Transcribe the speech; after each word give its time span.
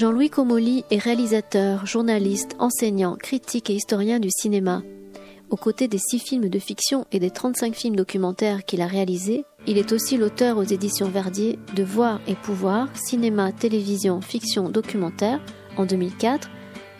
Jean-Louis 0.00 0.30
Comolli 0.30 0.82
est 0.90 0.96
réalisateur, 0.96 1.84
journaliste, 1.84 2.56
enseignant, 2.58 3.16
critique 3.16 3.68
et 3.68 3.74
historien 3.74 4.18
du 4.18 4.30
cinéma. 4.30 4.82
Aux 5.50 5.58
côtés 5.58 5.88
des 5.88 5.98
six 5.98 6.18
films 6.18 6.48
de 6.48 6.58
fiction 6.58 7.04
et 7.12 7.18
des 7.18 7.30
35 7.30 7.74
films 7.74 7.96
documentaires 7.96 8.64
qu'il 8.64 8.80
a 8.80 8.86
réalisés, 8.86 9.44
il 9.66 9.76
est 9.76 9.92
aussi 9.92 10.16
l'auteur 10.16 10.56
aux 10.56 10.62
éditions 10.62 11.10
Verdier 11.10 11.58
de 11.76 11.82
Voir 11.82 12.18
et 12.26 12.34
Pouvoir, 12.34 12.88
cinéma, 12.94 13.52
télévision, 13.52 14.22
fiction, 14.22 14.70
documentaire 14.70 15.38
en 15.76 15.84
2004, 15.84 16.48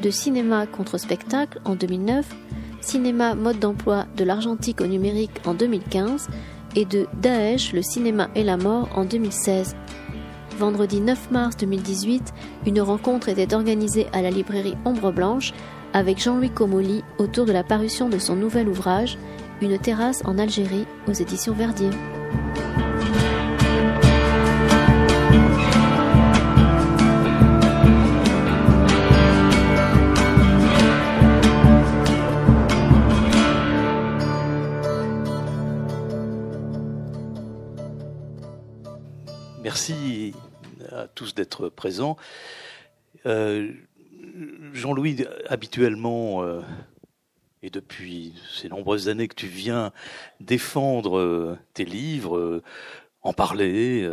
de 0.02 0.10
Cinéma 0.10 0.66
contre 0.66 0.98
spectacle 0.98 1.58
en 1.64 1.76
2009, 1.76 2.26
Cinéma 2.82 3.34
mode 3.34 3.60
d'emploi 3.60 4.04
de 4.18 4.24
l'argentique 4.24 4.82
au 4.82 4.86
numérique 4.86 5.40
en 5.46 5.54
2015 5.54 6.28
et 6.76 6.84
de 6.84 7.06
Daesh, 7.22 7.72
le 7.72 7.80
cinéma 7.80 8.28
et 8.34 8.44
la 8.44 8.58
mort 8.58 8.90
en 8.94 9.06
2016. 9.06 9.74
Vendredi 10.60 11.00
9 11.00 11.30
mars 11.30 11.56
2018, 11.56 12.34
une 12.66 12.82
rencontre 12.82 13.30
était 13.30 13.54
organisée 13.54 14.08
à 14.12 14.20
la 14.20 14.28
librairie 14.28 14.76
Ombre 14.84 15.10
Blanche 15.10 15.54
avec 15.94 16.18
Jean-Louis 16.18 16.50
Comolli 16.50 17.02
autour 17.16 17.46
de 17.46 17.52
la 17.52 17.64
parution 17.64 18.10
de 18.10 18.18
son 18.18 18.36
nouvel 18.36 18.68
ouvrage 18.68 19.16
Une 19.62 19.78
terrasse 19.78 20.20
en 20.26 20.36
Algérie 20.36 20.84
aux 21.08 21.14
éditions 21.14 21.54
Verdier. 21.54 21.88
Merci 39.62 40.34
tous 41.20 41.34
d'être 41.34 41.68
présents. 41.68 42.16
Euh, 43.26 43.70
Jean-Louis, 44.72 45.26
habituellement, 45.50 46.42
euh, 46.42 46.62
et 47.62 47.68
depuis 47.68 48.32
ces 48.50 48.70
nombreuses 48.70 49.10
années 49.10 49.28
que 49.28 49.34
tu 49.34 49.46
viens 49.46 49.92
défendre 50.40 51.18
euh, 51.18 51.58
tes 51.74 51.84
livres, 51.84 52.62
en 53.20 53.34
parler, 53.34 54.08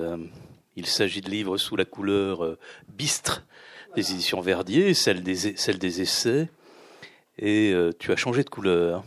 il 0.75 0.85
s'agit 0.85 1.21
de 1.21 1.29
livres 1.29 1.57
sous 1.57 1.77
la 1.77 1.85
couleur 1.85 2.57
bistre 2.89 3.47
des 3.95 4.11
éditions 4.11 4.41
Verdier, 4.41 4.93
celle 4.93 5.23
des, 5.23 5.55
celle 5.55 5.79
des 5.79 6.01
essais, 6.01 6.49
et 7.39 7.73
tu 7.99 8.11
as 8.11 8.17
changé 8.17 8.43
de 8.43 8.49
couleur. 8.49 9.05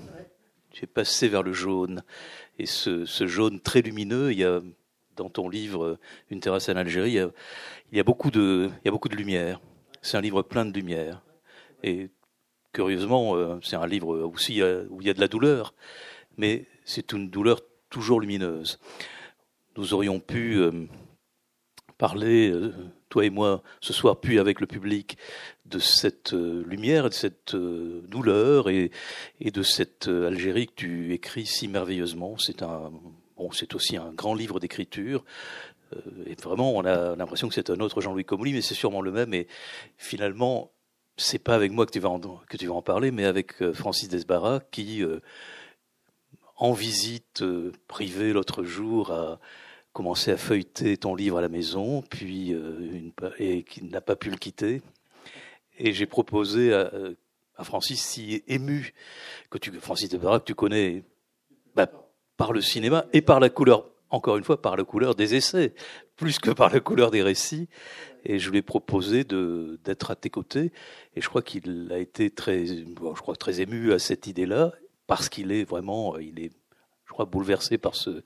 Tu 0.70 0.84
es 0.84 0.86
passé 0.86 1.28
vers 1.28 1.42
le 1.42 1.52
jaune. 1.52 2.02
Et 2.58 2.64
ce, 2.64 3.04
ce 3.04 3.26
jaune 3.26 3.60
très 3.60 3.82
lumineux, 3.82 4.32
il 4.32 4.38
y 4.38 4.44
a 4.44 4.60
dans 5.20 5.28
ton 5.28 5.48
livre 5.48 5.98
Une 6.30 6.40
terrasse 6.40 6.68
en 6.68 6.76
Algérie, 6.76 7.10
il 7.10 7.14
y 7.14 7.18
a, 7.20 7.30
il 7.92 7.96
y 7.96 8.00
a 8.00 8.04
beaucoup 8.04 8.30
de, 8.30 8.70
lumière. 9.10 9.60
C'est 10.02 10.16
un 10.16 10.20
livre 10.20 10.42
plein 10.42 10.64
de 10.64 10.72
lumière. 10.72 11.22
Et 11.82 12.10
curieusement, 12.72 13.36
euh, 13.36 13.58
c'est 13.62 13.76
un 13.76 13.86
livre 13.86 14.18
aussi 14.18 14.62
euh, 14.62 14.84
où 14.90 15.00
il 15.00 15.06
y 15.06 15.10
a 15.10 15.14
de 15.14 15.20
la 15.20 15.28
douleur, 15.28 15.74
mais 16.36 16.66
c'est 16.84 17.12
une 17.12 17.30
douleur 17.30 17.60
toujours 17.88 18.20
lumineuse. 18.20 18.78
Nous 19.76 19.92
aurions 19.94 20.20
pu 20.20 20.58
euh, 20.58 20.86
parler, 21.98 22.52
toi 23.08 23.24
et 23.24 23.30
moi, 23.30 23.62
ce 23.80 23.92
soir, 23.92 24.20
puis 24.20 24.38
avec 24.38 24.60
le 24.60 24.66
public, 24.66 25.18
de 25.66 25.78
cette 25.78 26.32
lumière, 26.32 27.08
de 27.08 27.14
cette 27.14 27.54
douleur 27.54 28.70
et, 28.70 28.90
et 29.40 29.50
de 29.50 29.62
cette 29.62 30.08
Algérie 30.08 30.66
que 30.66 30.74
tu 30.74 31.12
écris 31.12 31.44
si 31.44 31.68
merveilleusement. 31.68 32.38
C'est 32.38 32.62
un, 32.62 32.90
bon, 33.36 33.50
c'est 33.52 33.74
aussi 33.74 33.96
un 33.96 34.12
grand 34.12 34.34
livre 34.34 34.60
d'écriture. 34.60 35.24
Et 36.26 36.34
vraiment, 36.34 36.74
on 36.76 36.84
a 36.84 37.16
l'impression 37.16 37.48
que 37.48 37.54
c'est 37.54 37.70
un 37.70 37.80
autre 37.80 38.00
Jean-Louis 38.00 38.24
Comolli, 38.24 38.52
mais 38.52 38.62
c'est 38.62 38.74
sûrement 38.74 39.00
le 39.00 39.10
même. 39.10 39.34
Et 39.34 39.46
finalement, 39.96 40.70
c'est 41.16 41.38
pas 41.38 41.54
avec 41.54 41.72
moi 41.72 41.86
que 41.86 41.92
tu 41.92 42.00
vas 42.00 42.08
en, 42.08 42.20
que 42.20 42.56
tu 42.56 42.66
vas 42.66 42.74
en 42.74 42.82
parler, 42.82 43.10
mais 43.10 43.24
avec 43.24 43.60
euh, 43.62 43.72
Francis 43.72 44.08
Desbarras 44.08 44.60
qui, 44.70 45.02
euh, 45.02 45.20
en 46.56 46.72
visite 46.72 47.42
euh, 47.42 47.72
privée 47.88 48.32
l'autre 48.32 48.64
jour, 48.64 49.10
a 49.12 49.38
commencé 49.92 50.30
à 50.30 50.36
feuilleter 50.36 50.96
ton 50.96 51.14
livre 51.14 51.38
à 51.38 51.40
la 51.40 51.48
maison, 51.48 52.02
puis 52.02 52.54
et 53.38 53.64
qui 53.64 53.82
n'a 53.84 54.00
pas 54.00 54.14
pu 54.14 54.30
le 54.30 54.36
quitter. 54.36 54.82
Et 55.78 55.92
j'ai 55.92 56.06
proposé 56.06 56.72
à, 56.72 57.64
Francis, 57.64 58.00
si 58.00 58.44
ému 58.46 58.94
que 59.50 59.58
tu, 59.58 59.72
Francis 59.80 60.08
Desbarras, 60.08 60.38
que 60.38 60.44
tu 60.44 60.54
connais 60.54 61.02
bah, 61.74 61.90
par 62.36 62.52
le 62.52 62.60
cinéma 62.60 63.04
et 63.12 63.20
par 63.20 63.40
la 63.40 63.50
couleur, 63.50 63.90
encore 64.10 64.36
une 64.36 64.44
fois, 64.44 64.60
par 64.60 64.76
la 64.76 64.84
couleur 64.84 65.14
des 65.14 65.34
essais, 65.34 65.74
plus 66.16 66.38
que 66.38 66.50
par 66.50 66.70
la 66.70 66.80
couleur 66.80 67.10
des 67.10 67.22
récits, 67.22 67.68
et 68.24 68.38
je 68.38 68.50
lui 68.50 68.58
ai 68.58 68.62
proposé 68.62 69.24
d'être 69.24 70.10
à 70.10 70.16
tes 70.16 70.30
côtés. 70.30 70.72
Et 71.14 71.20
je 71.20 71.28
crois 71.28 71.42
qu'il 71.42 71.90
a 71.92 71.98
été 71.98 72.30
très, 72.30 72.66
je 72.66 73.20
crois 73.20 73.36
très 73.36 73.60
ému 73.60 73.92
à 73.92 73.98
cette 73.98 74.26
idée-là 74.26 74.72
parce 75.06 75.28
qu'il 75.28 75.52
est 75.52 75.64
vraiment, 75.64 76.18
il 76.18 76.38
est, 76.38 76.52
je 77.06 77.12
crois, 77.12 77.24
bouleversé 77.24 77.78
par 77.78 77.94
ce 77.94 78.22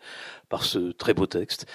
par 0.48 0.64
ce 0.64 0.92
très 0.92 1.14
beau 1.14 1.26
texte. 1.26 1.66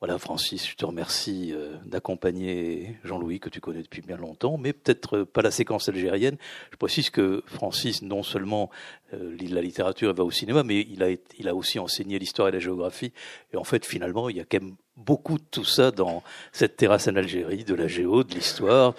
Voilà, 0.00 0.16
Francis, 0.18 0.68
je 0.68 0.76
te 0.76 0.86
remercie 0.86 1.52
euh, 1.52 1.74
d'accompagner 1.84 2.96
Jean-Louis, 3.02 3.40
que 3.40 3.48
tu 3.48 3.60
connais 3.60 3.82
depuis 3.82 4.00
bien 4.00 4.16
longtemps, 4.16 4.56
mais 4.56 4.72
peut-être 4.72 5.24
pas 5.24 5.42
la 5.42 5.50
séquence 5.50 5.88
algérienne. 5.88 6.36
Je 6.70 6.76
précise 6.76 7.10
que 7.10 7.42
Francis, 7.46 8.02
non 8.02 8.22
seulement 8.22 8.70
euh, 9.12 9.34
lit 9.34 9.48
la 9.48 9.60
littérature 9.60 10.10
et 10.10 10.12
va 10.12 10.22
au 10.22 10.30
cinéma, 10.30 10.62
mais 10.62 10.86
il 10.88 11.02
a, 11.02 11.08
il 11.10 11.48
a 11.48 11.54
aussi 11.56 11.80
enseigné 11.80 12.20
l'histoire 12.20 12.46
et 12.46 12.52
la 12.52 12.60
géographie. 12.60 13.12
Et 13.52 13.56
en 13.56 13.64
fait, 13.64 13.84
finalement, 13.84 14.28
il 14.28 14.36
y 14.36 14.40
a 14.40 14.44
quand 14.44 14.62
même 14.62 14.76
beaucoup 14.96 15.36
de 15.36 15.44
tout 15.50 15.64
ça 15.64 15.90
dans 15.90 16.22
cette 16.52 16.76
terrasse 16.76 17.08
en 17.08 17.16
Algérie, 17.16 17.64
de 17.64 17.74
la 17.74 17.88
géo, 17.88 18.22
de 18.22 18.32
l'histoire. 18.32 18.94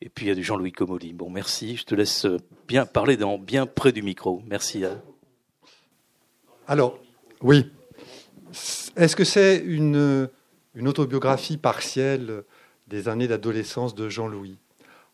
Et 0.00 0.08
puis 0.08 0.26
il 0.26 0.28
y 0.28 0.32
a 0.32 0.36
du 0.36 0.44
Jean-Louis 0.44 0.70
Comolli. 0.70 1.14
Bon, 1.14 1.30
merci. 1.30 1.76
Je 1.76 1.82
te 1.82 1.96
laisse 1.96 2.28
bien 2.68 2.86
parler 2.86 3.16
dans, 3.16 3.38
bien 3.38 3.66
près 3.66 3.90
du 3.90 4.02
micro. 4.02 4.40
Merci. 4.46 4.84
Alors, 6.68 6.96
oui. 7.42 7.72
Est-ce 8.96 9.16
que 9.16 9.24
c'est 9.24 9.58
une, 9.58 10.28
autobiographie 10.80 11.56
partielle 11.56 12.44
des 12.86 13.08
années 13.08 13.28
d'adolescence 13.28 13.94
de 13.94 14.08
Jean-Louis? 14.08 14.56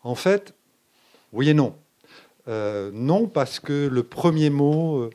En 0.03 0.15
fait, 0.15 0.53
oui 1.33 1.49
et 1.49 1.53
non. 1.53 1.75
Euh, 2.47 2.91
non, 2.93 3.27
parce 3.27 3.59
que 3.59 3.87
le 3.87 4.03
premier 4.03 4.49
mot, 4.49 4.97
euh, 4.97 5.09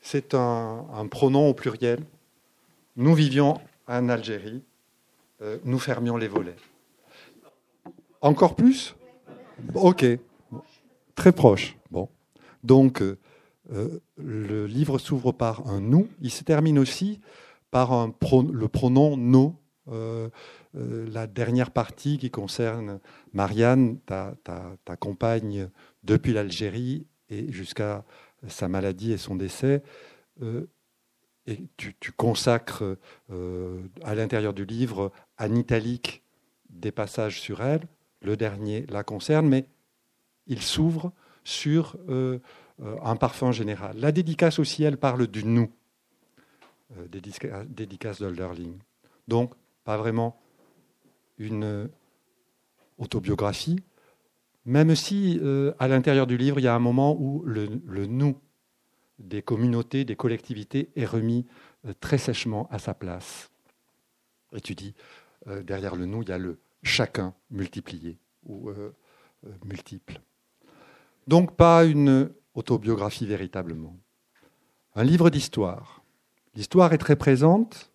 c'est 0.00 0.34
un, 0.34 0.86
un, 0.94 1.06
pronom 1.08 1.48
au 1.48 1.54
pluriel. 1.54 2.00
Nous 2.96 3.14
vivions 3.14 3.60
en 3.88 4.08
Algérie, 4.08 4.62
euh, 5.42 5.58
nous 5.64 5.78
fermions 5.78 6.16
les 6.16 6.28
volets. 6.28 6.56
Encore 8.20 8.54
plus? 8.54 8.94
Ok, 9.74 10.04
très 11.14 11.32
proche. 11.32 11.76
Bon, 11.90 12.08
donc 12.62 13.02
le 13.70 14.66
livre 14.66 14.98
s'ouvre 14.98 15.32
par 15.32 15.66
un 15.66 15.80
nous. 15.80 16.08
Il 16.20 16.30
se 16.30 16.44
termine 16.44 16.78
aussi 16.78 17.20
par 17.76 18.08
le 18.08 18.68
pronom 18.68 19.18
nous. 19.18 19.54
Euh, 19.88 20.30
euh, 20.76 21.06
la 21.12 21.26
dernière 21.26 21.70
partie 21.70 22.16
qui 22.16 22.30
concerne 22.30 23.00
Marianne, 23.34 23.98
ta, 24.06 24.34
compagne 24.98 25.68
depuis 26.02 26.32
l'Algérie 26.32 27.06
et 27.28 27.52
jusqu'à 27.52 28.02
sa 28.48 28.68
maladie 28.68 29.12
et 29.12 29.18
son 29.18 29.36
décès. 29.36 29.82
Euh, 30.40 30.66
tu, 31.76 32.12
consacres 32.16 32.96
à 34.02 34.14
l'intérieur 34.14 34.54
du 34.54 34.64
livre 34.64 35.12
en 35.38 35.54
italique 35.54 36.22
des 36.70 36.92
passages 36.92 37.42
sur 37.42 37.62
elle. 37.62 37.82
Le 38.22 38.38
dernier 38.38 38.86
la 38.88 39.04
concerne, 39.04 39.46
mais 39.48 39.66
il 40.46 40.62
s'ouvre 40.62 41.12
sur 41.44 41.96
un 42.80 43.16
parfum 43.16 43.52
général. 43.52 43.98
La 43.98 44.12
dédicace 44.12 44.58
aussi, 44.58 44.82
elle 44.82 44.96
parle 44.96 45.26
du 45.26 45.44
nous. 45.44 45.70
Euh, 46.92 47.08
des 47.08 47.20
dédicaces 47.68 48.20
d'Olderling. 48.20 48.78
Donc, 49.26 49.54
pas 49.82 49.96
vraiment 49.96 50.40
une 51.36 51.90
autobiographie, 52.98 53.80
même 54.64 54.94
si 54.94 55.40
euh, 55.42 55.74
à 55.80 55.88
l'intérieur 55.88 56.28
du 56.28 56.36
livre, 56.36 56.60
il 56.60 56.62
y 56.62 56.68
a 56.68 56.74
un 56.76 56.80
moment 56.80 57.16
où 57.18 57.42
le, 57.44 57.66
nous 58.06 58.40
des 59.18 59.42
communautés, 59.42 60.04
des 60.04 60.14
collectivités 60.14 60.90
est 60.94 61.06
remis 61.06 61.44
euh, 61.86 61.92
très 61.98 62.18
sèchement 62.18 62.68
à 62.70 62.78
sa 62.78 62.94
place. 62.94 63.50
Et 64.52 64.60
tu 64.60 64.76
dis, 64.76 64.94
derrière 65.64 65.96
le 65.96 66.06
nous, 66.06 66.22
il 66.22 66.28
y 66.28 66.32
a 66.32 66.38
le 66.38 66.58
chacun 66.82 67.34
multiplié 67.50 68.16
ou 68.46 68.70
multiple. 69.64 70.20
Donc 71.26 71.56
pas 71.56 71.84
une 71.84 72.30
autobiographie 72.54 73.26
véritablement. 73.26 73.96
Un 74.94 75.04
livre 75.04 75.30
d'histoire 75.30 75.95
L'histoire 76.56 76.94
est 76.94 76.98
très 76.98 77.16
présente 77.16 77.92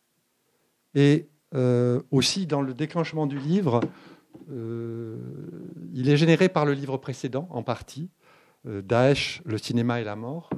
et 0.93 1.27
euh, 1.55 1.99
aussi 2.11 2.45
dans 2.45 2.61
le 2.61 2.75
déclenchement 2.75 3.25
du 3.25 3.39
livre, 3.39 3.81
euh, 4.51 5.17
il 5.93 6.09
est 6.09 6.15
généré 6.15 6.47
par 6.47 6.65
le 6.65 6.73
livre 6.73 6.97
précédent 6.97 7.47
en 7.49 7.63
partie, 7.63 8.11
euh, 8.67 8.83
Daesh, 8.83 9.41
le 9.45 9.57
cinéma 9.57 9.99
et 9.99 10.03
la 10.03 10.15
mort, 10.15 10.51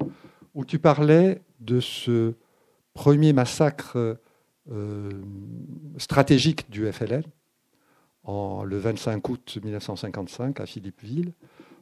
où 0.54 0.66
tu 0.66 0.80
parlais 0.80 1.42
de 1.62 1.80
ce 1.80 2.34
premier 2.94 3.34
massacre 3.34 4.20
stratégique 5.98 6.70
du 6.70 6.90
FLN 6.90 7.24
en, 8.24 8.64
le 8.64 8.78
25 8.78 9.28
août 9.30 9.58
1955 9.62 10.60
à 10.62 10.66
Philippeville, 10.66 11.34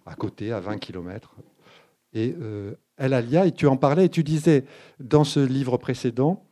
à 0.06 0.16
côté, 0.16 0.52
à 0.52 0.60
20 0.60 0.78
km. 0.78 1.36
Et 2.14 2.36
Alia, 2.98 3.46
et 3.46 3.52
tu 3.52 3.68
en 3.68 3.78
parlais, 3.78 4.06
et 4.06 4.10
tu 4.10 4.24
disais 4.24 4.66
dans 5.00 5.24
ce 5.24 5.40
livre 5.40 5.78
précédent, 5.78 6.44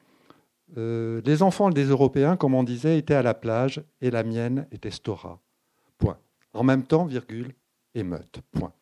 euh, 0.78 1.22
les 1.26 1.42
enfants 1.42 1.70
des 1.70 1.86
Européens, 1.86 2.38
comme 2.38 2.54
on 2.54 2.64
disait, 2.64 2.98
étaient 2.98 3.16
à 3.16 3.24
la 3.24 3.34
plage 3.34 3.84
et 4.02 4.12
la 4.12 4.24
mienne 4.24 4.68
était 4.72 4.92
Stora. 4.92 5.40
Point. 5.98 6.18
En 6.54 6.64
même 6.64 6.84
temps, 6.84 7.06
virgule, 7.06 7.54
émeute. 7.96 8.42
Point. 8.52 8.74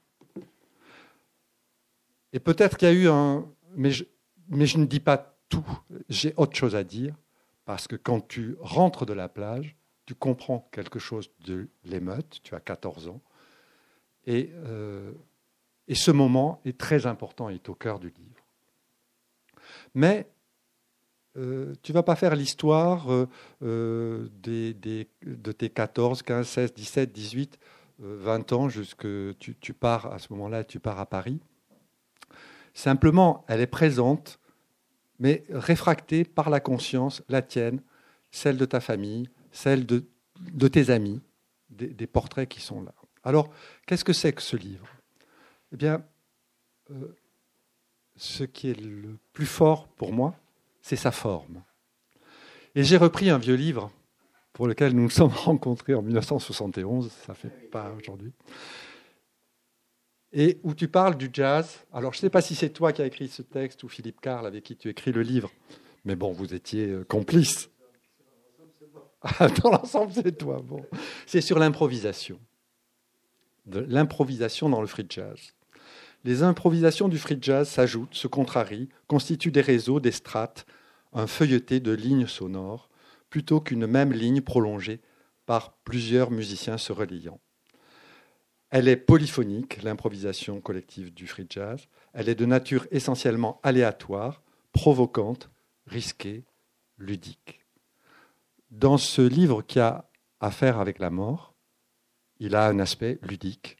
Et 2.33 2.39
peut-être 2.39 2.77
qu'il 2.77 2.87
y 2.87 2.91
a 2.91 2.93
eu 2.93 3.07
un. 3.07 3.45
Mais 3.75 3.91
je, 3.91 4.03
mais 4.49 4.65
je 4.65 4.77
ne 4.77 4.85
dis 4.85 4.99
pas 4.99 5.37
tout. 5.49 5.65
J'ai 6.09 6.33
autre 6.37 6.55
chose 6.55 6.75
à 6.75 6.83
dire. 6.83 7.15
Parce 7.65 7.87
que 7.87 7.95
quand 7.95 8.25
tu 8.25 8.55
rentres 8.59 9.05
de 9.05 9.13
la 9.13 9.27
plage, 9.27 9.75
tu 10.05 10.15
comprends 10.15 10.69
quelque 10.71 10.99
chose 10.99 11.31
de 11.45 11.67
l'émeute. 11.83 12.39
Tu 12.43 12.55
as 12.55 12.59
14 12.59 13.09
ans. 13.09 13.21
Et, 14.25 14.51
euh, 14.53 15.11
et 15.87 15.95
ce 15.95 16.11
moment 16.11 16.61
est 16.65 16.77
très 16.77 17.05
important, 17.05 17.49
est 17.49 17.69
au 17.69 17.75
cœur 17.75 17.99
du 17.99 18.07
livre. 18.17 18.43
Mais 19.95 20.27
euh, 21.37 21.75
tu 21.83 21.93
vas 21.93 22.03
pas 22.03 22.15
faire 22.15 22.35
l'histoire 22.35 23.11
euh, 23.11 23.27
euh, 23.63 24.27
de 24.41 25.51
tes 25.51 25.69
14, 25.69 26.23
15, 26.23 26.47
16, 26.47 26.73
17, 26.73 27.11
18, 27.11 27.59
20 27.99 28.53
ans, 28.53 28.69
jusque 28.69 29.07
tu, 29.39 29.73
pars 29.73 30.11
à 30.11 30.19
ce 30.19 30.31
moment-là, 30.33 30.63
tu 30.63 30.79
pars 30.79 30.99
à 30.99 31.05
Paris. 31.05 31.39
Simplement, 32.73 33.43
elle 33.47 33.61
est 33.61 33.67
présente, 33.67 34.39
mais 35.19 35.43
réfractée 35.49 36.23
par 36.23 36.49
la 36.49 36.59
conscience, 36.59 37.23
la 37.27 37.41
tienne, 37.41 37.81
celle 38.29 38.57
de 38.57 38.65
ta 38.65 38.79
famille, 38.79 39.29
celle 39.51 39.85
de, 39.85 40.03
tes 40.67 40.91
amis, 40.91 41.21
des, 41.69 42.07
portraits 42.07 42.47
qui 42.47 42.61
sont 42.61 42.83
là. 42.83 42.93
Alors, 43.23 43.49
qu'est-ce 43.87 44.05
que 44.05 44.13
c'est 44.13 44.33
que 44.33 44.43
ce 44.43 44.57
livre? 44.57 44.87
Eh 45.73 45.77
bien, 45.77 46.03
ce 48.15 48.43
qui 48.43 48.69
est 48.69 48.79
le 48.79 49.17
plus 49.33 49.45
fort 49.45 49.87
pour 49.87 50.13
moi, 50.13 50.35
c'est 50.81 50.95
sa 50.95 51.11
forme. 51.11 51.63
Et 52.75 52.83
j'ai 52.83 52.97
repris 52.97 53.29
un 53.29 53.37
vieux 53.37 53.55
livre 53.55 53.91
pour 54.53 54.67
lequel 54.67 54.93
nous 54.93 55.03
nous 55.03 55.09
sommes 55.09 55.31
rencontrés 55.45 55.93
en 55.93 56.01
1971, 56.01 57.11
ça 57.25 57.33
fait 57.33 57.69
pas 57.69 57.91
aujourd'hui, 57.97 58.33
et 60.33 60.59
où 60.63 60.73
tu 60.73 60.87
parles 60.87 61.17
du 61.17 61.29
jazz. 61.31 61.85
Alors 61.93 62.13
je 62.13 62.19
ne 62.19 62.21
sais 62.21 62.29
pas 62.29 62.41
si 62.41 62.55
c'est 62.55 62.69
toi 62.69 62.91
qui 62.91 63.01
as 63.01 63.05
écrit 63.05 63.27
ce 63.27 63.41
texte 63.41 63.83
ou 63.83 63.89
Philippe 63.89 64.21
Carl 64.21 64.45
avec 64.45 64.63
qui 64.63 64.75
tu 64.75 64.89
écris 64.89 65.11
le 65.11 65.21
livre, 65.21 65.51
mais 66.05 66.15
bon, 66.15 66.31
vous 66.31 66.53
étiez 66.53 66.87
euh, 66.87 67.03
complices. 67.03 67.69
Dans 69.63 69.71
l'ensemble, 69.71 70.13
c'est 70.13 70.37
toi. 70.37 70.61
Bon. 70.63 70.85
C'est 71.25 71.41
sur 71.41 71.59
l'improvisation. 71.59 72.39
L'improvisation 73.65 74.69
dans 74.69 74.79
le 74.79 74.87
free 74.87 75.05
jazz. 75.09 75.53
Les 76.27 76.43
improvisations 76.43 77.07
du 77.07 77.17
free 77.17 77.37
jazz 77.39 77.69
s'ajoutent, 77.69 78.13
se 78.13 78.27
contrarient, 78.27 78.89
constituent 79.07 79.49
des 79.49 79.61
réseaux, 79.61 80.01
des 80.01 80.11
strates, 80.11 80.65
un 81.13 81.25
feuilleté 81.25 81.79
de 81.79 81.93
lignes 81.93 82.27
sonores, 82.27 82.89
plutôt 83.29 83.61
qu'une 83.61 83.87
même 83.87 84.11
ligne 84.11 84.41
prolongée 84.41 84.99
par 85.45 85.77
plusieurs 85.85 86.29
musiciens 86.29 86.77
se 86.77 86.91
reliant. 86.91 87.39
Elle 88.71 88.89
est 88.89 88.97
polyphonique, 88.97 89.81
l'improvisation 89.83 90.59
collective 90.59 91.13
du 91.13 91.27
free 91.27 91.47
jazz. 91.49 91.87
Elle 92.11 92.27
est 92.27 92.35
de 92.35 92.45
nature 92.45 92.87
essentiellement 92.91 93.61
aléatoire, 93.63 94.43
provocante, 94.73 95.49
risquée, 95.85 96.43
ludique. 96.97 97.61
Dans 98.69 98.97
ce 98.97 99.21
livre 99.21 99.61
qui 99.61 99.79
a 99.79 100.09
à 100.41 100.51
faire 100.51 100.77
avec 100.77 100.99
la 100.99 101.09
mort, 101.09 101.55
il 102.41 102.53
a 102.53 102.67
un 102.67 102.79
aspect 102.79 103.17
ludique. 103.21 103.77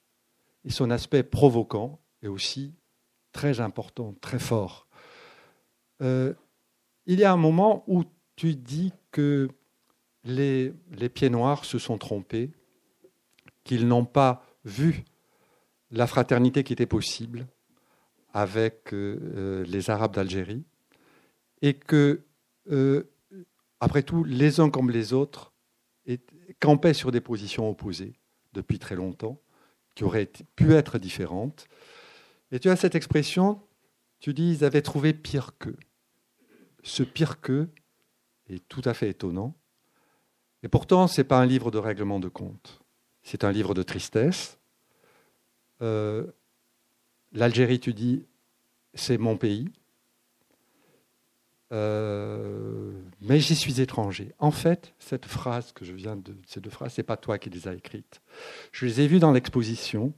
Et 0.63 0.69
son 0.69 0.91
aspect 0.91 1.23
provoquant 1.23 1.99
est 2.21 2.27
aussi 2.27 2.73
très 3.31 3.59
important, 3.59 4.15
très 4.21 4.39
fort. 4.39 4.87
Euh, 6.01 6.33
il 7.05 7.19
y 7.19 7.23
a 7.23 7.31
un 7.31 7.37
moment 7.37 7.83
où 7.87 8.03
tu 8.35 8.55
dis 8.55 8.93
que 9.11 9.49
les, 10.23 10.73
pieds 11.13 11.29
noirs 11.29 11.65
se 11.65 11.79
sont 11.79 11.97
trompés, 11.97 12.51
qu'ils 13.63 13.87
n'ont 13.87 14.05
pas 14.05 14.45
vu 14.65 15.05
la 15.91 16.07
fraternité 16.07 16.63
qui 16.63 16.73
était 16.73 16.85
possible 16.85 17.47
avec 18.33 18.93
euh, 18.93 19.19
euh, 19.35 19.65
les 19.65 19.89
Arabes 19.89 20.13
d'Algérie, 20.13 20.63
et 21.61 21.73
que, 21.73 22.23
après 23.79 24.03
tout, 24.03 24.23
les 24.23 24.59
uns 24.59 24.69
comme 24.69 24.91
les 24.91 25.13
autres 25.13 25.53
campaient 26.59 26.93
sur 26.93 27.11
des 27.11 27.21
positions 27.21 27.69
opposées 27.69 28.13
depuis 28.53 28.79
très 28.79 28.95
longtemps, 28.95 29.39
qui 29.95 30.03
auraient 30.03 30.31
pu 30.55 30.73
être 30.73 30.99
différentes. 30.99 31.67
Et 32.51 32.59
tu 32.59 32.69
as 32.69 32.75
cette 32.75 32.95
expression, 32.95 33.61
tu 34.19 34.33
dis, 34.33 34.51
ils 34.51 34.63
avaient 34.63 34.81
trouvé 34.81 35.13
pire 35.13 35.57
qu'eux 35.57 35.77
ce 36.87 37.03
pire 37.03 37.41
que 37.41 37.67
est 38.49 38.65
tout 38.67 38.81
à 38.85 38.93
fait 38.93 39.09
étonnant. 39.09 39.55
Et 40.63 40.67
pourtant, 40.67 41.07
ce 41.07 41.21
n'est 41.21 41.27
pas 41.27 41.39
un 41.39 41.45
livre 41.45 41.69
de 41.69 41.77
règlement 41.77 42.19
de 42.19 42.29
compte. 42.29 42.81
C'est 43.23 43.43
un 43.43 43.51
livre 43.51 43.73
de 43.73 43.83
tristesse. 43.83 44.57
Euh, 45.81 46.25
L'Algérie, 47.33 47.79
tu 47.79 47.93
dis, 47.93 48.25
c'est 48.93 49.17
mon 49.17 49.37
pays. 49.37 49.69
Euh, 51.73 52.93
mais 53.19 53.41
j'y 53.41 53.55
suis 53.55 53.81
étranger. 53.81 54.33
En 54.39 54.51
fait, 54.51 54.93
cette 54.97 55.25
phrase 55.25 55.73
que 55.73 55.83
je 55.83 55.93
viens 55.93 56.15
de, 56.15 56.35
ces 56.47 56.61
deux 56.61 56.69
phrases, 56.69 56.93
c'est 56.93 57.03
pas 57.03 57.17
toi 57.17 57.37
qui 57.37 57.49
les 57.49 57.67
as 57.67 57.73
écrites. 57.73 58.21
Je 58.71 58.85
les 58.85 59.01
ai 59.01 59.07
vues 59.07 59.19
dans 59.19 59.33
l'exposition 59.33 60.13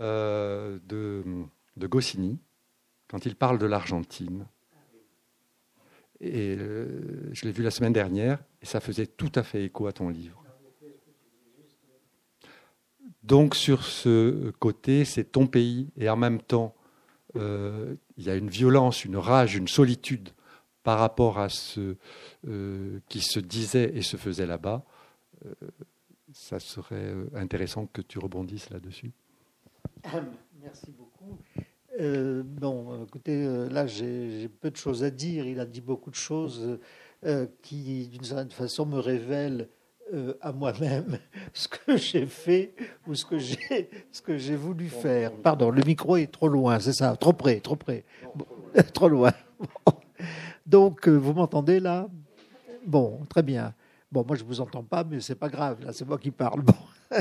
euh, 0.00 0.78
de, 0.86 1.24
de 1.76 1.86
Goscinny 1.88 2.38
quand 3.08 3.26
il 3.26 3.34
parle 3.34 3.58
de 3.58 3.66
l'Argentine. 3.66 4.46
Et 6.20 6.54
euh, 6.56 7.28
je 7.32 7.44
l'ai 7.44 7.52
vu 7.52 7.64
la 7.64 7.72
semaine 7.72 7.92
dernière, 7.92 8.38
et 8.62 8.66
ça 8.66 8.78
faisait 8.78 9.06
tout 9.06 9.32
à 9.34 9.42
fait 9.42 9.64
écho 9.64 9.88
à 9.88 9.92
ton 9.92 10.08
livre. 10.08 10.40
Donc 13.24 13.56
sur 13.56 13.82
ce 13.82 14.50
côté, 14.60 15.04
c'est 15.04 15.24
ton 15.24 15.48
pays, 15.48 15.90
et 15.96 16.08
en 16.08 16.16
même 16.16 16.40
temps, 16.40 16.76
euh, 17.34 17.96
il 18.16 18.24
y 18.24 18.30
a 18.30 18.36
une 18.36 18.50
violence, 18.50 19.04
une 19.04 19.16
rage, 19.16 19.56
une 19.56 19.68
solitude 19.68 20.28
par 20.84 21.00
rapport 21.00 21.40
à 21.40 21.48
ce 21.48 21.96
qui 23.08 23.20
se 23.20 23.40
disait 23.40 23.90
et 23.96 24.02
se 24.02 24.16
faisait 24.16 24.46
là-bas. 24.46 24.84
ça 26.32 26.60
serait 26.60 27.14
intéressant 27.34 27.86
que 27.86 28.00
tu 28.00 28.20
rebondisses 28.20 28.70
là-dessus. 28.70 29.12
Merci 30.62 30.92
beaucoup. 30.92 31.38
Euh, 32.00 32.42
bon, 32.44 33.04
écoutez, 33.04 33.44
euh, 33.44 33.68
là, 33.68 33.86
j'ai 33.86 34.48
peu 34.48 34.70
de 34.70 34.76
choses 34.76 35.02
à 35.02 35.10
dire. 35.10 35.46
Il 35.46 35.58
a 35.60 35.66
dit 35.66 35.80
beaucoup 35.80 36.10
de 36.10 36.16
choses 36.16 36.78
euh, 37.24 37.46
qui, 37.62 38.08
d'une 38.08 38.24
certaine 38.24 38.50
façon, 38.50 38.86
me 38.86 38.98
révèlent 38.98 39.68
à 40.40 40.52
moi-même 40.52 41.18
ce 41.52 41.68
que 41.68 41.98
j'ai 41.98 42.24
fait 42.24 42.74
ou 43.06 43.14
ce 43.14 43.26
que 43.26 43.38
j'ai 43.38 43.90
ce 44.10 44.22
que 44.22 44.38
j'ai 44.38 44.56
voulu 44.56 44.88
faire. 44.88 45.32
Pardon, 45.32 45.68
le 45.68 45.82
micro 45.82 46.16
est 46.16 46.32
trop 46.32 46.48
loin, 46.48 46.80
c'est 46.80 46.94
ça, 46.94 47.14
trop 47.16 47.34
près, 47.34 47.60
trop 47.60 47.76
près, 47.76 48.04
trop 48.94 49.08
loin. 49.08 49.32
Donc, 50.66 51.06
vous 51.08 51.34
m'entendez 51.34 51.78
là? 51.78 52.08
Bon, 52.86 53.20
très 53.28 53.42
bien. 53.42 53.74
Bon, 54.10 54.24
moi 54.26 54.34
je 54.34 54.44
vous 54.44 54.62
entends 54.62 54.82
pas, 54.82 55.04
mais 55.04 55.20
c'est 55.20 55.34
pas 55.34 55.50
grave. 55.50 55.84
Là, 55.84 55.92
c'est 55.92 56.06
moi 56.06 56.16
qui 56.16 56.30
parle. 56.30 56.62
Bon. 56.62 56.74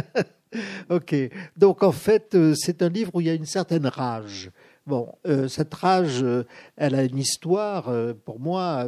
ok. 0.89 1.15
Donc 1.55 1.83
en 1.83 1.91
fait, 1.91 2.37
c'est 2.55 2.81
un 2.81 2.89
livre 2.89 3.11
où 3.13 3.21
il 3.21 3.27
y 3.27 3.29
a 3.29 3.33
une 3.33 3.45
certaine 3.45 3.87
rage. 3.87 4.51
Bon, 4.87 5.13
euh, 5.27 5.49
cette 5.49 5.73
rage, 5.73 6.23
euh, 6.23 6.45
elle 6.77 6.95
a 6.95 7.03
une 7.03 7.17
histoire, 7.17 7.89
euh, 7.89 8.13
pour 8.13 8.39
moi, 8.39 8.87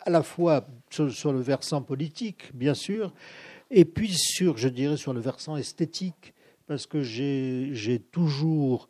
à 0.00 0.10
la 0.10 0.22
fois 0.22 0.66
sur, 0.88 1.34
le 1.34 1.40
versant 1.40 1.82
politique, 1.82 2.50
bien 2.54 2.72
sûr, 2.72 3.12
et 3.70 3.84
puis 3.84 4.14
sur, 4.14 4.56
je 4.56 4.70
dirais, 4.70 4.96
sur 4.96 5.12
le 5.12 5.20
versant 5.20 5.58
esthétique, 5.58 6.32
parce 6.66 6.86
que 6.86 7.02
j'ai 7.02 8.02
toujours 8.10 8.88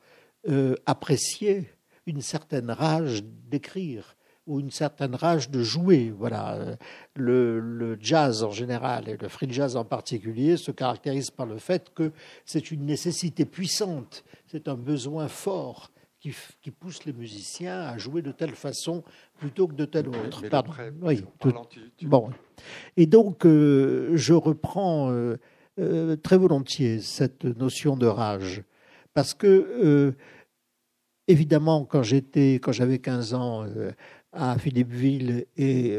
apprécié 0.87 1.69
une 2.07 2.21
certaine 2.21 2.71
rage 2.71 3.25
d'écrire 3.51 4.17
ou 4.53 4.61
une 4.61 4.71
certaine 4.71 5.15
rage 5.15 5.51
de 5.51 5.63
jouer. 5.63 6.13
Voilà, 6.17 6.77
le, 7.15 7.61
le, 7.61 7.99
jazz 8.01 8.43
en 8.43 8.51
général 8.51 9.09
et 9.09 9.17
le 9.17 9.29
free 9.29 9.51
jazz 9.51 9.77
en 9.77 9.85
particulier 9.85 10.57
se 10.57 10.71
caractérise 10.71 11.31
par 11.31 11.47
le 11.47 11.59
fait 11.59 11.93
que 11.95 12.13
c'est 12.45 12.71
une 12.71 12.87
nécessité 12.87 13.45
puissante, 13.45 14.25
c'est 14.47 14.69
un 14.69 14.77
besoin 14.77 15.29
fort 15.29 15.91
qui, 16.61 16.71
pousse 16.71 17.05
les 17.05 17.13
musiciens 17.13 17.81
à 17.81 17.99
jouer 17.99 18.23
de 18.23 18.31
telle 18.31 18.55
façon 18.55 19.03
plutôt 19.39 19.67
que 19.67 19.75
de 19.75 19.85
telle 19.85 20.09
autre. 20.09 20.49
Pardon. 20.49 20.73
oui, 21.03 21.25
Bon. 22.03 22.31
Et 22.97 23.07
donc, 23.07 23.45
euh, 23.45 24.13
je 24.15 24.33
reprends 24.33 25.11
euh, 25.11 25.37
euh, 25.81 26.17
très 26.17 26.39
volontiers 26.39 27.01
cette 27.01 27.45
notion 27.45 27.97
de 27.97 28.07
rage. 28.07 28.63
Parce 29.15 29.35
que, 29.35 30.15
évidemment, 31.29 31.85
quand 31.85 32.03
j'étais, 32.03 32.55
quand 32.55 32.73
j'avais 32.73 32.99
15 32.99 33.35
ans, 33.35 33.67
à 34.33 34.59
Philippeville 34.59 35.47
et 35.57 35.99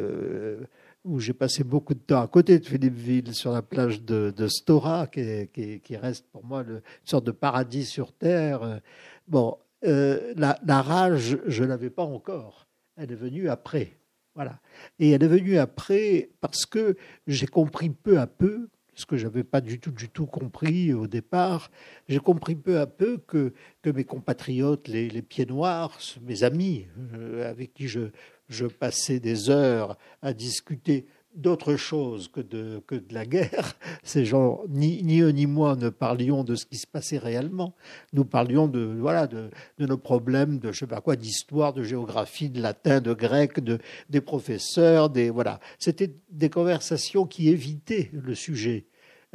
où 1.06 1.20
j'ai 1.20 1.34
passé 1.34 1.64
beaucoup 1.64 1.94
de 1.94 2.00
temps 2.00 2.22
à 2.22 2.28
côté 2.28 2.60
de 2.60 2.66
Philippeville, 2.66 3.34
sur 3.34 3.52
la 3.52 3.62
plage 3.62 4.04
de, 4.04 4.48
Stora, 4.48 5.08
qui, 5.08 5.96
reste 5.96 6.26
pour 6.32 6.46
moi 6.46 6.64
une 6.68 6.82
sorte 7.04 7.26
de 7.26 7.32
paradis 7.32 7.86
sur 7.86 8.14
Terre. 8.14 8.80
Bon, 9.28 9.58
euh, 9.86 10.34
la, 10.36 10.82
rage, 10.82 11.38
je 11.46 11.64
ne 11.64 11.70
l'avais 11.70 11.90
pas 11.90 12.04
encore. 12.04 12.68
Elle 12.96 13.12
est 13.12 13.16
venue 13.16 13.50
après. 13.50 13.98
Voilà. 14.36 14.60
Et 15.00 15.12
elle 15.12 15.24
est 15.24 15.28
venue 15.28 15.58
après 15.58 16.30
parce 16.42 16.66
que 16.66 16.96
j'ai 17.28 17.48
compris 17.48 17.90
peu 17.90 18.20
à 18.20 18.28
peu, 18.28 18.70
ce 18.96 19.06
que 19.06 19.18
je 19.18 19.26
n'avais 19.26 19.44
pas 19.44 19.62
du 19.62 19.80
tout, 19.80 19.92
du 19.92 20.10
tout 20.10 20.26
compris 20.26 20.94
au 20.94 21.08
départ, 21.08 21.72
j'ai 22.08 22.20
compris 22.20 22.56
peu 22.56 22.80
à 22.80 22.88
peu 22.88 23.18
que, 23.18 23.54
que 23.82 23.90
mes 23.90 24.04
compatriotes, 24.04 24.88
les, 24.88 25.10
les 25.10 25.22
pieds 25.22 25.46
noirs, 25.46 25.98
mes 26.22 26.44
amis 26.44 26.88
euh, 27.14 27.50
avec 27.50 27.74
qui 27.74 27.88
je, 27.88 28.12
je 28.50 28.66
passais 28.66 29.20
des 29.20 29.50
heures 29.50 29.98
à 30.22 30.34
discuter 30.34 31.06
d'autre 31.36 31.76
chose 31.76 32.28
que 32.28 32.42
de, 32.42 32.82
que 32.86 32.96
de 32.96 33.14
la 33.14 33.26
guerre. 33.26 33.76
Ces 34.04 34.26
gens, 34.26 34.62
ni, 34.70 35.04
ni, 35.04 35.22
eux 35.22 35.30
ni 35.30 35.46
moi, 35.46 35.76
ne 35.76 35.90
parlions 35.90 36.44
de 36.44 36.56
ce 36.56 36.66
qui 36.66 36.78
se 36.78 36.88
passait 36.88 37.18
réellement. 37.18 37.76
Nous 38.14 38.26
parlions 38.26 38.68
de, 38.68 38.96
voilà, 39.00 39.28
de, 39.28 39.50
de 39.78 39.86
nos 39.86 39.98
problèmes 39.98 40.60
de, 40.60 40.72
je 40.72 40.80
sais 40.80 40.88
pas 40.88 41.02
quoi, 41.02 41.16
d'histoire, 41.16 41.74
de 41.74 41.84
géographie, 41.84 42.50
de 42.50 42.62
latin, 42.62 43.02
de 43.02 43.14
grec, 43.14 43.60
de, 43.60 43.80
des 44.10 44.22
professeurs, 44.22 45.10
des, 45.10 45.30
voilà. 45.30 45.60
C'était 45.80 46.16
des 46.30 46.50
conversations 46.50 47.26
qui 47.26 47.50
évitaient 47.50 48.10
le 48.14 48.36
sujet. 48.36 48.86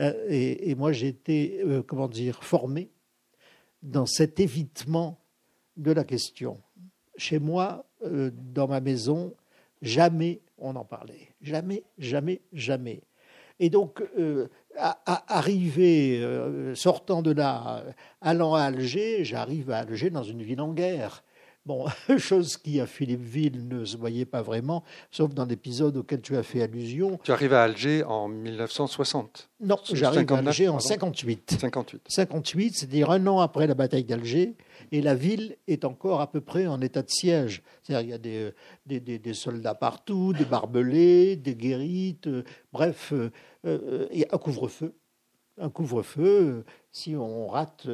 Euh, 0.01 0.13
et, 0.29 0.75
moi, 0.75 0.93
j'étais, 0.93 1.61
euh, 1.65 1.83
comment 1.83 2.09
dire, 2.09 2.43
formé 2.45 2.91
dans 3.83 4.07
cet 4.07 4.41
évitement 4.41 5.21
de 5.77 5.93
la 5.93 6.05
question. 6.05 6.61
Chez 7.17 7.39
moi, 7.39 7.85
euh, 8.05 8.31
dans 8.33 8.69
ma 8.69 8.81
maison, 8.81 9.35
jamais 9.83 10.41
on 10.57 10.77
en 10.77 10.85
parlait. 10.85 11.28
Jamais, 11.41 11.85
jamais, 11.99 12.41
jamais. 12.53 13.03
Et 13.61 13.71
donc, 13.71 14.03
euh, 14.19 14.49
arrivé, 14.77 16.21
euh, 16.21 16.75
sortant 16.75 17.23
de 17.23 17.33
là, 17.33 17.85
allant 18.21 18.55
à 18.55 18.63
Alger, 18.63 19.25
j'arrive 19.25 19.71
à 19.71 19.79
Alger 19.79 20.11
dans 20.11 20.23
une 20.23 20.43
ville 20.43 20.61
en 20.61 20.73
guerre. 20.73 21.25
Bon, 21.67 21.85
chose 22.19 22.57
qui 22.57 22.81
à 22.81 22.87
Philippeville 22.87 23.69
ne 23.69 23.85
se 23.85 23.97
voyait 23.97 24.25
pas 24.25 24.41
vraiment, 24.41 24.85
sauf 25.11 25.35
dans 25.35 25.45
l'épisode 25.45 25.99
auquel 25.99 26.23
tu 26.23 26.37
as 26.37 26.43
fait 26.43 26.63
allusion. 26.63 27.19
Tu 27.25 27.33
arrives 27.33 27.53
à 27.53 27.65
Alger 27.65 28.05
en 28.05 28.29
1960 28.29 29.51
Non, 29.61 29.77
j'arrive 29.93 30.33
à 30.33 30.39
Alger 30.39 30.69
en 30.69 30.79
58. 30.79 31.59
58. 31.61 32.03
58, 32.09 32.75
c'est-à-dire 32.75 33.11
un 33.11 33.27
an 33.27 33.41
après 33.41 33.67
la 33.67 33.75
bataille 33.75 34.05
d'Alger, 34.05 34.55
et 34.93 35.03
la 35.03 35.15
ville 35.15 35.57
est 35.67 35.85
encore 35.85 36.21
à 36.21 36.31
peu 36.31 36.41
près 36.41 36.67
en 36.67 36.81
état 36.81 37.03
de 37.03 37.11
siège. 37.11 37.63
C'est-à-dire 37.83 38.19
il 38.89 38.95
y 38.95 38.97
a 38.97 39.19
des, 39.19 39.35
soldats 39.35 39.75
partout, 39.75 40.33
des 40.33 40.45
barbelés, 40.45 41.37
des 41.37 41.55
guérites, 41.55 42.27
euh, 42.27 42.45
bref, 42.73 43.13
euh, 43.13 43.31
euh, 43.67 44.07
et 44.11 44.27
un 44.31 44.39
couvre-feu. 44.39 44.95
Un 45.61 45.71
couvre-feu, 45.71 46.65
si 46.99 47.15
on 47.15 47.47
rate 47.47 47.87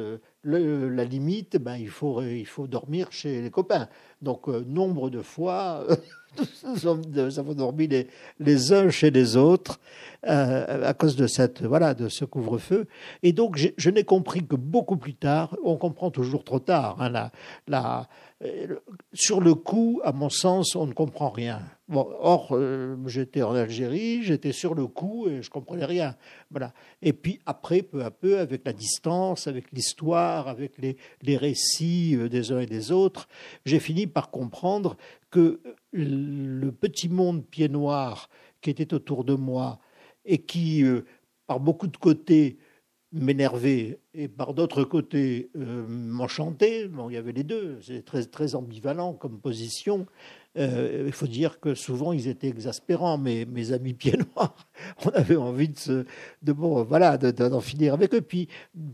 la 0.43 1.03
limite, 1.05 1.57
ben, 1.57 1.75
il, 1.75 1.89
faut, 1.89 2.21
il 2.21 2.45
faut 2.45 2.65
dormir 2.65 3.11
chez 3.11 3.41
les 3.41 3.51
copains. 3.51 3.87
Donc, 4.21 4.47
euh, 4.47 4.63
nombre 4.67 5.09
de 5.11 5.21
fois, 5.21 5.85
nous 6.63 6.87
avons 7.39 7.53
dormi 7.53 7.87
les, 7.87 8.07
les, 8.39 8.73
uns 8.73 8.89
chez 8.89 9.11
les 9.11 9.37
autres 9.37 9.79
euh, 10.25 10.87
à 10.87 10.93
cause 10.93 11.15
de, 11.15 11.27
cette, 11.27 11.61
voilà, 11.63 11.93
de 11.93 12.09
ce 12.09 12.25
couvre-feu. 12.25 12.87
Et 13.21 13.31
donc, 13.31 13.59
je 13.77 13.89
n'ai 13.89 14.03
compris 14.03 14.45
que 14.45 14.55
beaucoup 14.55 14.97
plus 14.97 15.15
tard, 15.15 15.55
on 15.63 15.77
comprend 15.77 16.09
toujours 16.09 16.43
trop 16.43 16.59
tard, 16.59 16.97
hein, 16.99 17.29
la, 17.67 18.07
euh, 18.43 18.79
sur 19.13 19.39
le 19.39 19.55
coup, 19.55 20.01
à 20.03 20.11
mon 20.11 20.29
sens, 20.29 20.75
on 20.75 20.87
ne 20.87 20.93
comprend 20.93 21.29
rien. 21.29 21.61
Or, 21.93 22.49
euh, 22.51 22.97
j'étais 23.05 23.43
en 23.43 23.53
Algérie, 23.53 24.23
j'étais 24.23 24.51
sur 24.51 24.73
le 24.73 24.87
coup 24.87 25.29
et 25.29 25.41
je 25.41 25.49
comprenais 25.49 25.85
rien. 25.85 26.15
Voilà. 26.51 26.73
Et 27.01 27.13
puis 27.13 27.39
après, 27.45 27.81
peu 27.81 28.03
à 28.03 28.11
peu, 28.11 28.39
avec 28.39 28.65
la 28.65 28.73
avec 29.45 29.71
l'histoire, 29.71 30.47
avec 30.47 30.73
les, 30.77 31.37
récits 31.37 32.15
euh, 32.15 32.29
des 32.29 32.51
uns 32.51 32.59
et 32.59 32.65
des 32.65 32.91
autres, 32.91 33.27
j'ai 33.65 33.79
fini 33.79 34.07
par 34.07 34.29
comprendre 34.31 34.97
que 35.31 35.59
le 35.91 36.71
petit 36.71 37.09
monde 37.09 37.45
pied 37.45 37.69
noir 37.69 38.29
qui 38.61 38.69
était 38.69 38.93
autour 38.93 39.23
de 39.23 39.33
moi 39.33 39.79
et 40.25 40.39
qui, 40.39 40.83
par 41.45 41.59
beaucoup 41.59 41.87
de 41.87 41.97
côtés, 41.97 42.57
m'énerver 43.15 43.99
et 44.13 44.27
par 44.27 44.53
d'autres 44.53 44.83
côtés 44.83 45.49
euh, 45.55 45.85
m'enchanter. 45.87 46.87
Bon, 46.87 47.09
il 47.09 47.13
y 47.13 47.17
avait 47.17 47.31
les 47.31 47.43
deux, 47.43 47.79
c'est 47.81 48.03
très, 48.03 48.25
très 48.25 48.55
ambivalent 48.55 49.13
comme 49.13 49.39
position. 49.39 50.05
Euh, 50.57 51.03
il 51.05 51.11
faut 51.11 51.27
dire 51.27 51.59
que 51.59 51.75
souvent 51.75 52.13
ils 52.13 52.27
étaient 52.27 52.47
exaspérants, 52.47 53.17
mes, 53.17 53.45
mes 53.45 53.71
amis 53.71 53.93
pieds 53.95 54.17
noirs. 54.17 54.55
On 55.05 55.09
avait 55.09 55.35
envie 55.35 55.69
de, 55.69 56.53
bon, 56.53 56.83
voilà, 56.83 57.17
d'en 57.17 57.61
finir 57.61 57.93
avec 57.93 58.13
eux. 58.13 58.21
Puis 58.21 58.47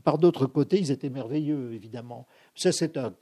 par 0.03 0.18
d'autres 0.18 0.48
côtés, 0.48 0.80
ils 0.80 0.91
étaient 0.91 1.10
merveilleux, 1.10 1.74
évidemment. 1.74 2.27
Ça, 2.56 2.72
c'est 2.72 2.98
un, 2.98 3.13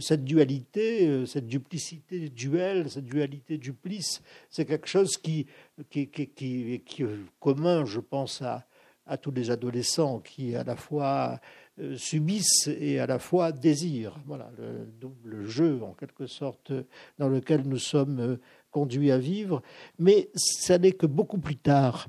cette 0.00 0.24
dualité, 0.24 1.06
euh, 1.08 1.26
cette 1.26 1.46
duplicité 1.46 2.28
duel, 2.28 2.90
cette 2.90 3.04
dualité 3.04 3.58
duplice, 3.58 4.22
c'est 4.50 4.64
quelque 4.64 4.88
chose 4.88 5.16
qui, 5.18 5.46
qui, 5.90 6.08
qui, 6.08 6.28
qui, 6.28 7.02
est 7.02 7.06
commun, 7.40 7.84
je 7.84 8.00
pense, 8.00 8.42
à, 8.42 8.66
tous 9.20 9.30
les 9.30 9.50
adolescents 9.52 10.18
qui 10.18 10.56
à 10.56 10.64
la 10.64 10.74
fois 10.74 11.32
euh, 11.32 11.36
subissent 11.96 12.68
et 12.68 12.98
à 12.98 13.06
la 13.06 13.18
fois 13.18 13.52
désirent. 13.52 14.18
Voilà, 14.26 14.50
le 14.58 14.86
double 15.00 15.46
jeu 15.46 15.80
en 15.82 15.92
quelque 15.92 16.26
sorte 16.26 16.72
dans 17.18 17.28
lequel 17.28 17.62
nous 17.62 17.78
sommes 17.78 18.20
euh, 18.20 18.36
conduits 18.70 19.10
à 19.10 19.18
vivre. 19.18 19.62
Mais 19.98 20.30
ça 20.34 20.78
n'est 20.78 20.92
que 20.92 21.06
beaucoup 21.06 21.38
plus 21.38 21.56
tard 21.56 22.08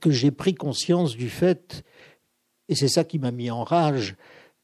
que 0.00 0.10
j'ai 0.10 0.30
pris 0.30 0.54
conscience 0.54 1.16
du 1.16 1.30
fait, 1.30 1.84
et 2.68 2.74
c'est 2.74 2.88
ça 2.88 3.04
qui 3.04 3.18
m'a 3.18 3.30
mis 3.30 3.50
en 3.50 3.62
rage, 3.62 4.16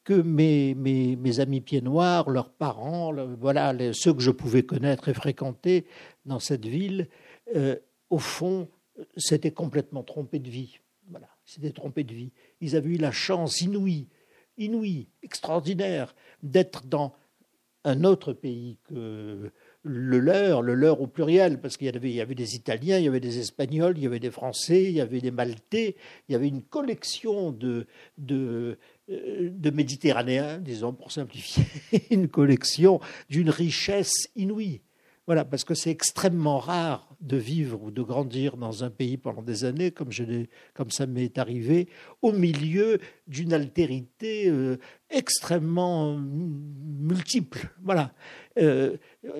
que 0.03 0.13
mes, 0.13 1.39
amis 1.39 1.61
pieds 1.61 1.81
noirs, 1.81 2.29
leurs 2.29 2.49
parents, 2.49 3.13
voilà, 3.39 3.73
ceux 3.93 4.13
que 4.13 4.21
je 4.21 4.31
pouvais 4.31 4.63
connaître 4.63 5.07
et 5.07 5.13
fréquenter 5.13 5.85
dans 6.25 6.39
cette 6.39 6.65
ville, 6.65 7.07
euh, 7.55 7.77
au 8.09 8.17
fond, 8.17 8.67
s'étaient 9.15 9.51
complètement 9.51 10.03
trompés 10.03 10.39
de 10.39 10.49
vie. 10.49 10.79
S'étaient 11.45 11.71
trompés 11.71 12.03
de 12.03 12.13
vie. 12.13 12.31
Ils 12.61 12.75
avaient 12.75 12.91
eu 12.91 12.97
la 12.97 13.11
chance 13.11 13.61
inouïe, 13.61 14.07
inouïe, 14.57 15.07
extraordinaire, 15.21 16.15
d'être 16.41 16.85
dans 16.85 17.13
un 17.85 18.03
autre 18.03 18.33
pays 18.33 18.77
que 18.85 19.51
le 19.83 20.19
leur, 20.19 20.61
le 20.61 20.73
leur 20.73 21.01
au 21.01 21.07
pluriel, 21.07 21.59
parce 21.59 21.75
qu'il 21.75 21.87
y 21.87 21.89
avait, 21.89 22.09
il 22.09 22.15
y 22.15 22.21
avait 22.21 22.35
des 22.35 22.55
Italiens, 22.55 22.97
il 22.97 23.05
y 23.05 23.07
avait 23.07 23.19
des 23.19 23.39
Espagnols, 23.39 23.97
il 23.97 24.03
y 24.03 24.07
avait 24.07 24.19
des 24.19 24.31
Français, 24.31 24.83
il 24.83 24.91
y 24.91 25.01
avait 25.01 25.19
des 25.19 25.31
Maltais, 25.31 25.97
il 26.27 26.31
y 26.31 26.35
avait 26.35 26.47
une 26.47 26.63
collection 26.63 27.51
de, 27.51 27.85
de, 28.17 28.77
euh, 29.09 29.49
de 29.51 29.69
Méditerranéens, 29.69 30.59
disons 30.59 30.93
pour 30.93 31.11
simplifier, 31.11 31.65
une 32.11 32.29
collection 32.29 33.01
d'une 33.29 33.49
richesse 33.49 34.29
inouïe. 34.35 34.81
Voilà, 35.25 35.45
parce 35.45 35.63
que 35.63 35.73
c'est 35.73 35.89
extrêmement 35.89 36.59
rare 36.59 37.15
de 37.21 37.37
vivre 37.37 37.81
ou 37.81 37.91
de 37.91 38.01
grandir 38.01 38.57
dans 38.57 38.83
un 38.83 38.89
pays 38.89 39.15
pendant 39.15 39.41
des 39.41 39.63
années, 39.63 39.91
comme, 39.91 40.11
je 40.11 40.23
comme 40.73 40.91
ça 40.91 41.05
m'est 41.05 41.37
arrivé, 41.37 41.87
au 42.21 42.33
milieu 42.33 42.99
d'une 43.27 43.53
altérité 43.53 44.49
euh, 44.49 44.77
extrêmement 45.09 46.17
multiple. 46.17 47.69
Voilà. 47.81 48.13
Euh, 48.59 48.97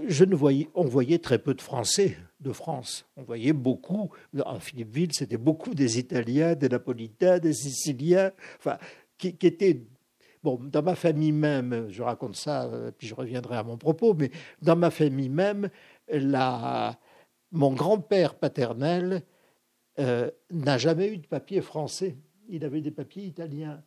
je 0.08 0.24
ne 0.24 0.36
voyais, 0.36 0.70
on 0.74 0.86
voyait 0.86 1.20
très 1.20 1.38
peu 1.38 1.54
de 1.54 1.62
Français 1.62 2.18
de 2.40 2.54
France. 2.54 3.06
On 3.18 3.24
voyait 3.24 3.54
beaucoup, 3.54 4.10
en 4.46 4.60
Philippeville, 4.60 5.12
c'était 5.12 5.38
beaucoup 5.38 5.74
des 5.74 6.00
Italiens, 6.00 6.56
des 6.56 6.70
Napolitains, 6.70 7.40
des 7.40 7.54
Siciliens, 7.54 8.32
enfin, 8.58 8.78
qui, 9.18 9.36
qui 9.36 9.48
étaient 9.48 9.82
Dans 10.43 10.83
ma 10.83 10.95
famille 10.95 11.31
même, 11.31 11.88
je 11.89 12.03
raconte 12.03 12.35
ça, 12.35 12.65
euh, 12.65 12.91
puis 12.91 13.07
je 13.07 13.15
reviendrai 13.15 13.55
à 13.55 13.63
mon 13.63 13.77
propos, 13.77 14.13
mais 14.13 14.29
dans 14.62 14.75
ma 14.75 14.91
famille 14.91 15.29
même, 15.29 15.69
mon 17.51 17.73
grand-père 17.73 18.35
paternel 18.35 19.23
euh, 20.00 20.29
n'a 20.51 20.77
jamais 20.77 21.07
eu 21.07 21.17
de 21.17 21.27
papier 21.27 21.62
français. 21.62 22.17
Il 22.50 22.65
avait 22.65 22.81
des 22.81 22.91
papiers 22.91 23.23
italiens 23.23 23.81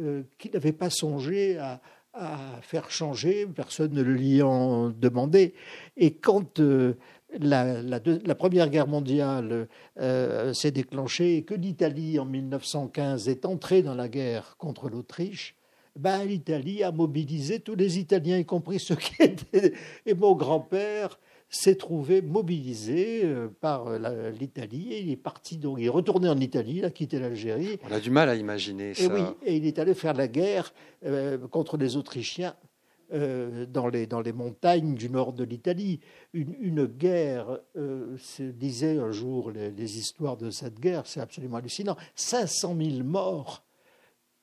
euh, 0.00 0.24
qu'il 0.38 0.50
n'avait 0.52 0.72
pas 0.72 0.90
songé 0.90 1.58
à, 1.58 1.80
faire 2.60 2.90
changer, 2.90 3.46
personne 3.46 3.94
ne 3.94 4.02
lui 4.02 4.42
en 4.42 4.90
demandait. 4.90 5.54
Et 5.96 6.12
quand 6.12 6.60
la, 7.30 8.34
Première 8.34 8.68
Guerre 8.68 8.86
mondiale 8.86 9.66
s'est 9.96 10.72
déclenchée 10.72 11.38
et 11.38 11.42
que 11.42 11.54
l'Italie, 11.54 12.18
en 12.18 12.26
1915, 12.26 13.30
est 13.30 13.46
entrée 13.46 13.82
dans 13.82 13.94
la 13.94 14.10
guerre 14.10 14.58
contre 14.58 14.90
l'Autriche, 14.90 15.56
ben, 15.96 16.24
l'Italie 16.24 16.82
a 16.82 16.92
mobilisé 16.92 17.60
tous 17.60 17.74
les 17.74 17.98
Italiens, 17.98 18.38
y 18.38 18.44
compris 18.44 18.78
ceux 18.78 18.96
qui 18.96 19.14
étaient. 19.22 19.74
Et 20.06 20.14
mon 20.14 20.34
grand-père 20.34 21.18
s'est 21.48 21.74
trouvé 21.74 22.22
mobilisé 22.22 23.22
euh, 23.24 23.48
par 23.60 23.86
euh, 23.88 24.30
l'Italie 24.30 24.94
et 24.94 25.02
il 25.02 25.10
est 25.10 25.16
parti 25.16 25.58
donc 25.58 25.76
il 25.78 25.84
est 25.84 25.90
retourné 25.90 26.30
en 26.30 26.38
Italie, 26.38 26.76
il 26.78 26.84
a 26.86 26.90
quitté 26.90 27.18
l'Algérie. 27.18 27.78
On 27.90 27.92
a 27.92 28.00
du 28.00 28.10
mal 28.10 28.30
à 28.30 28.34
imaginer 28.34 28.94
ça. 28.94 29.04
Et 29.04 29.08
oui, 29.08 29.20
et 29.44 29.56
il 29.56 29.66
est 29.66 29.78
allé 29.78 29.92
faire 29.92 30.14
la 30.14 30.28
guerre 30.28 30.72
euh, 31.04 31.36
contre 31.48 31.76
les 31.76 31.98
Autrichiens 31.98 32.54
euh, 33.14 33.66
dans, 33.66 33.88
les, 33.88 34.06
dans 34.06 34.22
les 34.22 34.32
montagnes 34.32 34.94
du 34.94 35.10
nord 35.10 35.34
de 35.34 35.44
l'Italie. 35.44 36.00
Une, 36.32 36.86
guerre, 36.86 37.58
euh, 37.76 38.16
disait 38.38 38.98
un 38.98 39.10
jour 39.10 39.50
les, 39.50 39.98
histoires 39.98 40.38
de 40.38 40.48
cette 40.48 40.80
guerre, 40.80 41.06
c'est 41.06 41.20
absolument 41.20 41.58
hallucinant. 41.58 41.98
500 42.14 42.74
000 42.80 43.04
morts 43.04 43.66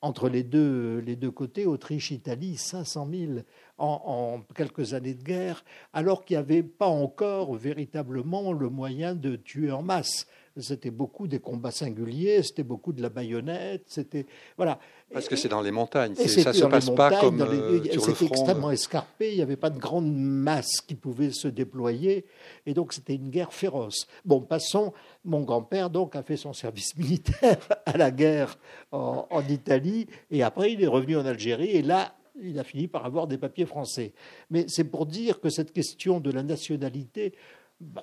entre 0.02 0.30
les 0.30 0.44
deux, 0.44 1.00
les 1.00 1.16
deux 1.16 1.32
côtés, 1.32 1.66
Autriche-Italie, 1.66 2.58
500 2.58 3.08
000 3.12 3.32
en, 3.78 4.42
quelques 4.56 4.94
années 4.94 5.14
de 5.14 5.24
guerre, 5.24 5.64
alors 5.94 6.26
qu'il 6.26 6.38
n'y 6.38 6.42
avait 6.42 6.64
pas 6.64 6.88
encore 6.88 7.56
véritablement 7.56 8.54
le 8.54 8.70
moyen 8.70 9.16
de 9.16 9.36
tuer 9.36 9.72
en 9.72 9.82
masse. 9.82 10.28
C'était 10.58 10.92
beaucoup 10.92 11.28
des 11.28 11.40
combats 11.40 11.72
singuliers, 11.72 12.44
c'était 12.44 12.64
beaucoup 12.64 12.94
de 12.94 13.02
la 13.02 13.10
baïonnette, 13.10 13.84
c'était 13.88 14.26
voilà. 14.58 14.80
Parce 15.12 15.28
que 15.28 15.36
c'est 15.36 15.50
dans 15.50 15.62
les 15.62 15.72
montagnes, 15.72 16.16
ça 16.16 16.54
se 16.54 16.66
passe 16.66 16.90
pas 16.92 17.20
comme 17.20 17.42
euh, 17.42 17.84
sur 17.86 18.06
le 18.08 18.14
front. 18.14 18.14
C'était 18.14 18.26
extrêmement 18.26 18.72
escarpé, 18.72 19.32
il 19.32 19.36
n'y 19.38 19.42
avait 19.42 19.56
pas 19.56 19.70
de 19.70 19.80
grande 19.80 20.14
masse 20.14 20.82
qui 20.82 20.96
pouvait 20.96 21.32
se 21.32 21.48
déployer, 21.48 22.26
et 22.66 22.74
donc 22.74 22.94
c'était 22.94 23.16
une 23.16 23.30
guerre 23.30 23.54
féroce. 23.54 24.08
Bon, 24.26 24.42
passons. 24.42 24.94
Mon 25.26 25.42
grand-père 25.42 25.90
donc 25.90 26.16
a 26.16 26.24
fait 26.24 26.38
son 26.38 26.54
service 26.54 26.96
militaire 26.98 27.60
à 27.86 27.98
la 27.98 28.12
guerre 28.12 28.58
en, 28.92 29.28
en 29.30 29.42
Italie, 29.48 30.08
et 30.32 30.44
après 30.44 30.74
il 30.74 30.84
est 30.84 30.88
revenu 30.88 31.18
en 31.18 31.26
Algérie, 31.26 31.72
et 31.72 31.82
là 31.82 32.16
il 32.42 32.60
a 32.60 32.64
fini 32.64 32.88
par 32.88 33.06
avoir 33.06 33.28
des 33.28 33.38
papiers 33.38 33.66
français. 33.66 34.14
Mais 34.50 34.66
c'est 34.68 34.84
pour 34.84 35.06
dire 35.06 35.40
que 35.40 35.50
cette 35.50 35.74
question 35.74 36.20
de 36.20 36.32
la 36.32 36.44
nationalité, 36.44 37.34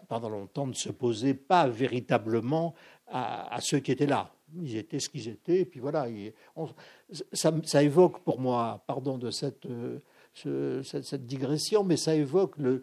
pendant 0.08 0.28
longtemps, 0.28 0.66
ne 0.66 0.72
se 0.72 0.90
posait 0.90 1.34
pas 1.34 1.68
véritablement 1.68 2.74
à, 3.08 3.58
ceux 3.60 3.78
qui 3.78 3.92
étaient 3.92 4.06
là. 4.06 4.32
Ils 4.60 4.76
étaient 4.76 5.00
ce 5.00 5.08
qu'ils 5.08 5.28
étaient, 5.28 5.64
puis 5.64 5.80
voilà. 5.80 6.06
ça, 7.32 7.82
évoque 7.82 8.20
pour 8.20 8.40
moi, 8.40 8.84
pardon 8.86 9.18
de 9.18 9.30
cette, 9.30 9.66
cette, 10.34 11.26
digression, 11.26 11.84
mais 11.84 11.96
ça 11.96 12.14
évoque 12.14 12.54
le, 12.58 12.82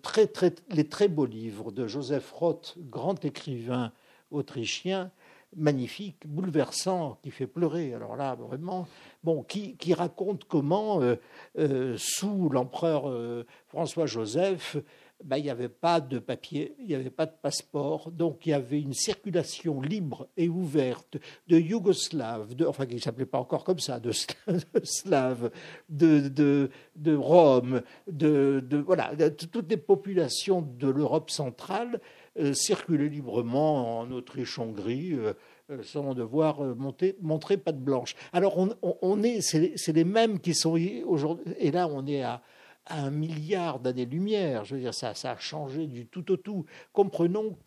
très, 0.00 0.26
très, 0.26 0.54
les 0.70 0.88
très 0.88 1.08
beaux 1.08 1.26
livres 1.26 1.70
de 1.72 1.86
Joseph 1.86 2.30
Roth, 2.32 2.76
grand 2.78 3.24
écrivain 3.24 3.92
autrichien, 4.30 5.10
magnifique, 5.56 6.26
bouleversant, 6.26 7.18
qui 7.22 7.30
fait 7.30 7.46
pleurer. 7.46 7.94
Alors 7.94 8.16
là, 8.16 8.34
vraiment, 8.34 8.86
bon, 9.22 9.42
qui, 9.42 9.94
raconte 9.94 10.44
comment, 10.44 11.00
euh, 11.00 11.16
euh, 11.58 11.94
sous 11.98 12.48
l'empereur 12.48 13.08
euh, 13.08 13.46
François-Joseph, 13.68 14.76
ben, 15.22 15.38
il 15.38 15.44
n'y 15.44 15.50
avait 15.50 15.68
pas 15.68 16.00
de 16.00 16.18
papier, 16.18 16.74
il 16.78 16.86
n'y 16.86 16.94
avait 16.94 17.10
pas 17.10 17.26
de 17.26 17.34
passeport, 17.40 18.10
donc 18.10 18.46
il 18.46 18.50
y 18.50 18.52
avait 18.52 18.80
une 18.80 18.92
circulation 18.92 19.80
libre 19.80 20.28
et 20.36 20.48
ouverte 20.48 21.16
de 21.46 21.58
Yougoslaves, 21.58 22.54
enfin 22.66 22.86
qui 22.86 22.96
ne 22.96 23.00
s'appelait 23.00 23.24
pas 23.24 23.38
encore 23.38 23.64
comme 23.64 23.78
ça, 23.78 24.00
de, 24.00 24.10
Slaves, 24.82 25.50
de, 25.88 26.28
de, 26.28 26.70
de 26.96 27.14
Rome, 27.14 27.82
de, 28.10 28.62
de, 28.66 28.78
voilà, 28.78 29.14
toutes 29.30 29.70
les 29.70 29.76
populations 29.76 30.62
de 30.62 30.88
l'Europe 30.88 31.30
centrale 31.30 32.00
euh, 32.38 32.52
circulaient 32.52 33.08
librement 33.08 34.00
en 34.00 34.10
Autriche-Hongrie. 34.10 35.12
Euh, 35.14 35.32
euh, 35.70 35.82
sans 35.82 36.12
devoir 36.12 36.60
monter, 36.60 37.16
montrer 37.22 37.56
patte 37.56 37.80
blanche. 37.80 38.16
Alors 38.34 38.58
on, 38.58 38.76
on 38.82 39.22
est, 39.22 39.40
c'est 39.40 39.92
les 39.94 40.04
mêmes 40.04 40.38
qui 40.38 40.52
sont 40.52 40.78
aujourd'hui, 41.06 41.54
et 41.58 41.70
là 41.70 41.88
on 41.88 42.06
est 42.06 42.22
à, 42.22 42.42
un 42.86 43.10
milliard 43.10 43.80
d'années-lumière. 43.80 44.64
Je 44.64 44.74
veux 44.74 44.80
dire, 44.80 44.94
ça, 44.94 45.14
ça 45.14 45.32
a 45.32 45.38
changé 45.38 45.86
du 45.86 46.06
tout 46.06 46.30
au 46.32 46.36
tout. 46.36 46.64
Comprenons 46.92 47.58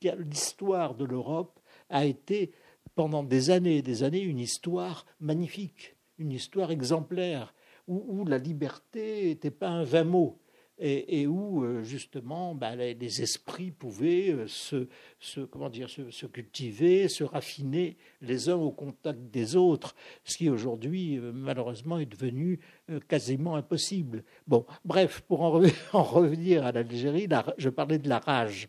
que 0.00 0.08
l'histoire 0.18 0.94
de 0.94 1.04
l'Europe 1.04 1.58
a 1.88 2.04
été 2.04 2.52
pendant 2.94 3.22
des 3.22 3.50
années 3.50 3.78
et 3.78 3.82
des 3.82 4.02
années 4.02 4.20
une 4.20 4.38
histoire 4.38 5.06
magnifique, 5.20 5.96
une 6.18 6.32
histoire 6.32 6.70
exemplaire, 6.70 7.54
où 7.86 8.24
la 8.24 8.38
liberté 8.38 9.26
n'était 9.26 9.50
pas 9.50 9.68
un 9.68 9.84
vain 9.84 10.04
mot 10.04 10.40
et, 10.78 11.26
où 11.26 11.64
euh, 11.64 11.82
justement 11.82 12.54
bah, 12.54 12.76
les, 12.76 13.22
esprits 13.22 13.70
pouvaient 13.70 14.30
euh, 14.30 14.46
se, 14.46 15.40
comment 15.50 15.70
dire, 15.70 15.88
se, 15.88 16.26
cultiver, 16.26 17.08
se 17.08 17.24
raffiner 17.24 17.96
les 18.20 18.48
uns 18.48 18.56
au 18.56 18.70
contact 18.70 19.18
des 19.30 19.56
autres, 19.56 19.94
ce 20.24 20.36
qui 20.36 20.50
aujourd'hui 20.50 21.18
euh, 21.18 21.32
malheureusement 21.32 21.98
est 21.98 22.06
devenu 22.06 22.60
quasiment 23.08 23.56
impossible. 23.56 24.22
Bon, 24.46 24.66
bref, 24.84 25.22
pour 25.22 25.42
en, 25.42 25.50
revenir 25.50 26.66
à 26.66 26.72
l'Algérie, 26.72 27.28
je 27.58 27.68
parlais 27.68 27.98
de 27.98 28.08
la 28.08 28.18
rage. 28.18 28.68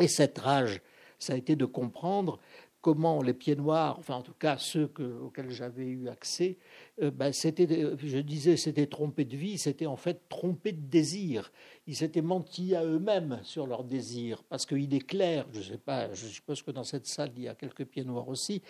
Et 0.00 0.08
cette 0.08 0.38
rage, 0.38 0.80
ça 1.18 1.34
a 1.34 1.36
été 1.36 1.54
de 1.54 1.64
comprendre 1.64 2.40
comment 2.80 3.22
les 3.22 3.32
pieds 3.32 3.54
noirs, 3.54 3.96
enfin 3.98 4.16
en 4.16 4.22
tout 4.22 4.34
cas 4.34 4.58
ceux 4.58 4.90
auxquels 5.22 5.50
j'avais 5.50 5.86
eu 5.86 6.08
accès, 6.08 6.58
euh, 7.00 7.10
ben, 7.10 7.32
c'était, 7.32 7.66
je 7.96 8.18
disais, 8.18 8.56
c'était 8.56 8.86
trompé 8.86 9.24
de 9.24 9.36
vie, 9.36 9.56
c'était 9.58 9.86
en 9.86 9.96
fait 9.96 10.28
trompé 10.28 10.72
de 10.72 10.80
désir. 10.80 11.50
Ils 11.86 11.96
s'étaient 11.96 12.22
menti 12.22 12.74
à 12.74 12.84
eux-mêmes 12.84 13.40
sur 13.44 13.66
leur 13.66 13.84
désir, 13.84 14.42
parce 14.44 14.66
qu'il 14.66 14.92
est 14.92 15.06
clair, 15.06 15.46
je 15.52 15.62
sais 15.62 15.78
pas, 15.78 16.12
je 16.12 16.26
suppose 16.26 16.62
que 16.62 16.70
dans 16.70 16.84
cette 16.84 17.06
salle 17.06 17.32
il 17.36 17.44
y 17.44 17.48
a 17.48 17.54
quelques 17.54 17.86
pieds 17.86 18.04
noirs 18.04 18.28
aussi, 18.28 18.62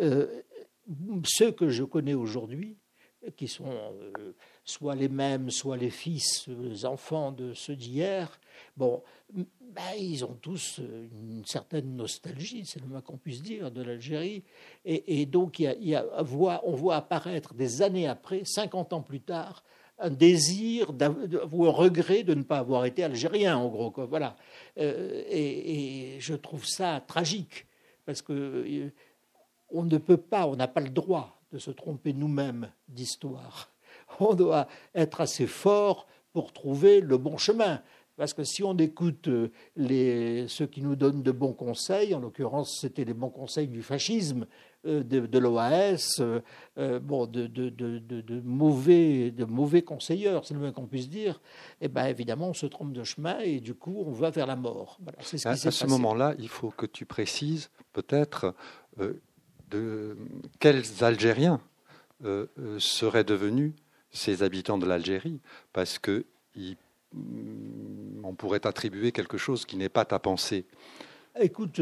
euh, 0.00 0.42
ceux 1.24 1.52
que 1.52 1.68
je 1.68 1.84
connais 1.84 2.14
aujourd'hui, 2.14 2.76
qui 3.36 3.48
sont 3.48 3.70
euh, 3.70 4.32
soit 4.64 4.94
les 4.94 5.08
mêmes, 5.08 5.50
soit 5.50 5.76
les 5.76 5.90
fils, 5.90 6.48
les 6.48 6.84
enfants 6.86 7.32
de 7.32 7.52
ceux 7.54 7.76
d'hier, 7.76 8.40
bon, 8.76 9.02
ben, 9.32 9.94
ils 9.98 10.24
ont 10.24 10.36
tous 10.40 10.80
euh, 10.80 11.08
une 11.12 11.44
certaine 11.44 11.96
nostalgie, 11.96 12.64
c'est 12.66 12.80
le 12.80 12.88
moins 12.88 13.00
qu'on 13.00 13.18
puisse 13.18 13.42
dire, 13.42 13.70
de 13.70 13.82
l'Algérie. 13.82 14.42
Et, 14.84 15.26
donc, 15.26 15.62
on 15.62 16.22
voit 16.72 16.96
apparaître 16.96 17.54
des 17.54 17.82
années 17.82 18.08
après, 18.08 18.42
50 18.44 18.92
ans 18.92 19.02
plus 19.02 19.20
tard, 19.20 19.62
un 20.00 20.10
désir 20.10 20.92
ou 21.52 21.66
un 21.66 21.70
regret 21.70 22.22
de 22.22 22.34
ne 22.34 22.42
pas 22.42 22.58
avoir 22.58 22.84
été 22.84 23.04
algérien, 23.04 23.58
en 23.58 23.68
gros. 23.68 23.92
Voilà. 24.08 24.36
Euh, 24.78 25.22
et, 25.28 26.16
je 26.18 26.34
trouve 26.34 26.66
ça 26.66 27.02
tragique, 27.06 27.66
parce 28.06 28.22
que 28.22 28.32
euh, 28.32 28.92
on 29.68 29.84
ne 29.84 29.98
peut 29.98 30.16
pas, 30.16 30.46
on 30.46 30.56
n'a 30.56 30.68
pas 30.68 30.80
le 30.80 30.90
droit 30.90 31.40
de 31.52 31.58
se 31.58 31.70
tromper 31.70 32.12
nous-mêmes 32.12 32.72
d'histoire. 32.88 33.70
On 34.18 34.34
doit 34.34 34.66
être 34.94 35.20
assez 35.20 35.46
fort 35.46 36.06
pour 36.32 36.52
trouver 36.52 37.00
le 37.00 37.16
bon 37.18 37.38
chemin. 37.38 37.82
Parce 38.20 38.34
que 38.34 38.44
si 38.44 38.62
on 38.62 38.76
écoute 38.76 39.28
euh, 39.28 39.48
les, 39.76 40.46
ceux 40.46 40.66
qui 40.66 40.82
nous 40.82 40.94
donnent 40.94 41.22
de 41.22 41.32
bons 41.32 41.54
conseils, 41.54 42.14
en 42.14 42.20
l'occurrence 42.20 42.78
c'était 42.78 43.04
les 43.04 43.14
bons 43.14 43.30
conseils 43.30 43.66
du 43.66 43.82
fascisme, 43.82 44.44
euh, 44.84 45.02
de, 45.02 45.38
l'OAS, 45.38 46.20
euh, 46.20 47.00
bon, 47.00 47.24
de, 47.24 47.46
de, 47.46 48.40
mauvais, 48.44 49.30
de 49.30 49.46
mauvais 49.46 49.80
conseilleurs, 49.80 50.44
c'est 50.44 50.52
le 50.52 50.60
moins 50.60 50.70
qu'on 50.70 50.86
puisse 50.86 51.08
dire, 51.08 51.40
eh 51.80 51.88
ben, 51.88 52.04
évidemment 52.08 52.50
on 52.50 52.52
se 52.52 52.66
trompe 52.66 52.92
de 52.92 53.04
chemin 53.04 53.38
et 53.38 53.58
du 53.58 53.72
coup 53.72 54.04
on 54.06 54.10
va 54.10 54.28
vers 54.28 54.46
la 54.46 54.56
mort. 54.56 55.00
ce 55.20 55.48
à, 55.48 55.56
ce 55.56 55.86
moment-là, 55.86 56.34
il 56.38 56.50
faut 56.50 56.70
que 56.70 56.84
tu 56.84 57.06
précises 57.06 57.70
peut-être 57.94 58.54
de 59.70 60.18
quels 60.58 60.84
Algériens 61.00 61.62
seraient 62.76 63.24
devenus 63.24 63.72
ces 64.10 64.42
habitants 64.42 64.76
de 64.76 64.84
l'Algérie, 64.84 65.40
parce 65.72 65.98
qu'ils 65.98 66.76
on 67.14 68.34
pourrait 68.34 68.66
attribuer 68.66 69.12
quelque 69.12 69.38
chose 69.38 69.64
qui 69.64 69.76
n'est 69.76 69.88
pas 69.88 70.04
ta 70.04 70.18
pensée 70.18 70.64
Écoute, 71.38 71.80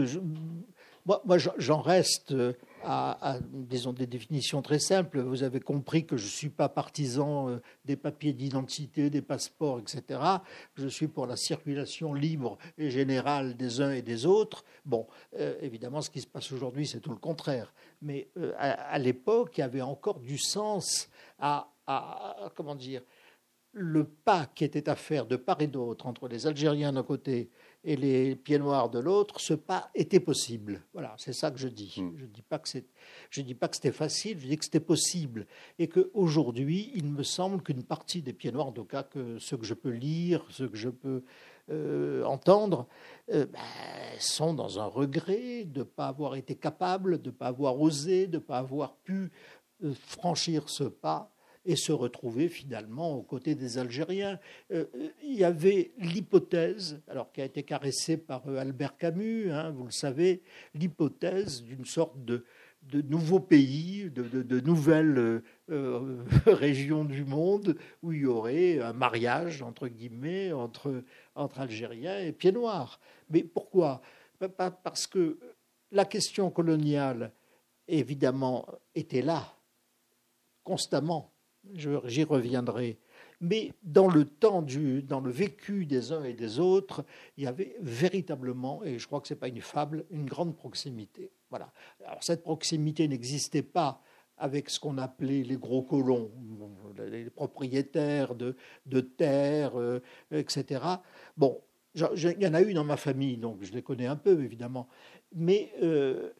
moi, 1.24 1.38
j'en 1.56 1.80
reste 1.80 2.34
à, 2.84 3.38
disons, 3.50 3.92
des 3.92 4.06
définitions 4.06 4.60
très 4.60 4.78
simples. 4.78 5.20
Vous 5.20 5.42
avez 5.42 5.60
compris 5.60 6.04
que 6.04 6.16
je 6.16 6.24
ne 6.24 6.30
suis 6.30 6.48
pas 6.50 6.68
partisan 6.68 7.48
euh, 7.48 7.62
des 7.86 7.96
papiers 7.96 8.32
d'identité, 8.32 9.08
des 9.08 9.22
passeports, 9.22 9.80
etc. 9.80 10.20
Je 10.74 10.86
suis 10.86 11.08
pour 11.08 11.26
la 11.26 11.36
circulation 11.36 12.12
libre 12.12 12.58
et 12.76 12.90
générale 12.90 13.56
des 13.56 13.80
uns 13.80 13.92
et 13.92 14.02
des 14.02 14.26
autres. 14.26 14.64
Bon, 14.84 15.06
euh, 15.38 15.56
évidemment, 15.62 16.02
ce 16.02 16.10
qui 16.10 16.20
se 16.20 16.26
passe 16.26 16.52
aujourd'hui, 16.52 16.86
c'est 16.86 17.00
tout 17.00 17.10
le 17.10 17.16
contraire. 17.16 17.72
Mais 18.02 18.28
euh, 18.36 18.52
à, 18.58 18.98
l'époque, 18.98 19.56
il 19.56 19.60
y 19.62 19.64
avait 19.64 19.82
encore 19.82 20.20
du 20.20 20.38
sens 20.38 21.08
à 21.38 21.68
comment 22.54 22.74
dire, 22.74 23.00
le 23.78 24.04
pas 24.04 24.46
qui 24.46 24.64
était 24.64 24.88
à 24.88 24.96
faire 24.96 25.26
de 25.26 25.36
part 25.36 25.60
et 25.60 25.66
d'autre 25.66 26.06
entre 26.06 26.28
les 26.28 26.46
Algériens 26.46 26.92
d'un 26.92 27.02
côté 27.02 27.50
et 27.84 27.96
les 27.96 28.34
pieds 28.34 28.58
noirs 28.58 28.90
de 28.90 28.98
l'autre, 28.98 29.40
ce 29.40 29.54
pas 29.54 29.90
était 29.94 30.20
possible. 30.20 30.82
Voilà, 30.92 31.14
c'est 31.16 31.32
ça 31.32 31.50
que 31.50 31.58
je 31.58 31.68
dis. 31.68 31.94
Hmm. 31.96 32.12
Je 32.16 32.24
ne 32.24 32.30
dis 32.30 32.42
pas 32.42 32.58
que 32.58 32.68
c'est, 32.68 32.84
je 33.30 33.40
dis 33.40 33.54
pas 33.54 33.68
que 33.68 33.76
c'était 33.76 33.92
facile, 33.92 34.38
je 34.40 34.48
dis 34.48 34.56
que 34.56 34.64
c'était 34.64 34.80
possible. 34.80 35.46
Et 35.78 35.88
qu'aujourd'hui, 35.88 36.90
il 36.94 37.06
me 37.06 37.22
semble 37.22 37.62
qu'une 37.62 37.84
partie 37.84 38.20
des 38.20 38.32
pieds 38.32 38.50
noirs, 38.50 38.66
en 38.66 38.72
tout 38.72 38.84
cas 38.84 39.04
que 39.04 39.38
ceux 39.38 39.56
que 39.56 39.64
je 39.64 39.74
peux 39.74 39.90
lire, 39.90 40.44
ceux 40.50 40.68
que 40.68 40.76
je 40.76 40.88
peux 40.88 41.22
euh, 41.70 42.24
entendre, 42.24 42.88
euh, 43.32 43.46
ben, 43.46 43.60
sont 44.18 44.54
dans 44.54 44.80
un 44.80 44.86
regret 44.86 45.64
de 45.64 45.80
ne 45.80 45.84
pas 45.84 46.08
avoir 46.08 46.34
été 46.34 46.56
capable, 46.56 47.22
de 47.22 47.30
ne 47.30 47.34
pas 47.34 47.46
avoir 47.46 47.80
osé, 47.80 48.26
de 48.26 48.38
ne 48.38 48.42
pas 48.42 48.58
avoir 48.58 48.96
pu 48.96 49.30
euh, 49.84 49.94
franchir 49.94 50.68
ce 50.68 50.84
pas 50.84 51.30
et 51.68 51.76
se 51.76 51.92
retrouver 51.92 52.48
finalement 52.48 53.14
aux 53.14 53.22
côtés 53.22 53.54
des 53.54 53.76
Algériens. 53.76 54.40
Euh, 54.72 54.86
il 55.22 55.34
y 55.34 55.44
avait 55.44 55.92
l'hypothèse, 55.98 57.02
alors 57.06 57.30
qui 57.30 57.42
a 57.42 57.44
été 57.44 57.62
caressée 57.62 58.16
par 58.16 58.48
euh, 58.48 58.56
Albert 58.56 58.96
Camus, 58.96 59.52
hein, 59.52 59.70
vous 59.70 59.84
le 59.84 59.92
savez, 59.92 60.42
l'hypothèse 60.74 61.62
d'une 61.62 61.84
sorte 61.84 62.24
de 62.24 62.44
de 62.82 63.02
nouveaux 63.02 63.40
pays, 63.40 64.08
de, 64.08 64.60
nouvelles 64.60 65.42
régions 66.46 67.04
du 67.04 67.24
monde 67.24 67.76
où 68.02 68.12
il 68.12 68.20
y 68.20 68.26
aurait 68.26 68.80
un 68.80 68.94
mariage, 68.94 69.60
entre 69.62 69.88
guillemets, 69.88 70.52
entre, 70.52 71.02
entre 71.34 71.60
Algériens 71.60 72.20
et 72.20 72.32
Pieds 72.32 72.52
Noirs. 72.52 72.98
Mais 73.28 73.42
pourquoi? 73.42 74.00
Parce 74.56 75.06
que 75.06 75.38
la 75.90 76.06
question 76.06 76.50
coloniale, 76.50 77.32
évidemment, 77.88 78.64
était 78.94 79.22
là, 79.22 79.54
constamment. 80.62 81.32
J'y 81.74 82.24
reviendrai. 82.24 82.98
Mais 83.40 83.72
dans 83.82 84.08
le 84.08 84.24
temps, 84.24 84.62
du, 84.62 85.02
dans 85.02 85.20
le 85.20 85.30
vécu 85.30 85.86
des 85.86 86.12
uns 86.12 86.24
et 86.24 86.32
des 86.32 86.58
autres, 86.58 87.04
il 87.36 87.44
y 87.44 87.46
avait 87.46 87.76
véritablement, 87.80 88.82
et 88.84 88.98
je 88.98 89.06
crois 89.06 89.20
que 89.20 89.28
ce 89.28 89.34
n'est 89.34 89.40
pas 89.40 89.48
une 89.48 89.60
fable, 89.60 90.04
une 90.10 90.26
grande 90.26 90.56
proximité. 90.56 91.30
Voilà. 91.50 91.72
Alors 92.04 92.22
cette 92.22 92.42
proximité 92.42 93.06
n'existait 93.06 93.62
pas 93.62 94.02
avec 94.38 94.70
ce 94.70 94.78
qu'on 94.80 94.98
appelait 94.98 95.42
les 95.42 95.56
gros 95.56 95.82
colons, 95.82 96.30
les 96.98 97.30
propriétaires 97.30 98.34
de, 98.34 98.56
de 98.86 99.00
terres, 99.00 99.78
euh, 99.78 100.00
etc. 100.30 100.80
Bon, 101.36 101.60
il 101.94 102.36
y 102.40 102.46
en 102.46 102.54
a 102.54 102.62
eu 102.62 102.72
dans 102.74 102.84
ma 102.84 102.96
famille, 102.96 103.36
donc 103.36 103.62
je 103.62 103.72
les 103.72 103.82
connais 103.82 104.06
un 104.06 104.16
peu, 104.16 104.42
évidemment. 104.42 104.88
Mais 105.34 105.72
euh, 105.82 106.30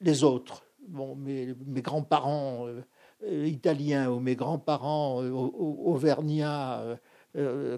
les 0.00 0.24
autres, 0.24 0.64
bon, 0.88 1.14
mes, 1.14 1.54
mes 1.66 1.82
grands-parents 1.82 2.66
euh, 2.66 2.82
italiens 3.26 4.10
ou 4.10 4.20
mes 4.20 4.36
grands-parents 4.36 5.22
auvergnats 5.22 6.98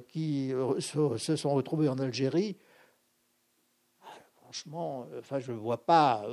qui 0.09 0.53
se, 0.79 1.37
sont 1.37 1.55
retrouvés 1.55 1.89
en 1.89 1.99
Algérie, 1.99 2.57
franchement, 4.37 5.07
enfin, 5.19 5.39
je 5.39 5.53
ne 5.53 5.57
vois 5.57 5.85
pas 5.85 6.25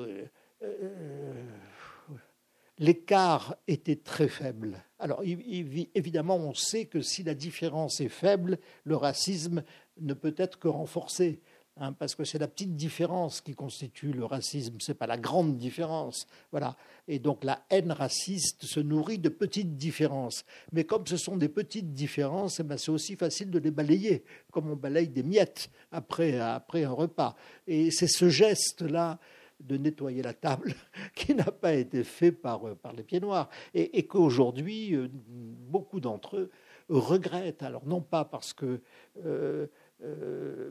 l'écart 2.79 3.55
était 3.67 3.97
très 3.97 4.29
faible. 4.29 4.83
Alors 4.97 5.21
évidemment, 5.23 6.37
on 6.37 6.53
sait 6.53 6.85
que 6.85 7.01
si 7.01 7.23
la 7.23 7.35
différence 7.35 7.99
est 8.01 8.09
faible, 8.09 8.57
le 8.85 8.95
racisme 8.95 9.63
ne 9.99 10.13
peut 10.13 10.33
être 10.37 10.57
que 10.57 10.69
renforcé. 10.69 11.41
Hein, 11.81 11.93
parce 11.93 12.13
que 12.13 12.25
c'est 12.25 12.39
la 12.39 12.49
petite 12.49 12.75
différence 12.75 13.39
qui 13.39 13.55
constitue 13.55 14.11
le 14.11 14.25
racisme, 14.25 14.75
ce 14.79 14.91
n'est 14.91 14.97
pas 14.97 15.07
la 15.07 15.17
grande 15.17 15.57
différence. 15.57 16.27
Voilà. 16.51 16.75
Et 17.07 17.19
donc 17.19 17.45
la 17.45 17.63
haine 17.69 17.93
raciste 17.93 18.65
se 18.65 18.81
nourrit 18.81 19.17
de 19.17 19.29
petites 19.29 19.77
différences. 19.77 20.43
Mais 20.73 20.83
comme 20.83 21.07
ce 21.07 21.15
sont 21.15 21.37
des 21.37 21.47
petites 21.47 21.93
différences, 21.93 22.59
eh 22.59 22.63
ben, 22.63 22.77
c'est 22.77 22.91
aussi 22.91 23.15
facile 23.15 23.49
de 23.49 23.59
les 23.59 23.71
balayer, 23.71 24.25
comme 24.51 24.69
on 24.69 24.75
balaye 24.75 25.07
des 25.07 25.23
miettes 25.23 25.69
après, 25.93 26.37
après 26.37 26.83
un 26.83 26.91
repas. 26.91 27.37
Et 27.65 27.91
c'est 27.91 28.07
ce 28.07 28.27
geste-là 28.27 29.17
de 29.61 29.77
nettoyer 29.77 30.21
la 30.21 30.33
table 30.33 30.73
qui 31.15 31.33
n'a 31.33 31.51
pas 31.51 31.75
été 31.75 32.03
fait 32.03 32.33
par, 32.33 32.67
euh, 32.67 32.75
par 32.75 32.91
les 32.91 33.03
pieds 33.03 33.21
noirs. 33.21 33.49
Et, 33.73 34.05
qu'aujourd'hui, 34.05 34.95
euh, 34.95 35.07
beaucoup 35.09 36.01
d'entre 36.01 36.35
eux 36.35 36.51
regrettent. 36.89 37.63
Alors 37.63 37.85
non 37.85 38.01
pas 38.01 38.25
parce 38.25 38.51
que... 38.51 38.81
Euh, 39.25 39.67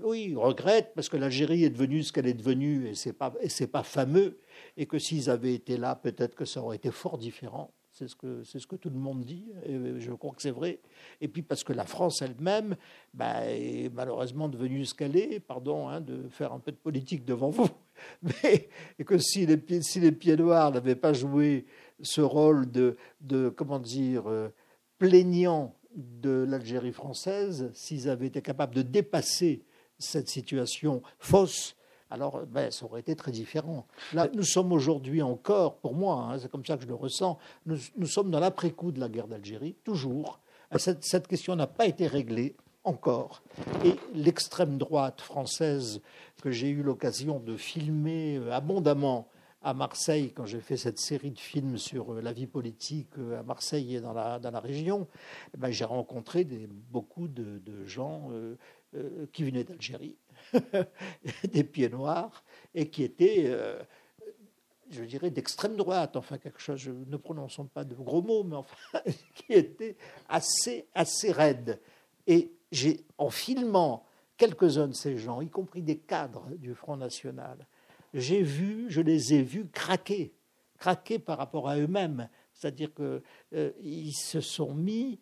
oui, 0.03 0.35
regrettent 0.37 0.93
parce 0.95 1.09
que 1.09 1.17
l'Algérie 1.17 1.65
est 1.65 1.71
devenue 1.71 2.03
ce 2.03 2.13
qu'elle 2.13 2.27
est 2.27 2.35
devenue 2.35 2.89
et 2.89 2.95
c'est 2.95 3.13
pas 3.13 3.35
et 3.41 3.49
c'est 3.49 3.67
pas 3.67 3.83
fameux 3.83 4.39
et 4.77 4.87
que 4.87 4.99
s'ils 4.99 5.29
avaient 5.29 5.55
été 5.55 5.77
là, 5.77 5.95
peut-être 5.95 6.35
que 6.35 6.45
ça 6.45 6.63
aurait 6.63 6.77
été 6.77 6.91
fort 6.91 7.19
différent. 7.19 7.73
C'est 7.99 8.07
ce, 8.07 8.15
que, 8.15 8.45
c'est 8.45 8.61
ce 8.61 8.67
que 8.69 8.77
tout 8.77 8.91
le 8.91 8.99
monde 8.99 9.25
dit, 9.25 9.51
et 9.67 9.99
je 9.99 10.13
crois 10.13 10.33
que 10.33 10.41
c'est 10.41 10.53
vrai. 10.53 10.79
Et 11.21 11.27
puis 11.27 11.43
parce 11.43 11.65
que 11.65 11.73
la 11.73 11.85
France 11.85 12.23
elle-même 12.23 12.77
bah, 13.13 13.45
est 13.47 13.93
malheureusement 13.93 14.49
devenue 14.49 14.85
ce 14.85 14.95
qu'elle 14.95 15.17
est, 15.17 15.41
pardon 15.41 15.89
hein, 15.89 16.01
de 16.01 16.29
faire 16.29 16.53
un 16.53 16.61
peu 16.61 16.71
de 16.71 16.77
politique 16.77 17.25
devant 17.25 17.51
vous, 17.51 17.69
mais 18.23 18.69
et 19.01 19.05
que 19.05 19.19
si 19.19 19.47
les, 19.47 19.57
pieds, 19.57 19.83
si 19.83 19.99
les 19.99 20.13
pieds 20.13 20.37
noirs 20.37 20.71
n'avaient 20.71 20.95
pas 20.95 21.13
joué 21.13 21.67
ce 22.01 22.21
rôle 22.21 22.71
de, 22.71 22.97
de 23.21 23.49
comment 23.49 23.81
dire, 23.81 24.31
euh, 24.31 24.51
plaignant 24.99 25.75
de 25.99 26.47
l'Algérie 26.49 26.93
française, 26.93 27.71
s'ils 27.75 28.09
avaient 28.09 28.29
été 28.29 28.41
capables 28.41 28.75
de 28.75 28.83
dépasser 28.83 29.65
cette 29.99 30.29
situation 30.29 31.03
fausse, 31.19 31.77
alors 32.11 32.47
ben, 32.47 32.71
ça 32.71 32.87
aurait 32.87 33.01
été 33.01 33.17
très 33.17 33.33
différent. 33.33 33.87
Là, 34.15 34.29
nous 34.33 34.45
sommes 34.45 34.73
aujourd'hui 34.73 35.21
encore, 35.21 35.77
pour 35.79 35.95
moi, 35.95 36.29
hein, 36.31 36.39
c'est 36.39 36.51
comme 36.51 36.65
ça 36.65 36.77
que 36.77 36.85
je 36.85 36.89
le 36.89 36.95
ressens, 36.95 37.37
nous, 37.67 38.07
sommes 38.07 38.31
dans 38.31 38.41
l'après-coup 38.41 38.93
de 38.93 39.01
la 39.01 39.09
guerre 39.09 39.29
d'Algérie, 39.29 39.75
toujours. 39.85 40.41
Cette, 40.77 41.05
cette 41.05 41.27
question 41.27 41.57
n'a 41.57 41.67
pas 41.67 41.87
été 41.87 42.07
réglée 42.07 42.57
encore. 42.85 43.43
Et 43.85 43.95
l'extrême 44.15 44.79
droite 44.79 45.21
française 45.21 46.01
que 46.43 46.51
j'ai 46.51 46.69
eu 46.69 46.83
l'occasion 46.83 47.41
de 47.41 47.57
filmer 47.57 48.37
euh, 48.37 48.53
abondamment 48.53 49.29
à 49.63 49.75
Marseille, 49.75 50.33
quand 50.33 50.47
j'ai 50.47 50.61
fait 50.61 50.77
cette 50.77 50.99
série 50.99 51.31
de 51.31 51.39
films 51.39 51.79
sur 51.79 52.15
euh, 52.15 52.21
la 52.21 52.33
vie 52.33 52.47
politique 52.47 53.19
euh, 53.19 53.41
à 53.41 53.43
Marseille 53.43 53.97
et 53.97 54.01
dans 54.01 54.13
la, 54.13 54.39
dans 54.39 54.51
la 54.51 54.61
région, 54.61 55.09
eh 55.55 55.57
ben, 55.57 55.71
j'ai 55.71 55.85
rencontré 55.85 56.45
beaucoup 56.91 57.29
de, 57.29 57.61
gens 57.85 58.31
qui 59.33 59.45
venaient 59.45 59.65
d'Algérie, 59.65 60.17
des 61.45 61.65
pieds 61.65 61.89
noirs, 61.89 62.45
et 62.75 62.89
qui 62.89 63.03
étaient, 63.03 63.53
je 64.91 65.03
dirais, 65.05 65.31
d'extrême 65.31 65.77
droite, 65.77 66.17
enfin 66.17 66.39
quelque 66.39 66.61
chose, 66.61 66.89
ne 66.89 67.17
prononçons 67.17 67.67
pas 67.67 67.85
de 67.85 67.95
gros 67.95 68.23
mots, 68.23 68.45
mais 68.45 68.57
enfin, 68.57 69.01
qui 69.35 69.53
étaient 69.53 69.97
assez, 70.29 70.87
assez 70.95 71.33
raides. 71.33 71.81
Et 72.27 72.53
j'ai, 72.71 73.05
en 73.17 73.31
filmant 73.31 74.05
quelques-uns 74.37 74.89
de 74.89 74.95
ces 74.95 75.19
gens, 75.19 75.41
y 75.41 75.49
compris 75.49 75.83
des 75.83 75.99
cadres 75.99 76.49
du 76.57 76.75
Front 76.75 76.97
National, 76.97 77.67
j'ai 78.15 78.43
vu, 78.43 78.87
je 78.89 79.01
les 79.01 79.35
ai 79.35 79.43
vus 79.43 79.67
craquer, 79.69 80.35
craquer 80.79 81.19
par 81.19 81.39
rapport 81.39 81.69
à 81.69 81.79
eux-mêmes. 81.79 82.29
C'est-à-dire 82.53 82.93
qu'ils 82.95 83.23
euh, 83.55 84.11
se 84.13 84.41
sont 84.41 84.75
mis 84.75 85.21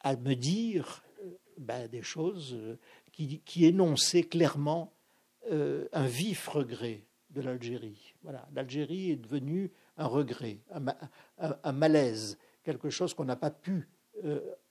à 0.00 0.16
me 0.16 0.34
dire 0.34 1.02
euh, 1.22 1.30
ben, 1.58 1.88
des 1.88 2.02
choses 2.02 2.54
euh, 2.54 2.78
qui, 3.12 3.64
énonçaient 3.64 4.22
clairement 4.22 4.92
un 5.50 6.06
vif 6.06 6.46
regret 6.46 7.04
de 7.30 7.40
l'Algérie. 7.40 8.14
Voilà, 8.22 8.48
l'Algérie 8.54 9.10
est 9.10 9.16
devenue 9.16 9.72
un 9.96 10.06
regret, 10.06 10.60
un, 10.70 11.72
malaise, 11.72 12.38
quelque 12.62 12.90
chose 12.90 13.12
qu'on 13.12 13.24
n'a 13.24 13.36
pas 13.36 13.50
pu 13.50 13.88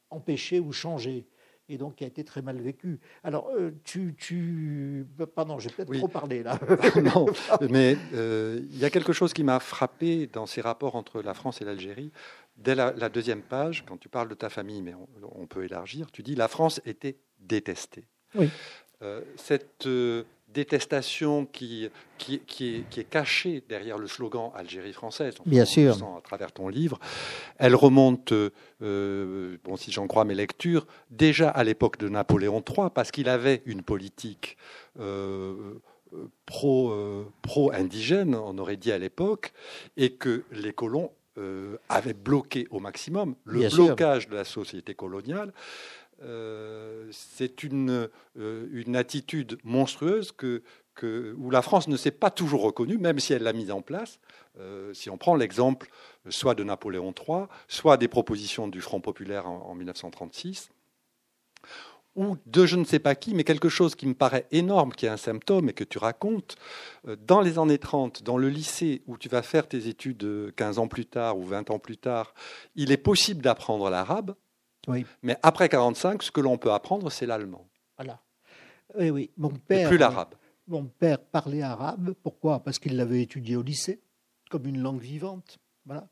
empêcher 0.09 0.61
ou 0.61 0.71
changer 0.71 1.27
et 1.71 1.77
donc 1.77 1.95
qui 1.95 2.03
a 2.03 2.07
été 2.07 2.23
très 2.23 2.41
mal 2.41 2.59
vécu. 2.59 2.99
Alors, 3.23 3.49
euh, 3.57 3.71
tu, 3.83 4.15
tu... 4.17 5.05
Pardon, 5.35 5.59
j'ai 5.59 5.69
peut-être 5.69 5.93
trop 5.93 6.07
parlé 6.07 6.43
là. 6.43 6.59
non, 7.15 7.25
mais 7.69 7.97
euh, 8.13 8.59
il 8.71 8.77
y 8.77 8.85
a 8.85 8.89
quelque 8.89 9.13
chose 9.13 9.33
qui 9.33 9.43
m'a 9.43 9.59
frappé 9.59 10.27
dans 10.27 10.45
ces 10.45 10.61
rapports 10.61 10.95
entre 10.95 11.21
la 11.21 11.33
France 11.33 11.61
et 11.61 11.65
l'Algérie. 11.65 12.11
Dès 12.57 12.75
la, 12.75 12.91
deuxième 13.09 13.41
page, 13.41 13.85
quand 13.87 13.97
tu 13.97 14.09
parles 14.09 14.29
de 14.29 14.35
ta 14.35 14.49
famille, 14.49 14.81
mais 14.81 14.93
on, 15.35 15.47
peut 15.47 15.63
élargir, 15.63 16.11
tu 16.11 16.21
dis 16.21 16.35
la 16.35 16.47
France 16.47 16.81
était 16.85 17.17
détestée. 17.39 18.05
Oui. 18.35 18.49
Euh, 19.01 19.21
cette 19.35 19.87
détestation 20.53 21.45
qui, 21.45 21.89
qui, 22.17 22.39
qui, 22.39 22.75
est, 22.75 22.89
qui, 22.89 22.99
est, 22.99 23.09
cachée 23.09 23.63
derrière 23.67 23.97
le 23.97 24.07
slogan 24.07 24.51
Algérie 24.55 24.93
française, 24.93 25.35
Bien 25.45 25.65
sûr. 25.65 25.95
à 26.17 26.21
travers 26.21 26.51
ton 26.51 26.67
livre, 26.67 26.99
elle 27.57 27.75
remonte, 27.75 28.31
euh, 28.31 29.57
bon, 29.63 29.77
si 29.77 29.91
j'en 29.91 30.07
crois 30.07 30.25
mes 30.25 30.35
lectures, 30.35 30.87
déjà 31.09 31.49
à 31.49 31.63
l'époque 31.63 31.97
de 31.97 32.09
Napoléon 32.09 32.63
III, 32.67 32.87
parce 32.93 33.11
qu'il 33.11 33.29
avait 33.29 33.61
une 33.65 33.81
politique 33.81 34.57
euh, 34.99 35.79
pro, 36.45 36.91
euh, 36.91 37.25
pro-indigène, 37.41 38.35
on 38.35 38.57
aurait 38.57 38.77
dit 38.77 38.91
à 38.91 38.97
l'époque, 38.97 39.53
et 39.97 40.13
que 40.13 40.43
les 40.51 40.73
colons 40.73 41.11
avaient 41.89 42.13
bloqué 42.13 42.67
au 42.69 42.79
maximum 42.79 43.35
le 43.45 43.67
blocage 43.69 44.27
de 44.27 44.35
la 44.35 44.43
société 44.43 44.93
coloniale. 44.93 45.53
Euh, 46.23 47.07
c'est 47.11 47.63
une, 47.63 48.09
euh, 48.37 48.67
une 48.71 48.95
attitude 48.95 49.57
monstrueuse 49.63 50.31
que, 50.31 50.63
où 51.37 51.49
la 51.49 51.63
France 51.63 51.87
ne 51.87 51.97
s'est 51.97 52.11
pas 52.11 52.29
toujours 52.29 52.61
reconnue, 52.61 52.97
même 52.97 53.19
si 53.19 53.33
elle 53.33 53.43
l'a 53.43 53.53
mise 53.53 53.71
en 53.71 53.81
place. 53.81 54.19
Euh, 54.59 54.93
si 54.93 55.09
on 55.09 55.17
prend 55.17 55.35
l'exemple 55.35 55.89
soit 56.29 56.53
de 56.53 56.63
Napoléon 56.63 57.13
III, 57.17 57.45
soit 57.67 57.97
des 57.97 58.07
propositions 58.07 58.67
du 58.67 58.81
Front 58.81 59.01
populaire 59.01 59.47
en, 59.47 59.73
1936, 59.73 60.69
ou 62.15 62.37
de 62.45 62.65
je 62.67 62.75
ne 62.75 62.83
sais 62.83 62.99
pas 62.99 63.15
qui, 63.15 63.33
mais 63.33 63.43
quelque 63.43 63.69
chose 63.69 63.95
qui 63.95 64.05
me 64.05 64.13
paraît 64.13 64.45
énorme, 64.51 64.91
qui 64.91 65.07
est 65.07 65.09
un 65.09 65.17
symptôme 65.17 65.69
et 65.69 65.73
que 65.73 65.85
tu 65.85 65.97
racontes, 65.97 66.55
dans 67.25 67.41
les 67.41 67.57
années 67.57 67.79
30, 67.79 68.21
dans 68.21 68.37
le 68.37 68.49
lycée 68.49 69.01
où 69.07 69.17
tu 69.17 69.29
vas 69.29 69.41
faire 69.41 69.67
tes 69.67 69.87
études 69.87 70.53
15 70.55 70.77
ans 70.77 70.87
plus 70.87 71.05
tard 71.07 71.39
ou 71.39 71.45
20 71.45 71.71
ans 71.71 71.79
plus 71.79 71.97
tard, 71.97 72.35
il 72.75 72.91
est 72.91 72.97
possible 72.97 73.41
d'apprendre 73.41 73.89
l'arabe, 73.89 74.35
mais 75.21 75.37
après 75.43 75.69
45, 75.69 76.23
ce 76.23 76.31
que 76.31 76.41
l'on 76.41 76.57
peut 76.57 76.71
apprendre, 76.71 77.09
c'est 77.11 77.25
l'allemand. 77.25 77.67
Voilà. 77.97 78.19
Oui, 78.97 79.09
oui. 79.09 79.29
Mon 79.37 79.49
père. 79.49 79.87
plus 79.89 79.97
l'arabe. 79.97 80.35
Mon 80.67 80.85
père 80.85 81.19
parlait 81.19 81.61
arabe. 81.61 82.13
Pourquoi? 82.23 82.63
Parce 82.63 82.79
qu'il 82.79 82.95
l'avait 82.95 83.21
étudié 83.21 83.55
au 83.55 83.61
lycée, 83.61 84.01
comme 84.49 84.65
une 84.65 84.81
langue 84.81 85.01
vivante. 85.01 85.59
Voilà. 85.85 86.07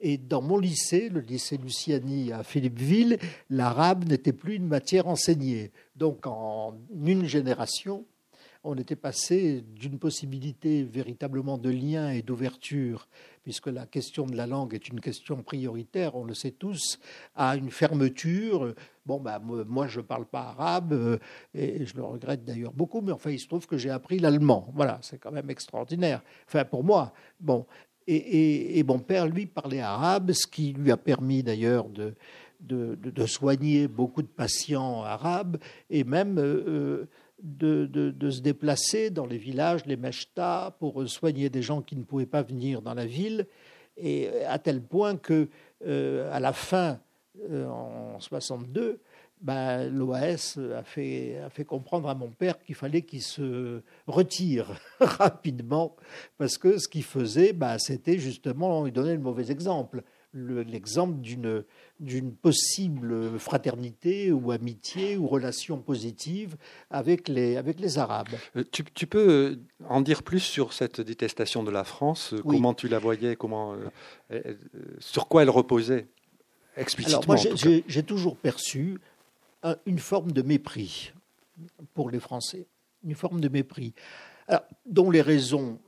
Et 0.00 0.18
dans 0.18 0.42
mon 0.42 0.58
lycée, 0.58 1.08
le 1.08 1.20
lycée 1.20 1.56
Luciani 1.56 2.32
à 2.32 2.42
Philippeville, 2.42 3.18
l'arabe 3.48 4.04
n'était 4.06 4.32
plus 4.32 4.56
une 4.56 4.66
matière 4.66 5.06
enseignée. 5.08 5.72
Donc 5.96 6.26
en 6.26 6.74
une 6.94 7.26
génération, 7.26 8.04
on 8.64 8.76
était 8.76 8.96
passé 8.96 9.62
d'une 9.76 9.98
possibilité 9.98 10.82
véritablement 10.82 11.58
de 11.58 11.68
lien 11.68 12.10
et 12.10 12.22
d'ouverture, 12.22 13.06
puisque 13.42 13.66
la 13.66 13.84
question 13.84 14.24
de 14.24 14.34
la 14.34 14.46
langue 14.46 14.74
est 14.74 14.88
une 14.88 15.00
question 15.00 15.42
prioritaire, 15.42 16.16
on 16.16 16.24
le 16.24 16.32
sait 16.32 16.50
tous, 16.50 16.98
à 17.36 17.56
une 17.56 17.70
fermeture. 17.70 18.74
Bon, 19.04 19.20
bah, 19.20 19.38
moi, 19.38 19.86
je 19.86 20.00
ne 20.00 20.04
parle 20.04 20.24
pas 20.24 20.54
arabe, 20.56 20.94
euh, 20.94 21.18
et 21.54 21.84
je 21.84 21.94
le 21.94 22.04
regrette 22.04 22.42
d'ailleurs 22.42 22.72
beaucoup, 22.72 23.02
mais 23.02 23.12
enfin, 23.12 23.30
il 23.30 23.38
se 23.38 23.46
trouve 23.46 23.66
que 23.66 23.76
j'ai 23.76 23.90
appris 23.90 24.18
l'allemand. 24.18 24.72
Voilà, 24.74 24.98
c'est 25.02 25.18
quand 25.18 25.32
même 25.32 25.50
extraordinaire. 25.50 26.22
Enfin, 26.46 26.64
pour 26.64 26.82
moi. 26.82 27.12
Bon. 27.38 27.66
Et, 28.06 28.82
mon 28.86 28.98
père, 28.98 29.26
lui, 29.26 29.46
parlait 29.46 29.80
arabe, 29.80 30.32
ce 30.32 30.46
qui 30.46 30.74
lui 30.74 30.90
a 30.90 30.96
permis 30.98 31.42
d'ailleurs 31.42 31.88
de, 31.88 32.14
soigner 33.26 33.88
beaucoup 33.88 34.20
de 34.20 34.28
patients 34.28 35.02
arabes 35.02 35.56
et 35.88 36.04
même 36.04 36.38
euh, 36.38 37.06
de, 37.42 38.30
se 38.30 38.40
déplacer 38.40 39.10
dans 39.10 39.26
les 39.26 39.38
villages, 39.38 39.84
les 39.86 39.96
meshtas, 39.96 40.72
pour 40.78 41.08
soigner 41.08 41.50
des 41.50 41.62
gens 41.62 41.82
qui 41.82 41.96
ne 41.96 42.04
pouvaient 42.04 42.26
pas 42.26 42.42
venir 42.42 42.82
dans 42.82 42.94
la 42.94 43.06
ville. 43.06 43.46
Et 43.96 44.28
à 44.46 44.58
tel 44.58 44.82
point 44.82 45.16
que, 45.16 45.48
euh, 45.86 46.28
à 46.32 46.40
la 46.40 46.52
fin, 46.52 46.98
euh, 47.50 47.66
en 47.68 48.18
62, 48.20 49.00
ben, 49.40 49.88
l'OAS 49.90 50.58
a 50.74 50.82
fait, 50.82 51.64
comprendre 51.66 52.08
à 52.08 52.14
mon 52.14 52.30
père 52.30 52.58
qu'il 52.62 52.74
fallait 52.74 53.02
qu'il 53.02 53.22
se 53.22 53.82
retire 54.06 54.80
rapidement, 55.00 55.96
parce 56.38 56.56
que 56.56 56.78
ce 56.78 56.88
qu'il 56.88 57.04
faisait, 57.04 57.52
ben, 57.52 57.78
c'était 57.78 58.18
justement, 58.18 58.86
il 58.86 58.92
donnait 58.92 59.14
le 59.14 59.20
mauvais 59.20 59.50
exemple 59.50 60.02
l'exemple 60.34 61.20
d'une 61.20 61.64
d'une 62.00 62.34
possible 62.34 63.38
fraternité 63.38 64.32
ou 64.32 64.50
amitié 64.50 65.16
ou 65.16 65.28
relation 65.28 65.78
positive 65.78 66.56
avec 66.90 67.28
les, 67.28 67.56
avec 67.56 67.78
les 67.78 67.98
Arabes. 67.98 68.28
Euh, 68.56 68.64
tu, 68.70 68.84
tu, 68.84 69.06
peux 69.06 69.28
euh, 69.28 69.56
en 69.88 70.00
dire 70.00 70.22
plus 70.22 70.40
sur 70.40 70.72
cette 70.72 71.00
détestation 71.00 71.62
de 71.62 71.70
la 71.70 71.84
France? 71.84 72.34
Euh, 72.34 72.42
Comment 72.42 72.74
tu 72.74 72.88
la 72.88 72.98
voyais? 72.98 73.36
Comment, 73.36 73.76
Sur 74.98 75.28
quoi 75.28 75.42
elle 75.42 75.50
reposait? 75.50 76.08
Explicitement 76.76 77.34
Alors 77.34 77.44
moi, 77.44 77.82
j'ai 77.86 78.02
toujours 78.02 78.36
perçu 78.36 78.98
une 79.86 80.00
forme 80.00 80.32
de 80.32 80.42
mépris 80.42 81.12
pour 81.94 82.10
les 82.10 82.18
Français, 82.18 82.66
une 83.04 83.14
forme 83.14 83.40
de 83.40 83.48
mépris, 83.48 83.94
dont 84.84 85.12
les 85.12 85.22
raisons 85.22 85.78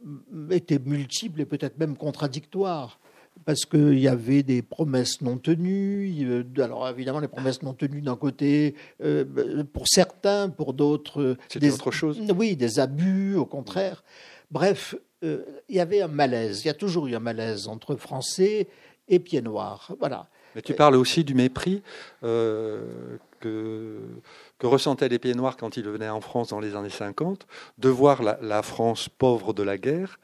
étaient 0.50 0.78
multiples 0.78 1.40
et 1.40 1.44
peut-être 1.44 1.78
même 1.78 1.96
contradictoires 1.96 3.00
parce 3.44 3.64
qu'il 3.64 3.98
y 3.98 4.08
avait 4.08 4.42
des 4.42 4.62
promesses 4.62 5.20
non 5.20 5.38
tenues. 5.38 6.44
Alors 6.58 6.88
évidemment, 6.88 7.20
les 7.20 7.28
promesses 7.28 7.62
non 7.62 7.74
tenues 7.74 8.00
d'un 8.00 8.16
côté, 8.16 8.74
euh, 9.02 9.64
pour 9.72 9.86
certains, 9.88 10.48
pour 10.48 10.72
d'autres, 10.72 11.36
des 11.54 11.74
autre 11.74 11.90
chose. 11.90 12.20
Oui, 12.36 12.56
des 12.56 12.78
abus, 12.78 13.36
au 13.36 13.46
contraire. 13.46 14.02
Bref, 14.50 14.96
euh, 15.24 15.44
il 15.68 15.76
y 15.76 15.80
avait 15.80 16.02
un 16.02 16.08
malaise. 16.08 16.62
Il 16.64 16.66
y 16.66 16.70
a 16.70 16.74
toujours 16.74 17.06
eu 17.06 17.14
un 17.14 17.20
malaise 17.20 17.68
entre 17.68 17.96
Français 17.96 18.68
et 19.08 19.18
Pieds 19.18 19.42
Noirs. 19.42 19.92
Voilà. 20.00 20.28
Mais 20.54 20.62
tu 20.62 20.74
parles 20.74 20.96
aussi 20.96 21.22
du 21.22 21.34
mépris 21.34 21.82
euh, 22.24 23.18
que, 23.40 23.98
que, 24.58 24.66
ressentaient 24.66 25.08
les 25.08 25.18
Pieds 25.18 25.34
Noirs 25.34 25.56
quand 25.56 25.76
ils 25.76 25.84
venaient 25.84 26.08
en 26.08 26.22
France 26.22 26.48
dans 26.48 26.60
les 26.60 26.74
années 26.74 26.88
50, 26.88 27.46
de 27.76 27.88
voir 27.90 28.22
la 28.22 28.62
France 28.62 29.08
pauvre 29.10 29.52
de 29.52 29.62
la 29.62 29.76
guerre 29.76 30.18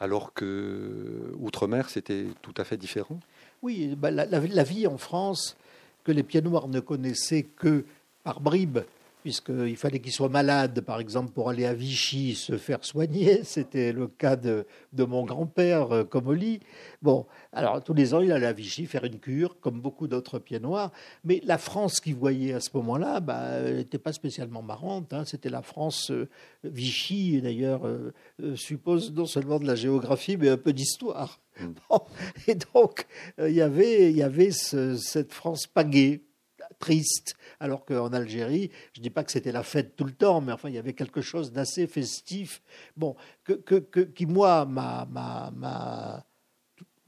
alors 0.00 0.32
que 0.32 1.34
Outre-mer, 1.40 1.88
c'était 1.88 2.26
tout 2.42 2.54
à 2.56 2.64
fait 2.64 2.76
différent. 2.76 3.18
Oui, 3.62 3.94
bah, 3.96 4.10
la, 4.10 4.62
vie 4.64 4.86
en 4.86 4.98
France, 4.98 5.56
que 6.04 6.12
les 6.12 6.22
pieds 6.22 6.42
noirs 6.42 6.68
ne 6.68 6.80
connaissaient 6.80 7.42
que 7.42 7.84
par 8.22 8.40
bribes, 8.40 8.80
puisqu'il 9.28 9.76
fallait 9.76 9.98
qu'ils 9.98 10.12
soient 10.12 10.30
malades, 10.30 10.80
par 10.80 11.00
exemple, 11.00 11.32
pour 11.32 11.50
aller 11.50 11.66
à 11.66 11.74
Vichy 11.74 12.34
se 12.34 12.56
faire 12.56 12.82
soigner. 12.82 13.40
C'était 13.44 13.92
le 13.92 14.08
cas 14.08 14.36
de, 14.36 14.64
mon 14.96 15.26
grand-père 15.26 15.92
euh, 15.92 16.02
Comoli. 16.02 16.60
Bon, 17.02 17.26
alors 17.52 17.84
tous 17.84 17.92
les 17.92 18.14
ans, 18.14 18.20
il 18.20 18.32
allait 18.32 18.46
à 18.46 18.54
Vichy 18.54 18.86
faire 18.86 19.04
une 19.04 19.18
cure, 19.18 19.60
comme 19.60 19.82
beaucoup 19.82 20.08
d'autres 20.08 20.38
pieds 20.38 20.60
noirs. 20.60 20.92
Mais 21.24 21.42
la 21.44 21.58
France 21.58 22.00
qu'il 22.00 22.14
voyait 22.14 22.54
à 22.54 22.60
ce 22.60 22.70
moment-là, 22.72 23.20
bah, 23.20 23.70
n'était 23.70 23.98
pas 23.98 24.14
spécialement 24.14 24.62
marrante. 24.62 25.12
Hein. 25.12 25.26
C'était 25.26 25.50
la 25.50 25.60
France 25.60 26.10
euh, 26.10 26.26
Vichy, 26.64 27.42
d'ailleurs, 27.42 27.86
euh, 27.86 28.14
suppose 28.54 29.12
non 29.12 29.26
seulement 29.26 29.58
de 29.58 29.66
la 29.66 29.74
géographie, 29.74 30.38
mais 30.38 30.48
un 30.48 30.56
peu 30.56 30.72
d'histoire. 30.72 31.38
Mm. 31.60 31.66
et 32.46 32.54
donc, 32.54 33.06
il 33.38 33.50
y 33.50 33.60
avait, 33.60 34.10
il 34.10 34.16
y 34.16 34.22
avait 34.22 34.52
cette 34.52 35.34
France 35.34 35.66
pagée 35.66 36.22
triste, 36.78 37.36
alors 37.60 37.84
qu'en 37.84 38.12
Algérie, 38.12 38.70
je 38.92 39.00
ne 39.00 39.02
dis 39.02 39.10
pas 39.10 39.24
que 39.24 39.32
c'était 39.32 39.52
la 39.52 39.62
fête 39.62 39.96
tout 39.96 40.04
le 40.04 40.12
temps, 40.12 40.40
mais 40.40 40.52
enfin, 40.52 40.68
il 40.68 40.74
y 40.74 40.78
avait 40.78 40.94
quelque 40.94 41.20
chose 41.20 41.52
d'assez 41.52 41.86
festif, 41.86 42.62
bon, 42.96 43.16
que, 43.44 43.54
que, 43.54 44.00
qui, 44.00 44.26
moi, 44.26 44.64
m'a 44.64 46.24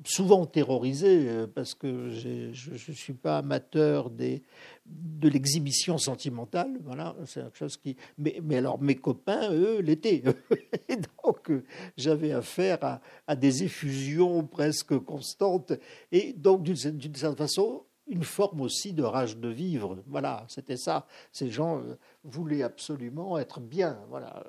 souvent 0.04 0.46
terrorisé, 0.46 1.28
euh, 1.28 1.46
parce 1.46 1.74
que 1.74 2.10
je 2.10 2.70
ne 2.70 2.96
suis 2.96 3.12
pas 3.12 3.38
amateur 3.38 4.10
des, 4.10 4.42
de 4.86 5.28
l'exhibition 5.28 5.98
sentimentale, 5.98 6.78
voilà, 6.84 7.14
c'est 7.26 7.42
quelque 7.42 7.58
chose 7.58 7.76
qui... 7.76 7.96
Mais, 8.18 8.40
mais 8.42 8.56
alors, 8.56 8.80
mes 8.80 8.96
copains, 8.96 9.52
eux, 9.52 9.80
l'étaient. 9.80 10.22
Et 10.88 10.96
donc, 10.96 11.50
euh, 11.50 11.64
j'avais 11.96 12.32
affaire 12.32 12.78
à, 12.82 13.00
à, 13.26 13.36
des 13.36 13.62
effusions 13.64 14.44
presque 14.46 14.98
constantes. 14.98 15.72
Et 16.12 16.32
donc, 16.32 16.62
d'une 16.62 16.76
certaine 16.76 17.36
façon, 17.36 17.84
une 18.10 18.24
forme 18.24 18.60
aussi 18.60 18.92
de 18.92 19.04
rage 19.04 19.38
de 19.38 19.48
vivre. 19.48 19.96
Voilà, 20.08 20.44
c'était 20.48 20.76
ça. 20.76 21.06
Ces 21.32 21.48
gens 21.48 21.78
euh, 21.78 21.96
voulaient 22.24 22.62
absolument 22.62 23.38
être 23.38 23.60
bien, 23.60 23.98
voilà, 24.10 24.44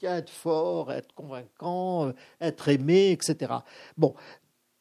bien 0.00 0.16
être 0.16 0.30
fort, 0.30 0.90
être 0.92 1.14
convaincant, 1.14 2.06
euh, 2.06 2.12
être 2.40 2.68
aimé, 2.68 3.12
etc. 3.12 3.52
Bon, 3.98 4.14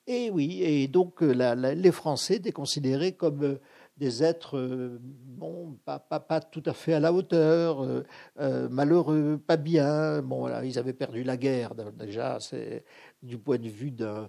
et 0.07 0.29
oui, 0.31 0.63
et 0.63 0.87
donc 0.87 1.21
euh, 1.21 1.73
les 1.75 1.91
Français 1.91 2.35
étaient 2.35 2.51
considérés 2.53 3.11
comme 3.11 3.59
des 3.97 4.23
êtres, 4.23 4.97
bon, 5.01 5.77
pas, 5.85 5.99
pas, 5.99 6.39
tout 6.39 6.63
à 6.65 6.73
fait 6.73 6.93
à 6.93 6.99
la 6.99 7.13
hauteur, 7.13 7.85
malheureux, 8.37 9.39
pas 9.45 9.57
bien. 9.57 10.23
Bon, 10.23 10.39
voilà, 10.39 10.65
ils 10.65 10.79
avaient 10.79 10.93
perdu 10.93 11.23
la 11.23 11.37
guerre. 11.37 11.75
Déjà, 11.75 12.39
c'est 12.39 12.83
du 13.21 13.37
point 13.37 13.59
de 13.59 13.69
vue 13.69 13.91
d'un, 13.91 14.27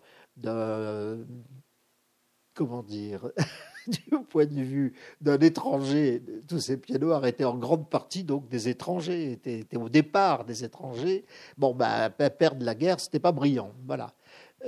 comment 2.55 2.83
dire 2.83 3.31
du 3.87 4.19
point 4.29 4.47
de 4.47 4.63
vue 4.63 4.95
d'un 5.21 5.39
étranger, 5.39 6.23
tous 6.49 6.61
ces 6.61 6.77
pieds 6.77 6.99
noirs 6.99 7.27
étaient 7.27 7.45
en 7.45 7.57
grande 7.57 7.89
partie 7.89 8.25
donc 8.25 8.49
des 8.49 8.69
étrangers, 8.69 9.33
étaient, 9.33 9.67
au 9.77 9.89
départ 9.89 10.45
des 10.45 10.65
étrangers. 10.65 11.25
Bon, 11.59 11.75
ben, 11.75 12.11
perdre 12.11 12.65
la 12.65 12.75
guerre, 12.75 13.01
c'était 13.01 13.21
pas 13.21 13.33
brillant. 13.33 13.73
Voilà. 13.87 14.15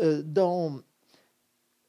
Euh, 0.02 0.22
dans, 0.24 0.80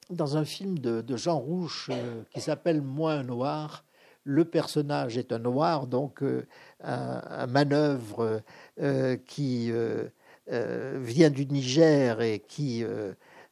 dans 0.10 0.38
un 0.38 0.46
film 0.46 0.78
de, 0.78 1.04
Jean 1.16 1.40
Rouche 1.40 1.90
euh, 1.92 2.24
qui 2.32 2.42
s'appelle 2.42 2.82
Moi 2.82 3.14
un 3.14 3.24
noir, 3.24 3.86
le 4.24 4.46
personnage 4.46 5.18
est 5.18 5.32
un 5.32 5.40
noir, 5.40 5.88
donc 5.88 6.22
euh, 6.24 6.46
un, 6.84 7.48
manœuvre 7.48 8.42
qui 9.28 9.72
vient 10.48 11.30
du 11.30 11.46
Niger 11.48 12.22
et 12.22 12.40
qui 12.40 12.84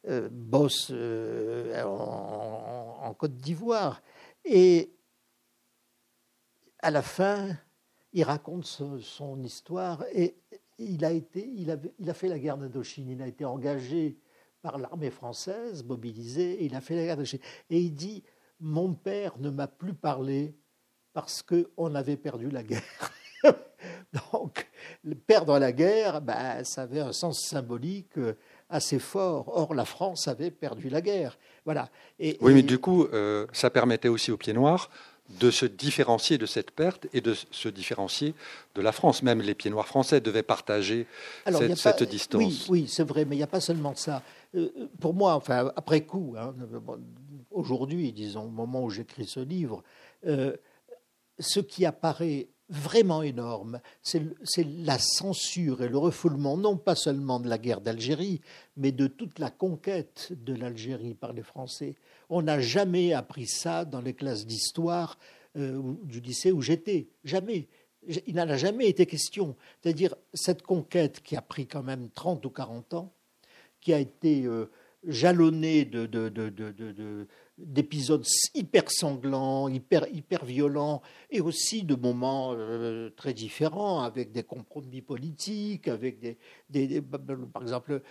euh, 0.08 0.28
bosse 0.30 0.90
euh, 0.92 1.84
en, 1.84 3.14
Côte 3.14 3.38
d'Ivoire. 3.38 4.02
Et 4.44 4.92
à 6.80 6.92
la 6.92 7.02
fin, 7.02 7.56
il 8.12 8.24
raconte 8.24 8.66
son, 8.66 9.42
histoire 9.44 10.04
et 10.14 10.36
il 10.80 11.06
a, 11.06 11.12
été, 11.12 11.48
il, 11.48 11.80
il 12.00 12.10
a 12.10 12.14
fait 12.14 12.28
la 12.28 12.40
guerre 12.40 12.58
d'Indochine. 12.58 13.10
Il 13.10 13.22
a 13.22 13.28
été 13.28 13.46
engagé 13.46 14.18
par 14.62 14.78
l'armée 14.78 15.12
française, 15.12 15.84
mobilisé, 15.84 16.54
et 16.54 16.66
il 16.66 16.76
a 16.76 16.82
fait 16.82 16.96
la 16.96 17.04
guerre 17.04 17.18
d'Indochine. 17.18 17.40
Et 17.70 17.80
il 17.80 17.94
dit 17.94 18.24
Mon 18.60 18.94
père 18.94 19.38
ne 19.40 19.50
m'a 19.50 19.68
plus 19.68 19.94
parlé 19.94 20.56
parce 21.14 21.44
qu'on 21.44 21.96
avait 21.96 22.18
perdu 22.18 22.50
la 22.50 22.64
guerre. 22.64 23.14
Donc, 24.34 24.70
perdre 25.28 25.60
la 25.60 25.72
guerre, 25.72 26.22
ben, 26.22 26.64
ça 26.64 26.84
avait 26.84 27.00
un 27.00 27.14
sens 27.14 27.40
symbolique 27.48 28.18
assez 28.74 29.00
fort. 29.00 29.46
Or, 29.56 29.74
la 29.74 29.86
France 29.86 30.28
avait 30.28 30.52
perdu 30.52 30.90
la 30.90 31.02
guerre. 31.02 31.38
Voilà. 31.64 31.90
Et, 32.20 32.38
oui, 32.42 32.54
mais 32.54 32.64
du 32.64 32.80
coup, 32.80 33.06
euh, 33.06 33.46
ça 33.54 33.70
permettait 33.70 34.10
aussi 34.10 34.32
aux 34.32 34.38
pieds 34.38 34.54
noirs 34.54 34.90
de 35.40 35.52
se 35.52 35.66
différencier 35.66 36.38
de 36.38 36.46
cette 36.46 36.72
perte 36.72 37.08
et 37.14 37.22
de 37.22 37.34
se 37.34 37.70
différencier 37.70 38.34
de 38.76 38.82
la 38.82 38.92
France. 38.92 39.24
Même 39.24 39.42
les 39.42 39.54
pieds 39.54 39.72
noirs 39.72 39.88
français 39.88 40.20
devaient 40.20 40.44
partager 40.44 41.08
cette, 41.76 42.04
distance. 42.04 42.42
Oui, 42.42 42.66
oui 42.70 42.88
c'est 42.90 43.08
vrai, 43.08 43.24
mais 43.24 43.36
il 43.36 43.40
n'y 43.40 43.44
a 43.44 43.48
pas 43.48 43.62
seulement 43.62 43.96
ça. 43.96 44.22
Euh, 44.56 44.70
pour 45.00 45.14
moi, 45.14 45.36
enfin, 45.36 45.72
après 45.76 46.02
coup, 46.02 46.36
hein, 46.38 46.54
aujourd'hui, 47.52 48.12
disons, 48.12 48.46
au 48.46 48.50
moment 48.50 48.84
où 48.84 48.90
j'écris 48.90 49.26
ce 49.26 49.40
livre, 49.40 49.82
euh, 50.26 50.56
ce 51.40 51.62
qui 51.62 51.86
apparaît 51.86 52.48
vraiment 52.74 53.22
énorme. 53.22 53.80
C'est 54.02 54.66
la 54.66 54.98
censure 55.00 55.82
et 55.84 55.90
le 55.90 55.98
refoulement, 55.98 56.58
non 56.58 56.78
pas 56.78 56.96
seulement 56.96 57.40
de 57.40 57.48
la 57.48 57.58
guerre 57.58 57.82
d'Algérie, 57.82 58.42
mais 58.78 58.92
de 58.92 59.08
toute 59.08 59.40
la 59.40 59.50
conquête 59.50 60.32
de 60.32 60.54
l'Algérie 60.54 61.14
par 61.14 61.34
les 61.34 61.44
Français. 61.44 61.96
On 62.30 62.42
n'a 62.42 62.60
jamais 62.60 63.14
appris 63.14 63.48
ça 63.48 63.86
dans 63.86 64.02
les 64.02 64.14
classes 64.14 64.46
d'histoire 64.46 65.18
euh, 65.56 65.94
du 66.04 66.20
lycée 66.20 66.52
où 66.52 66.62
j'étais. 66.62 67.08
Jamais. 67.24 67.68
il 68.26 68.36
n'en 68.36 68.50
a 68.50 68.58
jamais 68.58 68.88
été 68.88 69.06
question. 69.06 69.56
C'est-à-dire, 69.82 70.16
cette 70.34 70.64
conquête 70.64 71.22
qui 71.22 71.36
a 71.36 71.42
pris 71.42 71.68
quand 71.68 71.84
même 71.84 72.10
30 72.10 72.46
ou 72.46 72.50
40 72.50 72.94
ans, 72.96 73.14
qui 73.80 73.94
a 73.94 74.00
été 74.00 74.46
euh, 74.46 74.72
jalonnée 75.06 75.86
de, 75.86 77.28
d'épisodes 77.58 78.26
hyper 78.56 78.90
sanglants, 78.90 79.70
hyper, 79.70 80.08
hyper 80.12 80.44
violents, 80.44 81.02
et 81.30 81.40
aussi 81.40 81.84
de 81.84 81.96
moments 81.96 82.54
euh, 82.54 83.12
très 83.16 83.34
différents, 83.34 84.02
avec 84.02 84.32
des 84.32 84.44
compromis 84.44 85.02
politiques, 85.02 85.88
avec 85.88 86.20
des, 86.20 86.38
des, 86.70 87.02
par 87.02 87.62
exemple 87.62 88.02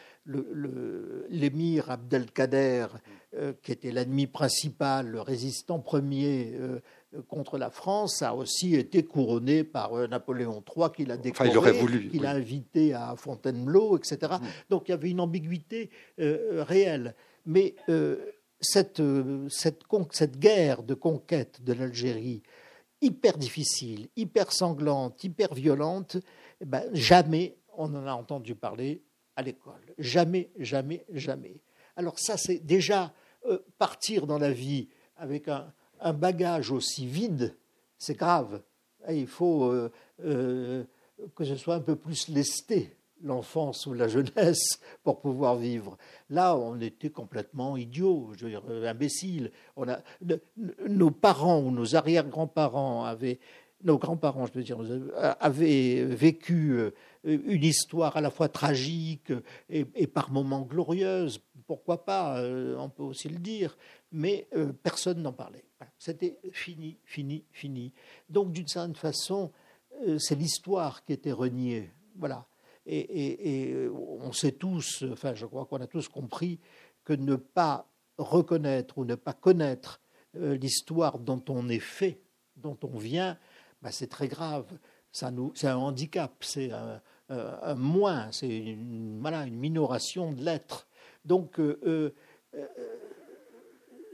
l'émir 1.28 1.90
Abdelkader, 1.90 2.86
euh, 3.34 3.52
qui 3.62 3.72
était 3.72 3.90
l'ennemi 3.90 4.28
principal, 4.28 5.08
le 5.08 5.20
résistant 5.20 5.80
premier 5.80 6.52
euh, 6.54 6.78
contre 7.26 7.58
la 7.58 7.70
France, 7.70 8.22
a 8.22 8.34
aussi 8.36 8.76
été 8.76 9.02
couronné 9.02 9.64
par 9.64 10.08
Napoléon 10.08 10.62
III, 10.76 10.86
qui 10.94 11.04
l'a 11.04 11.16
décoré, 11.16 11.50
enfin, 11.56 11.86
l'a 12.20 12.30
invité 12.30 12.94
à 12.94 13.16
Fontainebleau, 13.16 13.98
etc. 13.98 14.34
Mm. 14.40 14.46
Donc 14.70 14.88
il 14.88 14.92
y 14.92 14.94
avait 14.94 15.10
une 15.10 15.20
ambiguïté 15.20 15.90
réelle. 16.16 17.14
Mais 17.44 17.74
cette, 18.62 19.00
euh, 19.00 19.48
cette, 19.48 20.38
guerre 20.38 20.82
de 20.82 20.94
conquête 20.94 21.62
de 21.62 21.72
l'Algérie, 21.72 22.42
hyper 23.00 23.36
difficile, 23.36 24.08
hyper 24.16 24.52
sanglante, 24.52 25.22
hyper 25.24 25.54
violente, 25.54 26.16
eh 26.60 26.64
ben, 26.64 26.84
jamais 26.92 27.56
on 27.76 27.94
en 27.94 28.06
a 28.06 28.12
entendu 28.12 28.54
parler 28.54 29.02
à 29.36 29.42
l'école. 29.42 29.82
Jamais, 29.98 30.50
jamais, 30.58 31.04
jamais. 31.12 31.60
Alors 31.96 32.18
ça, 32.18 32.36
c'est 32.36 32.58
déjà 32.58 33.12
euh, 33.46 33.58
partir 33.78 34.26
dans 34.26 34.38
la 34.38 34.52
vie 34.52 34.88
avec 35.16 35.48
un, 35.48 35.72
bagage 36.14 36.72
aussi 36.72 37.06
vide, 37.06 37.56
c'est 37.96 38.16
grave. 38.16 38.60
il 39.08 39.28
faut 39.28 39.72
euh, 40.24 40.84
que 41.36 41.44
ce 41.44 41.54
soit 41.54 41.76
un 41.76 41.80
peu 41.80 41.94
plus 41.94 42.26
lesté 42.26 42.96
l'enfance 43.22 43.86
ou 43.86 43.94
la 43.94 44.08
jeunesse 44.08 44.80
pour 45.02 45.20
pouvoir 45.20 45.56
vivre. 45.56 45.96
Là, 46.30 46.56
on 46.56 46.80
était 46.80 47.10
complètement 47.10 47.76
idiots, 47.76 48.30
je 48.36 48.44
veux 48.44 48.50
dire, 48.50 48.62
euh, 48.68 48.88
imbéciles. 48.88 49.50
On 49.76 49.88
a, 49.88 50.00
nos 50.88 51.10
parents 51.10 51.60
ou 51.60 51.70
nos 51.70 51.96
arrière-grands-parents 51.96 53.04
avaient, 53.04 53.38
nos 53.84 53.98
grands-parents, 53.98 54.46
je 54.46 54.52
veux 54.52 54.64
dire, 54.64 54.78
avaient 55.40 56.04
vécu 56.04 56.72
euh, 56.72 56.90
une 57.24 57.64
histoire 57.64 58.16
à 58.16 58.20
la 58.20 58.30
fois 58.30 58.48
tragique 58.48 59.32
et, 59.68 60.06
par 60.06 60.30
moments 60.30 60.62
glorieuse. 60.62 61.40
Pourquoi 61.66 62.04
pas 62.04 62.38
euh, 62.38 62.76
On 62.78 62.88
peut 62.88 63.04
aussi 63.04 63.28
le 63.28 63.38
dire. 63.38 63.76
Mais 64.10 64.46
personne 64.82 65.22
n'en 65.22 65.32
parlait. 65.32 65.64
C'était 65.98 66.36
fini, 66.52 66.98
fini, 67.04 67.44
fini. 67.50 67.92
Donc, 68.28 68.52
d'une 68.52 68.68
certaine 68.68 68.94
façon, 68.94 69.50
c'est 70.18 70.34
l'histoire 70.34 71.02
qui 71.04 71.14
était 71.14 71.32
reniée. 71.32 71.90
Voilà. 72.16 72.44
Et, 72.86 73.88
on 73.92 74.32
sait 74.32 74.52
tous, 74.52 75.04
enfin 75.12 75.34
je 75.34 75.46
crois 75.46 75.66
qu'on 75.66 75.80
a 75.80 75.86
tous 75.86 76.08
compris 76.08 76.58
que 77.04 77.12
ne 77.12 77.36
pas 77.36 77.86
reconnaître 78.18 78.98
ou 78.98 79.04
ne 79.04 79.14
pas 79.14 79.32
connaître 79.32 80.00
euh, 80.36 80.56
l'histoire 80.56 81.18
dont 81.18 81.42
on 81.48 81.68
est 81.68 81.78
fait, 81.78 82.20
dont 82.56 82.78
on 82.82 82.98
vient, 82.98 83.38
bah, 83.82 83.90
c'est 83.92 84.06
très 84.06 84.28
grave. 84.28 84.66
c'est 85.12 85.26
un 85.66 85.76
handicap, 85.76 86.32
c'est 86.40 86.70
un, 86.72 87.74
moins, 87.76 88.30
c'est 88.30 88.48
une, 88.48 89.20
voilà, 89.20 89.44
une 89.46 89.56
minoration 89.56 90.32
de 90.32 90.42
l'être. 90.42 90.86
Donc, 91.24 91.58
euh, 91.60 92.14
euh, 92.54 92.58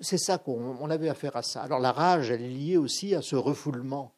c'est 0.00 0.18
ça 0.18 0.38
qu'on 0.38 0.90
avait 0.90 1.08
affaire 1.08 1.36
à 1.36 1.42
ça. 1.42 1.62
Alors, 1.62 1.80
la 1.80 1.92
rage, 1.92 2.30
elle 2.30 2.42
est 2.42 2.48
liée 2.48 2.76
aussi 2.76 3.14
à 3.14 3.22
ce 3.22 3.34
refoulement, 3.36 4.14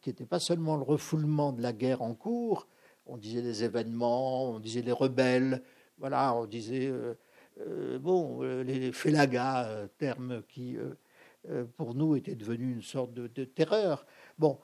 qui 0.00 0.10
n'était 0.10 0.26
pas 0.26 0.38
seulement 0.38 0.76
le 0.76 0.82
refoulement 0.82 1.52
de 1.52 1.62
la 1.62 1.72
guerre 1.72 2.02
en 2.02 2.14
cours, 2.14 2.68
on 3.08 3.16
disait 3.16 3.42
des 3.42 3.64
événements, 3.64 4.50
on 4.50 4.60
disait 4.60 4.82
les 4.82 4.92
rebelles, 4.92 5.62
voilà, 5.98 6.34
on 6.34 6.46
disait, 6.46 6.86
euh, 6.86 7.14
euh, 7.60 7.98
bon, 7.98 8.42
euh, 8.42 8.62
les 8.62 8.92
félagas, 8.92 9.88
terme 9.98 10.42
qui, 10.48 10.76
pour 11.76 11.94
nous, 11.94 12.14
était 12.16 12.34
devenu 12.34 12.72
une 12.72 12.82
sorte 12.82 13.12
de, 13.14 13.44
terreur. 13.44 14.06
Bon, 14.38 14.58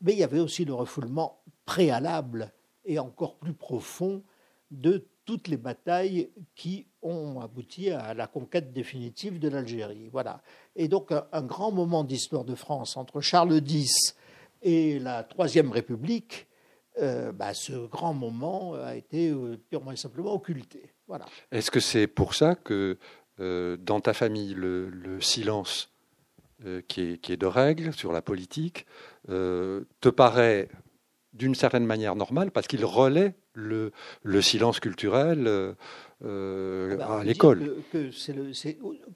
mais 0.00 0.12
il 0.12 0.18
y 0.18 0.24
avait 0.24 0.40
aussi 0.40 0.64
le 0.64 0.74
refoulement 0.74 1.42
préalable 1.64 2.52
et 2.84 2.98
encore 2.98 3.36
plus 3.36 3.52
profond 3.52 4.22
de 4.70 5.06
toutes 5.24 5.46
les 5.46 5.56
batailles 5.56 6.30
qui 6.56 6.86
ont 7.02 7.40
abouti 7.40 7.90
à 7.90 8.12
la 8.14 8.26
conquête 8.26 8.72
définitive 8.72 9.38
de 9.38 9.48
l'Algérie. 9.48 10.08
Voilà. 10.10 10.42
Et 10.74 10.88
donc 10.88 11.12
un 11.12 11.42
grand 11.42 11.70
moment 11.70 12.02
d'histoire 12.02 12.44
de 12.44 12.56
France 12.56 12.96
entre 12.96 13.20
Charles 13.20 13.60
X 13.64 14.16
et 14.62 14.98
la 14.98 15.22
Troisième 15.22 15.70
République 15.70 16.48
euh, 17.00 17.32
bah, 17.32 17.54
ce 17.54 17.86
grand 17.86 18.12
moment 18.12 18.74
a 18.74 18.96
été 18.96 19.30
euh, 19.30 19.56
purement 19.70 19.92
et 19.92 19.96
simplement 19.96 20.34
occulté. 20.34 20.82
Voilà. 21.08 21.24
Est-ce 21.50 21.70
que 21.70 21.80
c'est 21.80 22.06
pour 22.06 22.34
ça 22.34 22.54
que 22.54 22.98
euh, 23.40 23.76
dans 23.78 24.00
ta 24.00 24.12
famille, 24.12 24.54
le, 24.54 25.20
silence 25.20 25.88
qui 26.86 27.00
est, 27.00 27.18
qui, 27.18 27.32
est, 27.32 27.36
de 27.36 27.46
règle 27.46 27.92
sur 27.92 28.12
la 28.12 28.22
politique 28.22 28.86
te 29.26 30.08
paraît 30.14 30.68
d'une 31.32 31.56
certaine 31.56 31.84
manière 31.84 32.14
normal 32.14 32.52
parce 32.52 32.68
qu'il 32.68 32.84
relaie 32.84 33.34
le, 33.54 33.90
le, 34.22 34.42
silence 34.42 34.78
culturel 34.78 35.74
ah 36.20 36.26
bah, 36.96 37.18
à 37.18 37.24
l'école? 37.24 37.82
Que, 37.90 38.10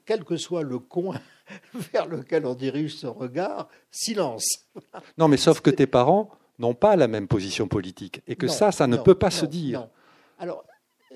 quel 0.05 0.25
que 0.25 0.35
soit 0.35 0.63
le 0.63 0.79
coin 0.79 1.21
vers 1.93 2.07
lequel 2.07 2.45
on 2.45 2.53
dirige 2.53 2.95
son 2.95 3.13
regard, 3.13 3.69
silence. 3.91 4.67
Non, 5.17 5.29
mais 5.29 5.37
sauf 5.37 5.61
que 5.61 5.69
tes 5.69 5.87
parents 5.87 6.31
n'ont 6.59 6.73
pas 6.73 6.95
la 6.95 7.07
même 7.07 7.27
position 7.27 7.67
politique 7.67 8.21
et 8.27 8.35
que 8.35 8.47
ça, 8.47 8.71
ça 8.71 8.87
ne 8.87 8.97
peut 8.97 9.15
pas 9.15 9.31
se 9.31 9.45
dire. 9.45 9.87
Alors, 10.39 10.63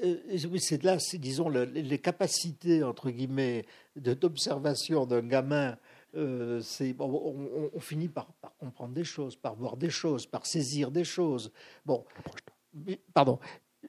euh, 0.04 0.18
c'est 0.58 0.84
là, 0.84 0.98
disons, 1.14 1.50
les 1.50 2.00
capacités, 2.00 2.84
entre 2.84 3.10
guillemets, 3.10 3.66
d'observation 3.96 5.06
d'un 5.06 5.22
gamin, 5.22 5.78
euh, 6.16 6.62
on, 7.00 7.80
finit 7.80 8.10
par, 8.10 8.28
comprendre 8.60 8.94
des 8.94 9.04
choses, 9.04 9.36
par 9.36 9.56
voir 9.56 9.78
des 9.78 9.90
choses, 9.90 10.26
par 10.26 10.46
saisir 10.46 10.92
des 10.92 11.04
choses. 11.04 11.52
Bon, 11.86 12.04
pardon, 13.14 13.40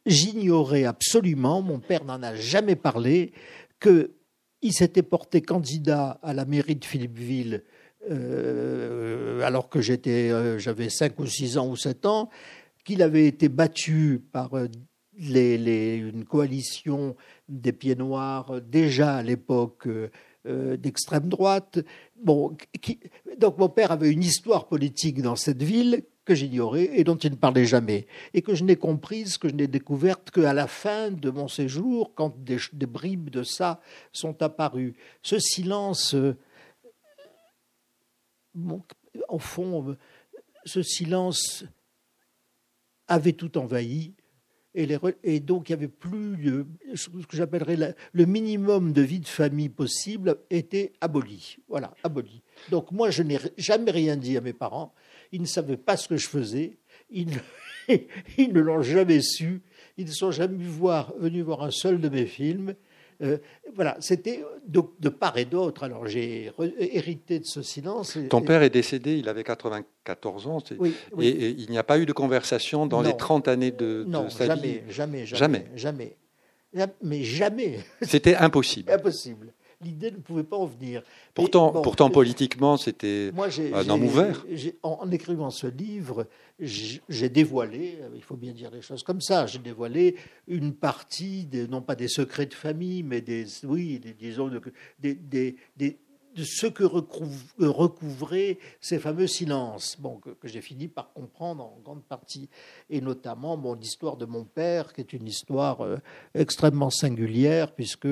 j'ignorais 0.06 0.84
absolument, 0.84 1.62
mon 1.62 1.80
père 1.80 2.04
n'en 2.04 2.22
a 2.22 2.34
jamais 2.34 2.76
parlé, 2.76 3.32
qu'il 3.80 4.72
s'était 4.72 5.02
porté 5.02 5.42
candidat 5.42 6.20
à 6.22 6.32
la 6.32 6.44
mairie 6.44 6.76
de 6.76 6.84
Philippeville 6.84 7.64
euh, 8.10 9.40
alors 9.42 9.68
que 9.68 9.80
j'étais, 9.80 10.30
euh, 10.30 10.58
j'avais 10.58 10.88
5 10.88 11.18
ou 11.20 11.26
6 11.26 11.58
ans 11.58 11.68
ou 11.68 11.76
7 11.76 12.06
ans, 12.06 12.30
qu'il 12.84 13.02
avait 13.02 13.26
été 13.26 13.48
battu 13.48 14.20
par 14.32 14.54
euh, 14.54 14.66
les, 15.18 15.94
une 15.96 16.24
coalition 16.24 17.14
des 17.48 17.72
pieds 17.72 17.94
noirs 17.94 18.60
déjà 18.60 19.16
à 19.16 19.22
l'époque 19.22 19.88
d'extrême 20.44 21.28
droite. 21.28 21.78
Bon, 22.20 22.56
donc 23.38 23.58
mon 23.58 23.68
père 23.68 23.92
avait 23.92 24.10
une 24.10 24.24
histoire 24.24 24.66
politique 24.66 25.22
dans 25.22 25.36
cette 25.36 25.62
ville 25.62 26.02
que 26.24 26.34
j'ignorais 26.34 26.90
et 26.94 27.04
dont 27.04 27.14
il 27.14 27.30
ne 27.30 27.36
parlait 27.36 27.66
jamais, 27.66 28.06
et 28.34 28.42
que 28.42 28.54
je 28.54 28.64
n'ai 28.64 28.76
comprise, 28.76 29.38
que 29.38 29.48
je 29.48 29.54
n'ai 29.54 29.68
découverte 29.68 30.30
qu'à 30.30 30.52
la 30.52 30.66
fin 30.66 31.10
de 31.10 31.30
mon 31.30 31.46
séjour, 31.46 32.12
quand 32.16 32.34
des, 32.38 32.56
des, 32.72 32.86
bribes 32.86 33.30
de 33.30 33.44
ça 33.44 33.80
sont 34.12 34.42
apparues. 34.42 34.94
Ce 35.22 35.38
silence 35.38 36.16
au 39.28 39.38
fond, 39.38 39.96
ce 40.64 40.82
silence 40.82 41.64
avait 43.08 43.32
tout 43.32 43.58
envahi. 43.58 44.14
Et, 44.74 44.86
donc, 45.40 45.68
il 45.68 45.72
n'y 45.72 45.74
avait 45.74 45.88
plus 45.88 46.64
ce 46.94 47.08
que 47.10 47.36
j'appellerais 47.36 47.94
le 48.12 48.24
minimum 48.24 48.94
de 48.94 49.02
vie 49.02 49.20
de 49.20 49.28
famille 49.28 49.68
possible 49.68 50.38
était 50.48 50.94
aboli. 51.02 51.58
Voilà, 51.68 51.92
aboli. 52.02 52.42
Donc, 52.70 52.90
moi, 52.90 53.10
je 53.10 53.22
n'ai 53.22 53.38
jamais 53.58 53.90
rien 53.90 54.16
dit 54.16 54.34
à 54.38 54.40
mes 54.40 54.54
parents. 54.54 54.94
Ils 55.30 55.42
ne 55.42 55.46
savaient 55.46 55.76
pas 55.76 55.98
ce 55.98 56.08
que 56.08 56.16
je 56.16 56.26
faisais. 56.26 56.78
Ils, 57.10 57.28
ne 57.88 58.60
l'ont 58.60 58.80
jamais 58.80 59.20
su. 59.20 59.60
Ils 59.98 60.06
ne 60.06 60.12
sont 60.12 60.30
jamais 60.30 60.56
venus 60.56 61.44
voir 61.44 61.62
un 61.62 61.70
seul 61.70 62.00
de 62.00 62.08
mes 62.08 62.24
films. 62.24 62.74
Euh, 63.22 63.38
voilà, 63.74 63.96
c'était 64.00 64.44
de, 64.66 65.08
part 65.08 65.38
et 65.38 65.44
d'autre. 65.44 65.84
Alors 65.84 66.06
j'ai 66.06 66.50
hérité 66.78 67.38
de 67.38 67.44
ce 67.44 67.62
silence. 67.62 68.18
Ton 68.28 68.42
père 68.42 68.62
est 68.62 68.70
décédé, 68.70 69.16
il 69.16 69.28
avait 69.28 69.44
94 69.44 70.46
ans, 70.46 70.58
Et, 71.20 71.50
il 71.50 71.70
n'y 71.70 71.78
a 71.78 71.84
pas 71.84 71.98
eu 71.98 72.06
de 72.06 72.12
conversation 72.12 72.86
dans 72.86 73.02
les 73.02 73.16
30 73.16 73.48
années 73.48 73.70
de, 73.70 74.04
non, 74.06 74.28
sa 74.28 74.46
jamais, 74.46 74.62
vie 74.62 74.80
jamais, 74.88 75.26
jamais, 75.26 75.66
jamais, 75.74 76.16
jamais, 76.74 76.94
mais 77.02 77.22
jamais. 77.22 77.80
C'était 78.02 78.36
impossible. 78.36 78.90
impossible 78.90 79.52
l'idée 79.84 80.10
ne 80.10 80.16
pouvait 80.16 80.44
pas 80.44 80.56
en 80.56 80.66
venir. 80.66 81.02
Pourtant, 81.34 81.70
pourtant 81.82 82.10
politiquement, 82.10 82.76
c'était 82.76 83.30
un 83.72 83.88
homme 83.88 84.04
ouvert. 84.04 84.44
En, 84.82 85.10
écrivant 85.10 85.50
ce 85.50 85.66
livre, 85.66 86.26
j'ai 86.58 87.28
dévoilé, 87.28 87.98
il 88.14 88.22
faut 88.22 88.36
bien 88.36 88.52
dire 88.52 88.70
les 88.70 88.82
choses 88.82 89.02
comme 89.02 89.20
ça, 89.20 89.46
j'ai 89.46 89.58
dévoilé 89.58 90.16
une 90.46 90.72
partie, 90.72 91.44
des, 91.44 91.66
non 91.66 91.82
pas 91.82 91.94
des 91.94 92.08
secrets 92.08 92.46
de 92.46 92.54
famille, 92.54 93.02
mais 93.02 93.20
des, 93.20 93.46
oui, 93.64 94.00
disons, 94.18 94.50
des, 94.98 95.14
des, 95.14 95.98
de 96.34 96.44
ce 96.44 96.66
que 96.66 96.84
recouvraient 96.84 98.58
ces 98.80 98.98
fameux 98.98 99.26
silences, 99.26 99.96
bon, 99.98 100.18
que, 100.18 100.48
j'ai 100.48 100.60
fini 100.60 100.88
par 100.88 101.12
comprendre 101.12 101.64
en 101.64 101.78
grande 101.82 102.04
partie, 102.04 102.48
et 102.90 103.00
notamment 103.00 103.56
bon, 103.56 103.74
l'histoire 103.74 104.16
de 104.16 104.24
mon 104.24 104.44
père, 104.44 104.92
qui 104.92 105.00
est 105.00 105.12
une 105.12 105.26
histoire 105.26 105.82
euh, 105.82 105.98
extrêmement 106.34 106.90
singulière, 106.90 107.74
puisque 107.74 108.08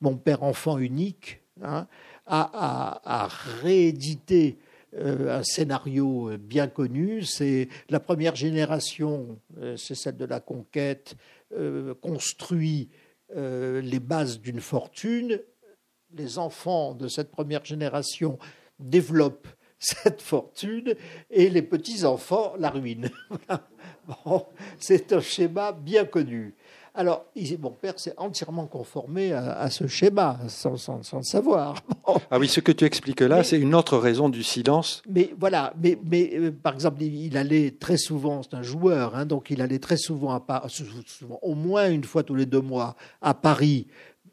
mon 0.00 0.16
père 0.16 0.42
enfant 0.42 0.78
unique 0.78 1.40
hein, 1.62 1.86
a, 2.26 3.28
réédité 3.62 4.58
euh, 4.94 5.38
un 5.38 5.42
scénario 5.42 6.30
euh, 6.30 6.38
bien 6.38 6.66
connu. 6.66 7.22
C'est 7.22 7.68
la 7.90 8.00
première 8.00 8.34
génération, 8.34 9.38
c'est 9.76 9.94
celle 9.94 10.16
de 10.16 10.24
la 10.24 10.40
conquête, 10.40 11.16
construit 12.00 12.88
les 13.34 14.00
bases 14.00 14.40
d'une 14.40 14.60
fortune 14.60 15.40
les 16.14 16.38
enfants 16.38 16.94
de 16.94 17.08
cette 17.08 17.30
première 17.30 17.64
génération 17.64 18.38
développent 18.78 19.48
cette 19.78 20.22
fortune 20.22 20.94
et 21.30 21.50
les 21.50 21.62
petits-enfants 21.62 22.54
la 22.58 22.70
ruinent. 22.70 23.10
c'est 24.78 25.12
un 25.12 25.20
schéma 25.20 25.72
bien 25.72 26.04
connu. 26.04 26.54
Alors, 26.98 27.26
mon 27.60 27.70
père 27.72 28.00
s'est 28.00 28.14
entièrement 28.16 28.66
conformé 28.66 29.34
à, 29.34 29.68
ce 29.68 29.86
schéma, 29.86 30.38
sans, 30.48 30.72
le 30.96 31.22
savoir. 31.22 31.76
Ah 32.30 32.38
oui, 32.38 32.48
ce 32.48 32.60
que 32.60 32.72
tu 32.72 32.84
expliques 32.84 33.20
là, 33.20 33.44
c'est 33.44 33.58
une 33.58 33.74
autre 33.74 33.98
raison 33.98 34.28
du 34.28 34.42
silence. 34.42 35.02
Mais 35.08 35.34
voilà, 35.38 35.74
mais, 35.82 35.98
mais 36.08 36.30
euh, 36.34 36.50
par 36.50 36.72
exemple, 36.72 37.02
il, 37.02 37.36
allait 37.36 37.72
très 37.72 37.98
souvent, 37.98 38.42
c'est 38.42 38.56
un 38.56 38.62
joueur, 38.62 39.14
hein, 39.14 39.26
donc 39.26 39.50
il 39.50 39.60
allait 39.60 39.80
très 39.80 39.96
souvent, 39.96 40.30
à 40.30 40.40
Paris, 40.40 40.72
au 41.42 41.54
moins 41.54 41.90
une 41.90 42.04
fois 42.04 42.22
tous 42.22 42.36
les 42.36 42.46
deux 42.46 42.60
mois, 42.60 42.96
à 43.20 43.34
Paris 43.34 43.88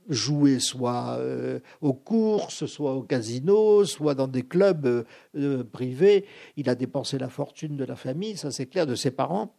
jouer 0.09 0.59
soit 0.59 1.17
euh, 1.19 1.59
aux 1.81 1.93
courses, 1.93 2.65
soit 2.65 2.93
au 2.93 3.03
casino, 3.03 3.85
soit 3.85 4.15
dans 4.15 4.27
des 4.27 4.43
clubs 4.43 4.85
euh, 4.85 5.03
euh, 5.35 5.63
privés. 5.63 6.25
Il 6.57 6.69
a 6.69 6.75
dépensé 6.75 7.17
la 7.17 7.29
fortune 7.29 7.77
de 7.77 7.85
la 7.85 7.95
famille, 7.95 8.37
ça 8.37 8.51
c'est 8.51 8.65
clair, 8.65 8.85
de 8.87 8.95
ses 8.95 9.11
parents, 9.11 9.55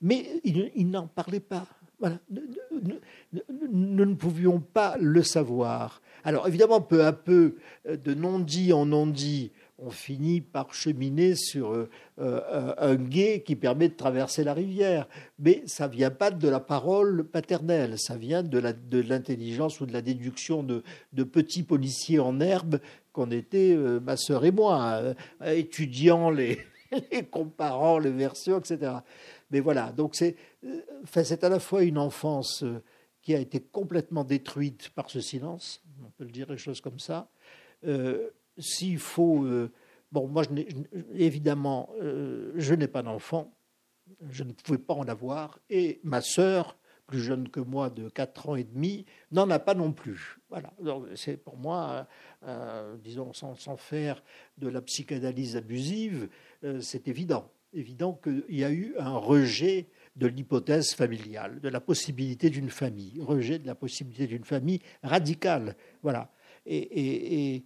mais 0.00 0.26
il, 0.44 0.90
n'en 0.90 1.06
parlait 1.06 1.40
pas. 1.40 1.66
Voilà. 1.98 2.18
Nous 2.30 4.04
ne 4.04 4.14
pouvions 4.14 4.60
pas 4.60 4.96
le 5.00 5.22
savoir. 5.22 6.02
Alors 6.24 6.46
évidemment, 6.46 6.80
peu 6.80 7.04
à 7.04 7.12
peu, 7.12 7.56
de 7.88 8.14
non-dit 8.14 8.72
en 8.72 8.86
non-dit, 8.86 9.52
on 9.78 9.90
finit 9.90 10.40
par 10.40 10.72
cheminer 10.72 11.34
sur 11.34 11.72
euh, 11.72 11.88
euh, 12.18 12.74
un 12.78 12.94
guet 12.94 13.42
qui 13.44 13.56
permet 13.56 13.88
de 13.88 13.94
traverser 13.94 14.42
la 14.42 14.54
rivière. 14.54 15.06
Mais 15.38 15.62
ça 15.66 15.86
vient 15.86 16.10
pas 16.10 16.30
de 16.30 16.48
la 16.48 16.60
parole 16.60 17.24
paternelle, 17.24 17.98
ça 17.98 18.16
vient 18.16 18.42
de 18.42 18.98
l'intelligence 19.00 19.80
ou 19.80 19.86
de 19.86 19.92
la 19.92 20.02
déduction 20.02 20.62
de, 20.62 20.82
petits 21.24 21.62
policiers 21.62 22.18
en 22.18 22.40
herbe 22.40 22.80
qu'on 23.12 23.30
était, 23.30 23.74
euh, 23.74 24.00
ma 24.00 24.16
sœur 24.16 24.44
et 24.44 24.50
moi, 24.50 25.14
étudiant 25.44 26.30
les, 26.30 26.58
comparant 27.30 27.98
les 27.98 28.12
versions, 28.12 28.58
etc. 28.58 28.92
Mais 29.50 29.60
voilà, 29.60 29.92
donc 29.92 30.14
c'est 30.14 30.36
à 31.44 31.48
la 31.48 31.60
fois 31.60 31.82
une 31.82 31.98
enfance 31.98 32.64
qui 33.22 33.34
a 33.34 33.38
été 33.38 33.60
complètement 33.60 34.24
détruite 34.24 34.90
par 34.90 35.10
ce 35.10 35.20
silence, 35.20 35.82
on 36.04 36.10
peut 36.10 36.24
le 36.24 36.30
dire 36.30 36.46
des 36.46 36.58
choses 36.58 36.80
comme 36.80 36.98
ça, 36.98 37.28
s'il 38.58 38.98
faut... 38.98 39.44
Euh, 39.44 39.72
bon, 40.12 40.28
moi, 40.28 40.44
évidemment, 41.14 41.90
euh, 42.00 42.52
je 42.56 42.74
n'ai 42.74 42.88
pas 42.88 43.02
d'enfant, 43.02 43.56
je 44.30 44.44
ne 44.44 44.52
pouvais 44.52 44.78
pas 44.78 44.94
en 44.94 45.08
avoir, 45.08 45.58
et 45.70 46.00
ma 46.04 46.20
sœur, 46.20 46.76
plus 47.06 47.20
jeune 47.20 47.48
que 47.48 47.60
moi 47.60 47.88
de 47.88 48.08
4 48.08 48.48
ans 48.48 48.56
et 48.56 48.64
demi, 48.64 49.06
n'en 49.30 49.48
a 49.50 49.58
pas 49.58 49.74
non 49.74 49.92
plus. 49.92 50.38
Voilà, 50.50 50.72
c'est 51.14 51.36
pour 51.36 51.56
moi, 51.56 52.08
euh, 52.44 52.96
disons, 52.96 53.32
sans, 53.32 53.76
faire 53.76 54.22
de 54.58 54.68
la 54.68 54.80
psychanalyse 54.82 55.56
abusive, 55.56 56.28
c'est 56.80 57.06
évident. 57.06 57.52
Évident 57.72 58.14
qu'il 58.14 58.44
y 58.48 58.64
a 58.64 58.70
eu 58.72 58.94
un 58.98 59.16
rejet 59.16 59.88
de 60.16 60.26
l'hypothèse 60.26 60.94
familiale, 60.94 61.60
de 61.60 61.68
la 61.68 61.80
possibilité 61.80 62.48
d'une 62.48 62.70
famille, 62.70 63.20
rejet 63.20 63.58
de 63.58 63.66
la 63.66 63.74
possibilité 63.74 64.26
d'une 64.26 64.44
famille 64.44 64.80
radicale. 65.02 65.76
Voilà. 66.02 66.32
et, 66.64 67.54
et, 67.54 67.64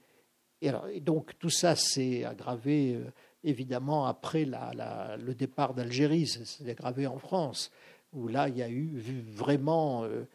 donc 1.00 1.38
tout 1.38 1.50
ça 1.50 1.74
s'est 1.74 2.24
aggravé 2.24 2.94
euh, 2.94 3.10
évidemment 3.44 4.06
après 4.06 4.44
le 4.44 5.32
départ 5.32 5.74
d'Algérie, 5.74 6.26
c'est 6.26 6.68
aggravé 6.68 7.06
en 7.06 7.18
France, 7.18 7.70
où 8.12 8.28
là 8.28 8.48
il 8.48 8.58
y 8.58 8.62
a 8.62 8.68
eu 8.68 9.00
vraiment 9.34 10.04
euh, 10.04 10.26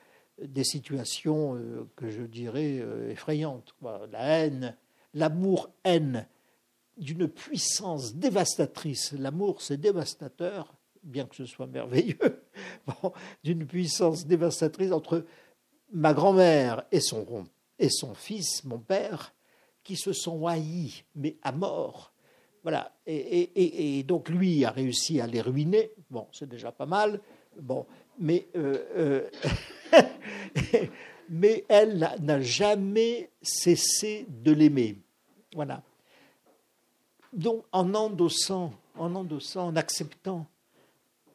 des 0.41 0.63
situations 0.63 1.55
euh, 1.55 1.87
que 1.95 2.09
je 2.09 2.23
dirais 2.23 2.83
effrayantes. 3.09 3.75
La 4.11 4.39
haine, 4.39 4.75
l'amour-haine 5.13 6.27
d'une 6.97 7.27
puissance 7.27 8.15
dévastatrice. 8.15 9.11
L'amour, 9.13 9.61
c'est 9.61 9.77
dévastateur, 9.77 10.73
bien 11.03 11.25
que 11.25 11.35
ce 11.35 11.45
soit 11.45 11.67
merveilleux, 11.67 12.43
d'une 13.43 13.67
puissance 13.67 14.25
dévastatrice 14.25 14.91
entre 14.91 15.25
ma 15.91 16.13
grand-mère 16.13 16.85
et 16.91 17.01
son, 17.01 17.45
et 17.77 17.89
son 17.89 18.15
fils, 18.15 18.63
mon 18.63 18.79
père, 18.79 19.35
qui 19.85 19.95
se 19.95 20.11
sont 20.11 20.45
haïs, 20.47 21.05
mais 21.15 21.37
à 21.43 21.53
mort. 21.53 22.11
Voilà. 22.63 22.91
Et, 23.05 24.03
donc 24.03 24.27
lui 24.27 24.65
a 24.65 24.71
réussi 24.71 25.21
à 25.21 25.27
les 25.27 25.39
ruiner. 25.39 25.91
Bon, 26.09 26.27
c'est 26.33 26.49
déjà 26.49 26.71
pas 26.71 26.87
mal. 26.87 27.21
Bon, 27.61 27.85
mais 28.19 28.47
euh, 28.57 29.29
euh, 29.93 30.01
mais 31.29 31.63
elle 31.69 32.09
n'a 32.19 32.41
jamais 32.41 33.29
cessé 33.41 34.25
de 34.27 34.51
l'aimer. 34.51 34.97
Voilà. 35.53 35.83
Donc 37.31 37.63
en 37.71 37.93
endossant, 37.93 38.73
en 38.97 39.13
endossant, 39.13 39.67
en 39.67 39.75
acceptant 39.75 40.47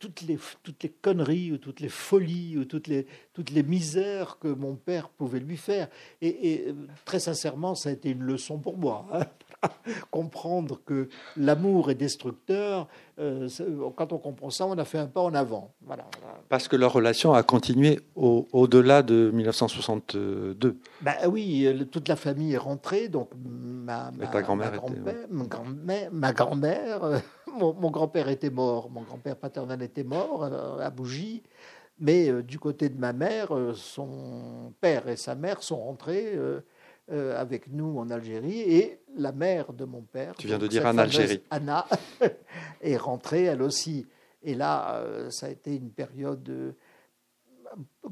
toutes 0.01 0.23
les, 0.23 0.39
toutes 0.63 0.83
les 0.83 0.89
conneries 0.89 1.53
ou 1.53 1.59
toutes 1.59 1.79
les 1.79 1.91
folies 1.91 2.57
ou 2.59 2.65
toutes 2.65 2.89
les, 2.89 3.07
toutes 3.35 3.51
les 3.51 3.63
misères 3.63 4.39
que 4.41 4.49
mon 4.49 4.75
père 4.75 5.11
pouvait 5.11 5.39
lui 5.39 5.59
faire. 5.59 5.89
Et, 6.23 6.65
euh, 6.67 6.73
très 7.05 7.21
sincèrement, 7.21 7.75
ça 7.75 7.91
a 7.91 7.93
été 7.93 8.11
une 8.11 8.23
leçon 8.23 8.59
pour 8.59 8.77
moi. 8.79 9.07
Hein. 9.13 9.27
Comprendre 10.11 10.81
que 10.85 11.09
l'amour 11.37 11.91
est 11.91 11.95
destructeur, 11.95 12.89
euh, 13.19 13.49
quand 13.97 14.13
on 14.13 14.19
comprend 14.19 14.51
ça, 14.51 14.67
on 14.67 14.79
a 14.79 14.85
fait 14.85 14.99
un 14.99 15.07
pas 15.07 15.21
en 15.21 15.35
avant. 15.35 15.75
Voilà. 15.83 16.07
Parce 16.49 16.69
que 16.69 16.77
leur 16.77 16.93
relation 16.93 17.35
a 17.35 17.43
continué 17.43 18.01
au-delà 18.17 19.03
de 19.03 19.31
1962. 19.33 20.79
Bah 21.03 21.13
oui, 21.29 21.87
toute 21.91 22.09
la 22.09 22.17
famille 22.17 22.55
est 22.55 22.59
rentrée, 22.59 23.09
donc 23.09 23.31
ma, 23.37 24.11
grand-mère, 24.41 24.81
ma 26.11 26.33
grand-mère 26.33 27.05
euh, 27.05 27.19
mon, 27.59 27.91
grand-père 27.91 28.29
était 28.29 28.51
mort, 28.51 28.91
mon 28.91 29.03
grand-père 29.03 29.37
paternel 29.37 29.83
était 29.83 30.05
mort 30.05 30.45
euh, 30.45 30.79
à 30.79 30.91
Bougie, 30.91 31.43
mais 31.99 32.29
euh, 32.29 32.43
du 32.43 32.59
côté 32.59 32.89
de 32.89 32.99
ma 32.99 33.13
mère, 33.13 33.55
euh, 33.55 33.75
son 33.75 34.73
père 34.81 35.09
et 35.09 35.17
sa 35.17 35.35
mère 35.35 35.63
sont 35.63 35.79
rentrés 35.79 36.39
avec 37.11 37.69
nous 37.69 37.99
en 37.99 38.09
Algérie 38.11 38.61
et 38.61 39.01
la 39.17 39.33
mère 39.33 39.73
de 39.73 39.85
mon 39.85 40.03
père, 40.03 40.35
tu 40.37 40.47
viens 40.47 40.59
de 40.59 40.69
dire 40.69 40.87
en 40.87 40.97
Algérie, 40.97 41.43
Anna, 41.51 41.87
est 42.81 42.97
rentrée 42.97 43.45
elle 43.45 43.63
aussi. 43.63 44.07
Et 44.43 44.55
là, 44.55 45.05
ça 45.31 45.47
a 45.47 45.49
été 45.51 45.75
une 45.75 45.91
période 45.91 46.75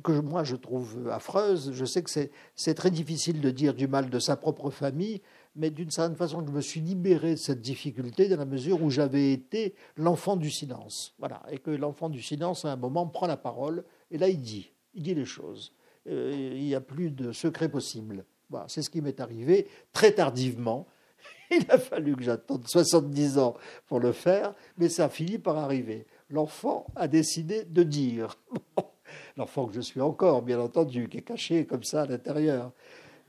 que 0.02 0.12
moi 0.12 0.44
je 0.44 0.56
trouve 0.56 1.08
affreuse. 1.10 1.72
Je 1.72 1.84
sais 1.84 2.02
que 2.02 2.10
c'est 2.54 2.74
très 2.74 2.90
difficile 2.90 3.40
de 3.40 3.50
dire 3.50 3.74
du 3.74 3.88
mal 3.88 4.10
de 4.10 4.18
sa 4.18 4.36
propre 4.36 4.70
famille, 4.70 5.20
mais 5.56 5.70
d'une 5.70 5.90
certaine 5.90 6.16
façon, 6.16 6.44
je 6.46 6.52
me 6.52 6.60
suis 6.60 6.80
libéré 6.80 7.32
de 7.32 7.36
cette 7.36 7.60
difficulté 7.60 8.28
dans 8.28 8.36
la 8.36 8.44
mesure 8.44 8.82
où 8.82 8.90
j'avais 8.90 9.32
été 9.32 9.74
l'enfant 9.96 10.36
du 10.36 10.50
silence. 10.50 11.14
Voilà, 11.18 11.42
et 11.50 11.58
que 11.58 11.70
l'enfant 11.70 12.08
du 12.08 12.22
silence, 12.22 12.64
à 12.64 12.72
un 12.72 12.76
moment, 12.76 13.06
prend 13.06 13.26
la 13.26 13.36
parole, 13.36 13.84
et 14.10 14.18
là, 14.18 14.28
il 14.28 14.40
dit, 14.40 14.72
il 14.94 15.02
dit 15.02 15.14
les 15.14 15.24
choses. 15.24 15.72
Euh, 16.08 16.32
il 16.32 16.62
n'y 16.62 16.74
a 16.74 16.80
plus 16.80 17.10
de 17.10 17.32
secret 17.32 17.68
possible. 17.68 18.24
Voilà, 18.50 18.66
c'est 18.68 18.82
ce 18.82 18.90
qui 18.90 19.00
m'est 19.00 19.20
arrivé 19.20 19.68
très 19.92 20.12
tardivement. 20.12 20.86
Il 21.50 21.64
a 21.70 21.78
fallu 21.78 22.16
que 22.16 22.22
j'attende 22.22 22.66
70 22.66 23.38
ans 23.38 23.54
pour 23.86 24.00
le 24.00 24.12
faire, 24.12 24.54
mais 24.76 24.88
ça 24.88 25.06
a 25.06 25.08
fini 25.08 25.38
par 25.38 25.58
arriver. 25.58 26.06
L'enfant 26.30 26.86
a 26.96 27.08
décidé 27.08 27.64
de 27.64 27.82
dire. 27.82 28.38
L'enfant 29.36 29.66
que 29.66 29.74
je 29.74 29.80
suis 29.80 30.00
encore, 30.00 30.42
bien 30.42 30.60
entendu, 30.60 31.08
qui 31.08 31.18
est 31.18 31.22
caché 31.22 31.64
comme 31.64 31.84
ça 31.84 32.02
à 32.02 32.06
l'intérieur, 32.06 32.72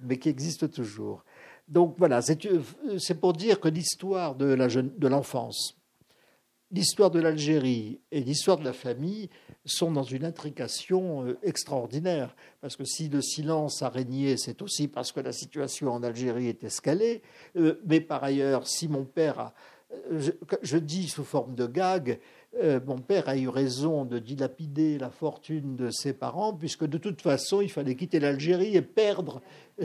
mais 0.02 0.18
qui 0.18 0.30
existe 0.30 0.72
toujours. 0.72 1.24
Donc 1.68 1.96
voilà, 1.98 2.22
c'est 2.22 3.20
pour 3.20 3.34
dire 3.34 3.60
que 3.60 3.70
l'histoire 3.70 4.36
de 4.36 5.08
l'enfance, 5.08 5.79
l'histoire 6.72 7.10
de 7.10 7.20
l'Algérie 7.20 8.00
et 8.12 8.22
l'histoire 8.22 8.58
de 8.58 8.64
la 8.64 8.74
famille 8.74 9.30
sont 9.66 9.92
dans 9.92 10.04
une 10.04 10.26
intrication 10.26 11.26
euh, 11.26 11.38
extraordinaire. 11.44 12.36
Parce 12.62 12.76
que 12.76 12.86
si 12.86 13.10
le 13.10 13.22
silence 13.22 13.82
a 13.82 13.90
régné, 13.90 14.38
c'est 14.38 14.62
aussi 14.62 14.88
parce 14.88 15.12
que 15.12 15.20
la 15.20 15.32
situation 15.32 15.92
en 15.92 16.04
Algérie 16.04 16.48
est 16.48 16.64
escalée. 16.64 17.22
Euh, 17.56 17.82
mais 17.86 18.02
par 18.02 18.24
ailleurs, 18.24 18.68
si 18.68 18.88
mon 18.88 19.06
père 19.06 19.40
a. 19.40 19.54
Euh, 20.12 20.32
je, 20.62 20.78
dis 20.78 21.10
sous 21.10 21.24
forme 21.24 21.56
de 21.56 21.66
gag, 21.66 22.20
euh, 22.58 22.80
mon 22.88 22.98
père 22.98 23.30
a 23.30 23.38
eu 23.38 23.48
raison 23.48 24.06
de 24.06 24.18
dilapider 24.18 24.98
la 24.98 25.12
fortune 25.12 25.76
de 25.76 25.92
ses 25.92 26.14
parents, 26.14 26.52
puisque 26.54 26.86
de 26.86 26.98
toute 26.98 27.22
façon, 27.22 27.62
il 27.62 27.70
fallait 27.70 27.96
quitter 27.96 28.20
l'Algérie 28.20 28.76
et 28.76 28.82
perdre 28.82 29.42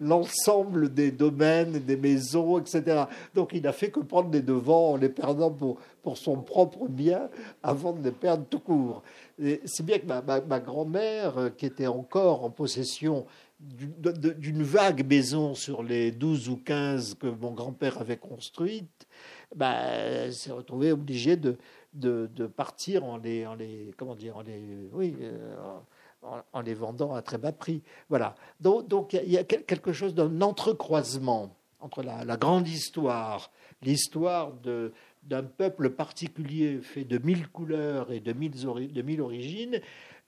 l'ensemble 0.00 0.92
des 0.92 1.12
domaines, 1.12 1.78
des 1.78 1.96
maisons, 1.96 2.58
etc. 2.58 3.04
Donc 3.34 3.50
il 3.52 3.62
n'a 3.62 3.72
fait 3.72 3.90
que 3.90 4.00
prendre 4.00 4.32
les 4.32 4.42
devants 4.42 4.92
en 4.92 4.96
les 4.96 5.08
perdant 5.08 5.52
pour, 5.52 5.78
pour 6.02 6.18
son 6.18 6.38
propre 6.42 6.88
bien 6.88 7.30
avant 7.62 7.92
de 7.92 8.02
les 8.02 8.10
perdre 8.10 8.44
tout 8.50 8.60
court. 8.60 9.04
C'est 9.38 9.86
bien 9.86 9.98
que 9.98 10.06
ma, 10.06 10.60
grand-mère, 10.60 11.38
euh, 11.38 11.48
qui 11.48 11.66
était 11.66 11.86
encore 11.86 12.44
en 12.44 12.50
possession 12.50 13.24
d'une 13.60 14.62
vague 14.64 15.06
maison 15.06 15.54
sur 15.54 15.84
les 15.84 16.10
12 16.10 16.48
ou 16.48 16.56
15 16.56 17.14
que 17.14 17.28
mon 17.28 17.52
grand-père 17.52 18.00
avait 18.00 18.16
construites, 18.16 19.06
bah, 19.54 20.30
s'est 20.30 20.52
retrouvée 20.52 20.92
obligée 20.92 21.36
de, 21.36 21.56
de, 21.94 22.46
partir 22.46 23.04
en 23.04 23.16
les, 23.16 23.46
en 23.46 23.54
les, 23.54 23.94
comment 23.96 24.14
dire, 24.14 24.36
en 24.36 24.42
les, 24.42 24.88
oui, 24.92 25.14
euh, 25.20 25.54
en, 26.52 26.60
les 26.60 26.74
vendant 26.74 27.14
à 27.14 27.22
très 27.22 27.38
bas 27.38 27.52
prix. 27.52 27.82
Voilà. 28.08 28.34
Donc, 28.60 29.12
il 29.12 29.30
y 29.30 29.38
a 29.38 29.44
quelque 29.44 29.92
chose 29.92 30.14
d'un 30.14 30.40
entrecroisement 30.40 31.54
entre 31.80 32.02
la, 32.02 32.36
grande 32.36 32.68
histoire, 32.68 33.50
l'histoire 33.82 34.52
d'un 35.24 35.42
peuple 35.42 35.90
particulier 35.90 36.78
fait 36.80 37.04
de 37.04 37.18
mille 37.18 37.48
couleurs 37.48 38.12
et 38.12 38.20
de 38.20 38.32
mille, 38.32 38.52
de 38.52 39.02
mille 39.02 39.20
origines, 39.20 39.80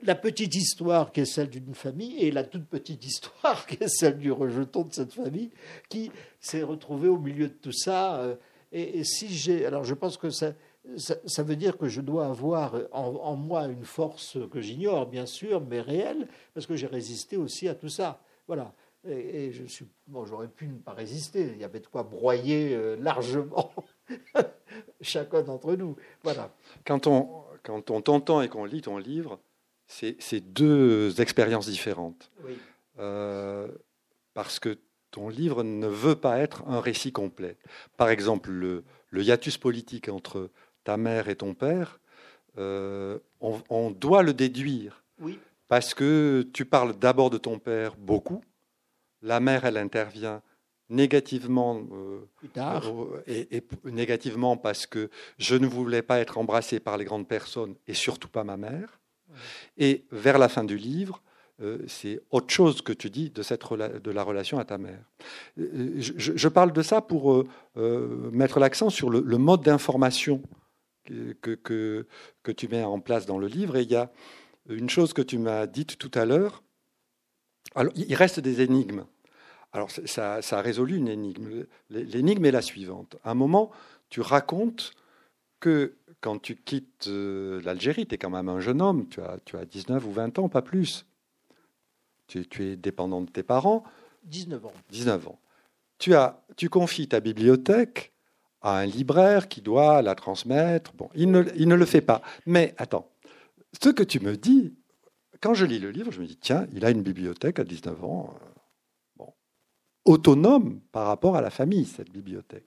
la 0.03 0.17
petite 0.17 0.55
histoire 0.55 1.13
qui 1.13 1.21
est 1.21 1.25
celle 1.25 1.49
d'une 1.49 1.75
famille 1.75 2.19
et 2.19 2.31
la 2.31 2.43
toute 2.45 2.67
petite 2.67 3.05
histoire 3.05 3.67
qui 3.69 3.83
est 3.83 3.89
celle 3.89 4.19
du 4.19 4.33
rejeton 4.33 4.83
de 4.83 4.93
cette 4.93 5.13
famille 5.13 5.51
qui 5.89 6.11
s'est 6.41 6.65
retrouvée 6.65 7.09
au 7.09 7.19
milieu 7.19 7.49
de 7.49 7.55
tout 7.55 7.73
ça. 7.73 8.17
Euh, 8.17 8.35
et, 8.75 8.99
et 8.99 9.05
si 9.05 9.29
j'ai, 9.29 9.65
alors 9.65 9.85
je 9.85 9.95
pense 9.95 10.17
que 10.17 10.31
ça, 10.31 10.53
ça, 10.97 11.43
veut 11.43 11.57
dire 11.57 11.79
que 11.79 11.89
je 11.89 12.01
dois 12.01 12.27
avoir 12.27 12.75
en, 12.93 13.37
moi 13.37 13.67
une 13.67 13.85
force 13.85 14.37
que 14.51 14.61
j'ignore, 14.61 15.07
bien 15.07 15.27
sûr, 15.27 15.63
mais 15.63 15.81
réelle, 15.81 16.29
parce 16.53 16.67
que 16.67 16.77
j'ai 16.77 16.87
résisté 16.87 17.37
aussi 17.37 17.69
à 17.69 17.75
tout 17.75 17.89
ça. 17.89 18.21
Voilà. 18.47 18.75
Et, 19.07 19.53
je 19.53 19.65
suis, 19.65 19.87
bon, 20.07 20.25
j'aurais 20.25 20.49
pu 20.49 20.67
ne 20.67 20.79
pas 20.79 20.93
résister. 20.93 21.53
Il 21.55 21.61
y 21.61 21.65
avait 21.65 21.81
de 21.81 21.87
quoi 21.87 22.03
broyer 22.03 22.75
euh, 22.75 22.97
largement 22.97 23.73
chacun 25.01 25.43
d'entre 25.43 25.75
nous. 25.75 25.97
Voilà. 26.23 26.55
Quand 26.87 27.07
on, 27.07 27.45
quand 27.63 27.91
on 27.91 28.01
t'entend 28.01 28.43
et 28.43 28.49
qu'on 28.49 28.65
lit 28.65 28.83
ton 28.83 28.99
livre, 28.99 29.39
c'est 29.87 30.41
deux 30.41 31.21
expériences 31.21 31.67
différentes. 31.67 32.31
Oui. 32.45 32.59
Euh, 32.99 33.69
parce 34.33 34.59
que 34.59 34.79
ton 35.15 35.29
livre 35.29 35.63
ne 35.63 35.87
veut 35.87 36.17
pas 36.17 36.41
être 36.41 36.65
un 36.67 36.81
récit 36.81 37.13
complet. 37.13 37.57
Par 37.97 38.09
exemple, 38.09 38.51
le, 38.51 38.83
le 39.11 39.23
hiatus 39.23 39.59
politique 39.59 40.09
entre 40.09 40.51
ta 40.83 40.97
mère 40.97 41.29
et 41.29 41.37
ton 41.37 41.55
père, 41.55 42.01
euh, 42.59 43.21
on, 43.41 43.93
doit 43.93 44.25
le 44.25 44.35
déduire. 44.35 45.05
Oui. 45.21 45.39
Parce 45.69 45.95
que 45.95 46.45
tu 46.53 46.65
parles 46.65 46.99
d'abord 46.99 47.31
de 47.31 47.39
ton 47.39 47.61
père 47.61 47.95
beaucoup. 47.95 48.43
La 49.23 49.39
mère, 49.39 49.65
elle 49.65 49.77
intervient 49.77 50.43
négativement 50.89 51.81
euh, 51.93 52.29
euh, 52.57 53.23
et, 53.29 53.63
négativement 53.85 54.57
parce 54.57 54.85
que 54.85 55.11
je 55.39 55.55
ne 55.55 55.69
voulais 55.69 56.03
pas 56.03 56.19
être 56.19 56.39
embrassé 56.39 56.81
par 56.81 56.97
les 56.99 57.05
grandes 57.05 57.29
personnes 57.29 57.77
et 57.87 57.95
surtout 57.95 58.29
pas 58.29 58.43
ma 58.43 58.57
mère. 58.57 58.99
Et 59.79 60.07
vers 60.11 60.39
la 60.39 60.49
fin 60.49 60.65
du 60.65 60.77
livre, 60.77 61.23
c'est 61.87 62.21
autre 62.31 62.53
chose 62.53 62.83
que 62.83 62.93
tu 62.93 63.11
dis 63.11 63.31
de, 63.31 64.11
la 64.11 64.23
relation 64.23 64.59
à 64.59 64.65
ta 64.65 64.79
mère. 64.79 65.05
Je, 65.57 66.49
parle 66.49 66.73
de 66.73 66.83
ça 66.83 67.01
pour 67.01 67.45
mettre 67.77 68.59
l'accent 68.59 68.91
sur 68.91 69.11
le, 69.11 69.39
mode 69.39 69.63
d'information 69.63 70.43
que, 71.05 72.07
tu 72.57 72.69
mets 72.69 72.83
en 72.83 73.01
place 73.01 73.27
dans 73.27 73.39
le 73.39 73.47
livre. 73.47 73.77
Et 73.77 73.83
il 73.83 73.91
y 73.91 73.97
a 73.97 74.11
une 74.69 74.91
chose 74.91 75.13
que 75.13 75.23
tu 75.23 75.39
m'as 75.39 75.67
dite 75.67 75.99
tout 75.99 76.11
à 76.15 76.25
l'heure. 76.25 76.63
Il 77.95 78.15
reste 78.15 78.41
des 78.41 78.61
énigmes. 78.61 79.05
Alors, 79.73 79.91
ça, 79.91 80.39
a 80.39 80.61
résolu 80.63 80.97
une 80.97 81.09
énigme. 81.09 81.65
L'énigme 81.91 82.45
est 82.45 82.53
la 82.53 82.63
suivante. 82.63 83.17
À 83.25 83.33
un 83.33 83.35
moment, 83.35 83.71
tu 84.09 84.21
racontes 84.21 84.93
que 85.59 85.97
quand 86.21 86.41
tu 86.41 86.57
quittes 86.57 87.09
euh, 87.09 87.61
l'Algérie, 87.63 88.07
tu 88.07 88.15
es 88.15 88.19
quand 88.19 88.31
même 88.31 88.49
un 88.49 88.61
jeune 88.61 88.81
homme, 88.81 89.09
tu 89.09 89.21
as, 89.21 89.39
tu 89.45 89.57
as 89.57 89.65
19 89.65 90.07
ou 90.07 90.13
20 90.13 90.39
ans, 90.39 90.49
pas 90.49 90.63
plus. 90.63 91.07
Tu, 92.27 92.47
tu 92.47 92.65
es 92.65 92.77
dépendant 92.77 93.21
de 93.21 93.31
tes 93.31 93.43
parents. 93.43 93.85
19 94.25 94.67
ans. 94.67 94.73
19 94.91 95.29
ans. 95.29 95.39
Tu, 95.99 96.15
as, 96.15 96.43
tu 96.57 96.69
confies 96.69 97.09
ta 97.09 97.21
bibliothèque 97.21 98.13
à 98.65 98.79
un 98.79 98.87
libraire 98.87 99.49
qui 99.49 99.61
doit 99.61 100.03
la 100.03 100.15
transmettre. 100.15 100.95
Bon, 100.95 101.11
il 101.15 101.31
ne, 101.31 101.45
il 101.57 101.69
ne 101.69 101.75
le 101.75 101.85
fait 101.85 102.01
pas. 102.01 102.23
Mais 102.47 102.75
attends, 102.79 103.11
ce 103.81 103.91
que 103.91 104.03
tu 104.03 104.21
me 104.21 104.37
dis, 104.37 104.75
quand 105.41 105.53
je 105.53 105.67
lis 105.67 105.79
le 105.79 105.91
livre, 105.91 106.11
je 106.11 106.21
me 106.21 106.27
dis, 106.27 106.39
tiens, 106.39 106.67
il 106.73 106.85
a 106.87 106.91
une 106.91 107.03
bibliothèque 107.03 107.59
à 107.59 107.65
19 107.65 108.03
ans. 108.03 108.35
Euh, 108.35 108.47
bon, 109.17 109.35
autonome 110.07 110.81
par 110.93 111.07
rapport 111.07 111.37
à 111.37 111.43
la 111.43 111.51
famille, 111.51 111.85
cette 111.85 112.11
bibliothèque. 112.11 112.67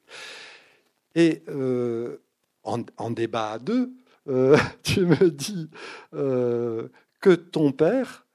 Et 1.15 1.43
euh, 1.49 2.21
en, 2.63 3.09
débat 3.09 3.53
à 3.53 3.59
deux, 3.59 3.93
euh, 4.27 4.55
tu 4.83 5.05
me 5.07 5.31
dis 5.31 5.69
que 6.11 7.33
ton 7.33 7.71
père 7.71 8.26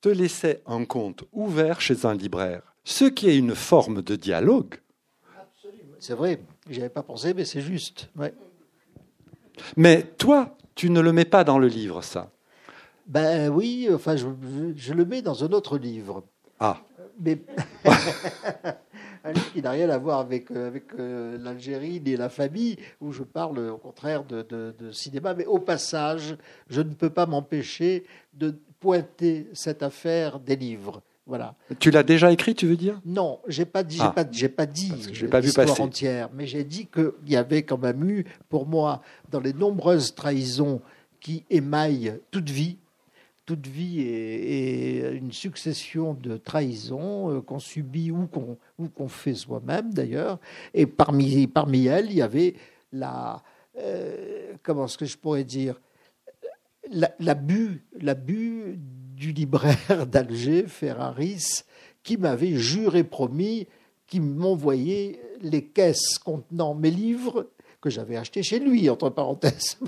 te 0.00 0.08
laissait 0.08 0.62
un 0.66 0.84
compte 0.84 1.24
ouvert 1.32 1.80
chez 1.80 2.06
un 2.06 2.14
libraire, 2.14 2.74
ce 2.84 3.04
qui 3.04 3.28
est 3.28 3.36
une 3.36 3.54
forme 3.54 4.02
de 4.02 4.16
dialogue. 4.16 4.76
C'est 5.98 6.14
vrai. 6.14 6.40
J'y 6.68 6.80
avais 6.80 6.88
pas 6.88 7.02
pensé, 7.02 7.34
mais 7.34 7.44
c'est 7.44 7.60
juste. 7.60 8.10
Ouais. 8.16 8.34
Mais 9.76 10.02
toi, 10.02 10.56
tu 10.74 10.90
ne 10.90 11.00
le 11.00 11.12
mets 11.12 11.24
pas 11.24 11.44
dans 11.44 11.58
le 11.58 11.68
livre, 11.68 12.02
ça 12.02 12.30
Ben 13.06 13.48
oui, 13.48 13.88
enfin, 13.92 14.16
je, 14.16 14.26
je 14.76 14.92
le 14.92 15.04
mets 15.04 15.22
dans 15.22 15.44
un 15.44 15.52
autre 15.52 15.78
livre. 15.78 16.24
Ah. 16.60 16.80
Mais 17.18 17.38
un 19.24 19.32
livre 19.32 19.52
qui 19.52 19.62
n'a 19.62 19.70
rien 19.70 19.88
à 19.88 19.98
voir 19.98 20.20
avec, 20.20 20.50
euh, 20.50 20.66
avec 20.68 20.94
euh, 20.98 21.38
l'Algérie 21.38 22.00
ni 22.04 22.16
la 22.16 22.28
famille, 22.28 22.76
où 23.00 23.12
je 23.12 23.22
parle 23.22 23.58
au 23.58 23.78
contraire 23.78 24.24
de, 24.24 24.42
de, 24.42 24.74
de 24.78 24.92
cinéma. 24.92 25.34
Mais 25.34 25.46
au 25.46 25.58
passage, 25.58 26.36
je 26.68 26.82
ne 26.82 26.92
peux 26.92 27.10
pas 27.10 27.26
m'empêcher 27.26 28.04
de 28.34 28.58
pointer 28.80 29.48
cette 29.52 29.82
affaire 29.82 30.40
des 30.40 30.56
livres. 30.56 31.02
Voilà. 31.26 31.56
Tu 31.80 31.90
l'as 31.90 32.04
déjà 32.04 32.30
écrit, 32.30 32.54
tu 32.54 32.66
veux 32.66 32.76
dire? 32.76 33.00
Non, 33.04 33.40
j'ai 33.48 33.64
pas 33.64 33.82
dit, 33.82 33.96
j'ai 33.96 34.02
ah. 34.02 34.12
pas, 34.12 34.24
j'ai 34.30 34.48
pas 34.48 34.66
dit 34.66 34.92
l'histoire 35.42 35.80
entière, 35.80 36.28
mais 36.32 36.46
j'ai 36.46 36.62
dit 36.62 36.86
qu'il 36.86 37.12
y 37.26 37.36
avait 37.36 37.64
quand 37.64 37.78
même 37.78 38.08
eu, 38.08 38.24
pour 38.48 38.66
moi, 38.66 39.02
dans 39.30 39.40
les 39.40 39.52
nombreuses 39.52 40.14
trahisons 40.14 40.80
qui 41.20 41.44
émaillent 41.50 42.20
toute 42.30 42.48
vie, 42.48 42.78
toute 43.44 43.66
vie 43.66 44.02
est, 44.02 45.16
une 45.16 45.32
succession 45.32 46.14
de 46.14 46.36
trahisons 46.36 47.32
euh, 47.32 47.40
qu'on 47.40 47.58
subit 47.58 48.12
ou 48.12 48.26
qu'on 48.26 48.56
ou 48.78 48.88
qu'on 48.88 49.08
fait 49.08 49.34
soi-même 49.34 49.92
d'ailleurs, 49.92 50.38
et 50.74 50.86
parmi 50.86 51.46
parmi 51.48 51.86
elles, 51.86 52.06
il 52.10 52.16
y 52.16 52.22
avait 52.22 52.54
la 52.92 53.42
euh, 53.78 54.54
comment 54.62 54.86
ce 54.86 54.96
que 54.98 55.04
je 55.04 55.16
pourrais 55.16 55.44
dire? 55.44 55.80
L'abus 56.90 58.78
du 59.16 59.32
libraire 59.32 60.06
d'Alger, 60.10 60.64
Ferraris, 60.66 61.64
qui 62.02 62.16
m'avait 62.16 62.56
juré 62.56 63.02
promis 63.02 63.66
qu'il 64.06 64.22
m'envoyait 64.22 65.20
les 65.40 65.64
caisses 65.64 66.18
contenant 66.18 66.74
mes 66.74 66.90
livres 66.90 67.50
que 67.80 67.90
j'avais 67.90 68.16
achetés 68.16 68.42
chez 68.42 68.58
lui, 68.58 68.88
entre 68.88 69.10
parenthèses, 69.10 69.78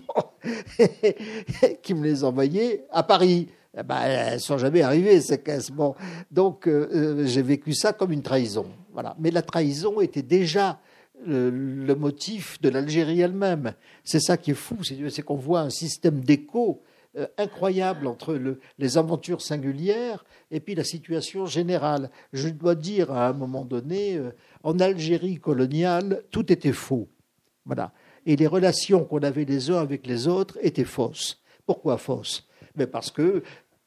qui 1.82 1.94
me 1.94 2.04
les 2.04 2.24
envoyait 2.24 2.84
à 2.90 3.02
Paris. 3.02 3.48
Eh 3.78 3.82
ben, 3.82 4.00
elles 4.02 4.34
ne 4.34 4.38
sont 4.38 4.58
jamais 4.58 4.82
arrivées, 4.82 5.20
ces 5.20 5.38
caisses. 5.38 5.70
Bon. 5.70 5.94
Donc, 6.30 6.66
euh, 6.66 6.88
euh, 6.92 7.26
j'ai 7.26 7.42
vécu 7.42 7.74
ça 7.74 7.92
comme 7.92 8.12
une 8.12 8.22
trahison. 8.22 8.66
Voilà. 8.92 9.14
Mais 9.18 9.30
la 9.30 9.42
trahison 9.42 10.00
était 10.00 10.22
déjà 10.22 10.80
le, 11.24 11.50
le 11.50 11.94
motif 11.94 12.60
de 12.60 12.70
l'Algérie 12.70 13.20
elle-même. 13.20 13.74
C'est 14.04 14.20
ça 14.20 14.36
qui 14.36 14.52
est 14.52 14.54
fou, 14.54 14.78
c'est 14.82 15.22
qu'on 15.22 15.36
voit 15.36 15.60
un 15.60 15.70
système 15.70 16.20
d'écho 16.20 16.82
euh, 17.18 17.26
incroyable 17.36 18.06
entre 18.06 18.40
les 18.78 18.98
aventures 18.98 19.42
singulières 19.42 20.24
et 20.50 20.60
puis 20.60 20.74
la 20.74 20.84
situation 20.84 21.46
générale. 21.46 22.10
Je 22.32 22.48
dois 22.48 22.74
dire 22.74 23.10
à 23.10 23.28
un 23.28 23.32
moment 23.32 23.64
donné, 23.64 24.16
euh, 24.16 24.30
en 24.62 24.78
Algérie 24.78 25.38
coloniale, 25.38 26.22
tout 26.30 26.52
était 26.52 26.72
faux. 26.72 27.08
Voilà. 27.64 27.92
Et 28.24 28.36
les 28.36 28.46
relations 28.46 29.04
qu'on 29.04 29.22
avait 29.22 29.44
les 29.44 29.70
uns 29.70 29.80
avec 29.80 30.06
les 30.06 30.28
autres 30.28 30.58
étaient 30.62 30.84
fausses. 30.84 31.40
Pourquoi 31.66 31.98
fausses? 31.98 32.46
Mais 32.76 32.86
parce 32.86 33.10
que 33.10 33.42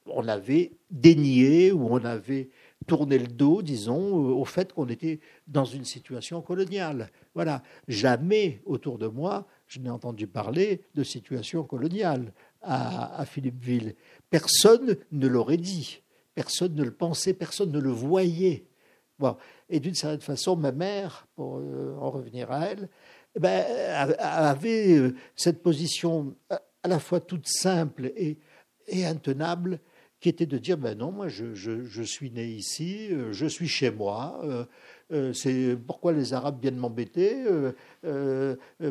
on 0.08 0.28
avait 0.28 0.72
dénié 0.90 1.72
ou 1.72 1.88
on 1.90 2.04
avait 2.04 2.50
tourné 2.88 3.18
le 3.18 3.28
dos, 3.28 3.62
disons, 3.62 4.30
euh, 4.30 4.34
au 4.34 4.46
fait 4.46 4.74
qu'on 4.74 4.88
était 4.90 5.20
dans 5.48 5.66
une 5.66 5.86
situation 5.86 6.42
coloniale. 6.42 7.12
Voilà. 7.34 7.64
Jamais 7.88 8.62
autour 8.66 8.98
de 8.98 9.08
moi, 9.08 9.48
je 9.68 9.80
n'ai 9.80 9.90
entendu 9.90 10.28
parler 10.28 10.82
de 10.96 11.04
situation 11.04 11.64
coloniale 11.64 12.34
à, 12.62 13.26
Philippeville. 13.26 13.96
Personne 14.30 14.98
ne 15.12 15.28
l'aurait 15.28 15.58
dit, 15.58 16.02
personne 16.36 16.76
ne 16.76 16.84
le 16.84 16.92
pensait, 16.92 17.34
personne 17.34 17.72
ne 17.72 17.80
le 17.80 17.92
voyait. 17.92 18.66
Et 19.70 19.80
d'une 19.80 19.94
certaine 19.94 20.22
façon, 20.22 20.56
ma 20.56 20.72
mère, 20.72 21.28
pour 21.36 21.58
euh, 21.58 21.96
en 22.00 22.10
revenir 22.10 22.52
à 22.52 22.66
elle, 22.66 22.90
eh 23.36 23.40
ben, 23.40 23.64
avait 24.20 25.14
cette 25.36 25.62
position 25.62 26.36
à 26.50 26.88
la 26.88 27.00
fois 27.00 27.20
toute 27.20 27.48
simple 27.48 28.12
et, 28.16 28.38
intenable, 29.06 29.80
qui 30.20 30.30
était 30.30 30.46
de 30.46 30.58
dire 30.58 30.78
ben 30.78 30.98
non, 30.98 31.12
moi 31.12 31.28
je, 31.30 32.04
suis 32.04 32.32
né 32.32 32.46
ici, 32.46 33.10
je 33.32 33.46
suis 33.46 33.68
chez 33.68 33.90
moi. 33.90 34.68
C'est 35.34 35.78
pourquoi 35.86 36.14
les 36.14 36.34
Arabes 36.34 36.62
viennent 36.62 36.78
m'embêter, 36.78 37.44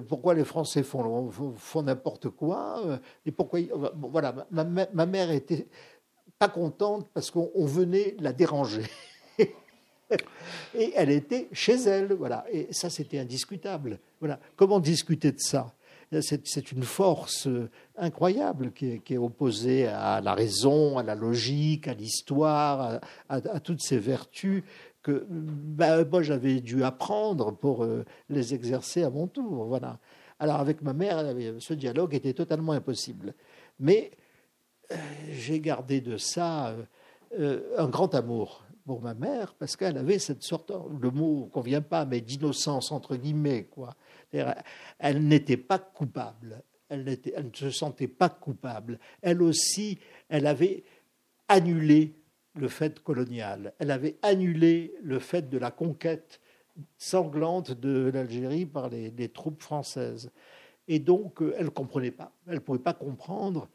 pourquoi 0.08 0.34
les 0.34 0.44
Français 0.44 0.82
font, 0.82 1.30
n'importe 1.82 2.28
quoi, 2.30 2.82
et 3.24 3.30
pourquoi. 3.30 3.60
voilà, 3.96 4.46
ma, 4.50 5.06
mère 5.06 5.30
était 5.30 5.66
pas 6.38 6.48
contente 6.48 7.08
parce 7.12 7.30
qu'on 7.30 7.66
venait 7.66 8.16
la 8.18 8.32
déranger. 8.32 8.84
et 10.74 10.92
elle 10.96 11.10
était 11.10 11.48
chez 11.52 11.76
elle, 11.82 12.14
voilà. 12.14 12.44
Et 12.50 12.68
ça, 12.72 12.90
c'était 12.90 13.18
indiscutable. 13.18 13.98
Voilà. 14.18 14.40
Comment 14.56 14.80
discuter 14.80 15.32
de 15.32 15.38
ça? 15.38 15.74
C'est 16.22 16.72
une 16.72 16.82
force 16.82 17.46
euh, 17.46 17.70
incroyable 17.96 18.72
qui 18.72 19.00
est, 19.08 19.16
opposée 19.16 19.86
à 19.86 20.20
la 20.20 20.34
raison, 20.34 20.98
à 20.98 21.04
la 21.04 21.14
logique, 21.14 21.86
à 21.86 21.94
l'histoire, 21.94 22.98
à, 23.28 23.60
toutes 23.60 23.80
ces 23.80 23.98
vertus 23.98 24.64
que 25.02 25.26
ben, 25.28 26.06
moi 26.08 26.22
j'avais 26.22 26.60
dû 26.60 26.84
apprendre 26.84 27.52
pour 27.52 27.84
euh, 27.84 28.04
les 28.28 28.54
exercer 28.54 29.02
à 29.02 29.10
mon 29.10 29.26
tour. 29.26 29.64
Voilà. 29.66 29.98
Alors 30.38 30.56
avec 30.56 30.82
ma 30.82 30.92
mère, 30.92 31.34
ce 31.58 31.74
dialogue 31.74 32.14
était 32.14 32.34
totalement 32.34 32.72
impossible. 32.72 33.34
Mais 33.78 34.10
j'ai 35.30 35.60
gardé 35.60 36.00
de 36.00 36.16
ça 36.16 36.74
euh, 37.38 37.60
un 37.78 37.88
grand 37.88 38.14
amour 38.14 38.64
pour 38.86 39.02
ma 39.02 39.14
mère 39.14 39.54
parce 39.54 39.76
qu'elle 39.76 39.98
avait 39.98 40.18
cette 40.18 40.42
sorte, 40.42 40.72
le 41.00 41.10
mot 41.10 41.48
convient 41.52 41.82
pas, 41.82 42.04
mais 42.04 42.20
d'innocence 42.20 42.90
entre 42.90 43.16
guillemets 43.16 43.64
quoi. 43.64 43.94
Elle 44.98 45.26
n'était 45.26 45.56
pas 45.56 45.78
coupable, 45.78 46.62
elle, 46.88 47.04
ne 47.04 47.54
se 47.54 47.70
sentait 47.70 48.08
pas 48.08 48.28
coupable. 48.28 48.98
Elle 49.22 49.42
aussi, 49.42 49.98
elle 50.28 50.46
avait 50.46 50.84
annulé 51.48 52.14
le 52.54 52.68
fait 52.68 53.00
colonial, 53.00 53.74
elle 53.78 53.90
avait 53.90 54.16
annulé 54.22 54.94
le 55.02 55.18
fait 55.18 55.48
de 55.48 55.58
la 55.58 55.70
conquête 55.70 56.40
sanglante 56.96 57.72
de 57.72 58.10
l'Algérie 58.12 58.66
par 58.66 58.88
les, 58.88 59.28
troupes 59.28 59.62
françaises. 59.62 60.30
Et 60.88 60.98
donc, 60.98 61.42
euh, 61.42 61.54
elle 61.58 61.66
ne 61.66 61.70
comprenait 61.70 62.10
pas, 62.10 62.32
elle 62.46 62.54
ne 62.54 62.58
pouvait 62.60 62.78
pas 62.78 62.94
comprendre 62.94 63.68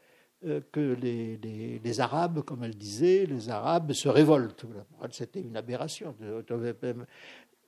euh, 0.44 0.60
que 0.72 0.94
les, 1.00 2.00
Arabes, 2.00 2.42
comme 2.42 2.64
elle 2.64 2.76
disait, 2.76 3.26
les 3.26 3.48
Arabes 3.48 3.92
se 3.92 4.08
révoltent. 4.08 4.66
C'était 5.10 5.40
une 5.40 5.56
aberration. 5.56 6.14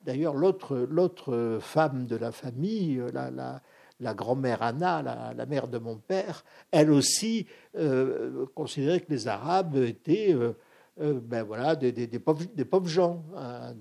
D'ailleurs, 0.04 0.34
l'autre 0.34 1.58
femme 1.60 2.06
de 2.06 2.16
la 2.16 2.32
famille, 2.32 3.02
la, 3.12 3.60
la, 4.00 4.14
grand-mère 4.14 4.62
Anna, 4.62 5.34
la, 5.34 5.46
mère 5.46 5.68
de 5.68 5.78
mon 5.78 5.96
père, 5.96 6.44
elle 6.70 6.90
aussi 6.90 7.46
euh, 7.76 8.46
considérait 8.54 9.00
que 9.00 9.10
les 9.10 9.28
Arabes 9.28 9.76
étaient 9.76 10.34
euh, 10.34 10.52
ben 10.98 11.42
voilà, 11.44 11.76
des, 11.76 11.92
des, 11.92 12.18
pauvres, 12.18 12.88
gens, 12.88 13.24
hein, 13.36 13.74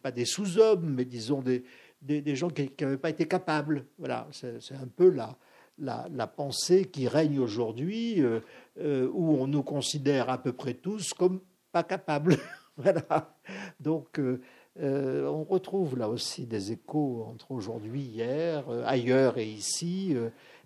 pas 0.00 0.12
des 0.12 0.24
sous-hommes, 0.24 0.94
mais 0.94 1.04
disons 1.04 1.42
des, 1.42 2.34
gens 2.36 2.50
qui 2.50 2.70
n'avaient 2.80 2.96
pas 2.96 3.10
été 3.10 3.26
capables. 3.26 3.86
Voilà, 3.98 4.28
c'est 4.32 4.74
un 4.74 4.86
peu 4.86 5.10
là 5.10 5.36
la, 5.78 6.26
pensée 6.26 6.86
qui 6.86 7.08
règne 7.08 7.38
aujourd'hui, 7.38 8.22
euh, 8.22 8.40
euh, 8.80 9.08
où 9.12 9.36
on 9.36 9.46
nous 9.46 9.62
considère 9.62 10.30
à 10.30 10.38
peu 10.38 10.52
près 10.52 10.74
tous 10.74 11.12
comme 11.14 11.40
pas 11.72 11.82
capables. 11.82 12.36
voilà. 12.76 13.34
Donc, 13.80 14.18
euh, 14.18 15.26
on 15.26 15.44
retrouve 15.44 15.98
là 15.98 16.08
aussi 16.08 16.46
des 16.46 16.72
échos 16.72 17.24
entre 17.28 17.52
aujourd'hui, 17.52 18.02
hier, 18.02 18.64
ailleurs 18.86 19.38
et 19.38 19.46
ici. 19.46 20.16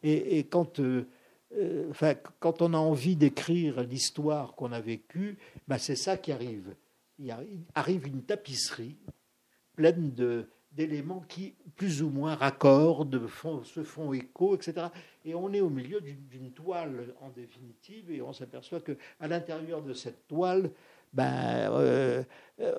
Et, 0.03 0.45
quand, 0.45 0.81
enfin, 1.91 2.15
quand 2.41 2.63
on 2.63 2.75
a 2.75 2.79
envie 2.79 3.17
d'écrire 3.17 3.83
l'histoire 3.83 4.55
qu'on 4.55 4.73
a 4.73 4.81
vécue, 4.81 5.39
ben 5.69 5.79
c'est 5.79 5.97
ça 5.97 6.17
qui 6.17 6.33
arrive. 6.33 6.75
Il 7.19 7.35
arrive 7.75 8.07
une 8.07 8.23
tapisserie 8.23 8.97
pleine 9.75 10.13
de, 10.13 10.49
d'éléments 10.77 11.25
qui, 11.29 11.55
plus 11.77 12.03
ou 12.03 12.11
moins, 12.11 12.35
raccordent, 12.35 13.29
se 13.65 13.83
font 13.83 14.13
écho, 14.13 14.55
etc. 14.55 14.89
Et 15.25 15.35
on 15.35 15.53
est 15.53 15.61
au 15.61 15.71
milieu 15.71 16.01
d'une 16.01 16.53
toile, 16.53 17.15
en 17.21 17.31
définitive, 17.31 18.11
et 18.11 18.23
on 18.23 18.33
s'aperçoit 18.33 18.81
qu'à 18.81 19.27
l'intérieur 19.27 19.83
de 19.83 19.95
cette 19.95 20.29
toile, 20.29 20.71
ben, 21.13 21.71
euh, 21.73 22.23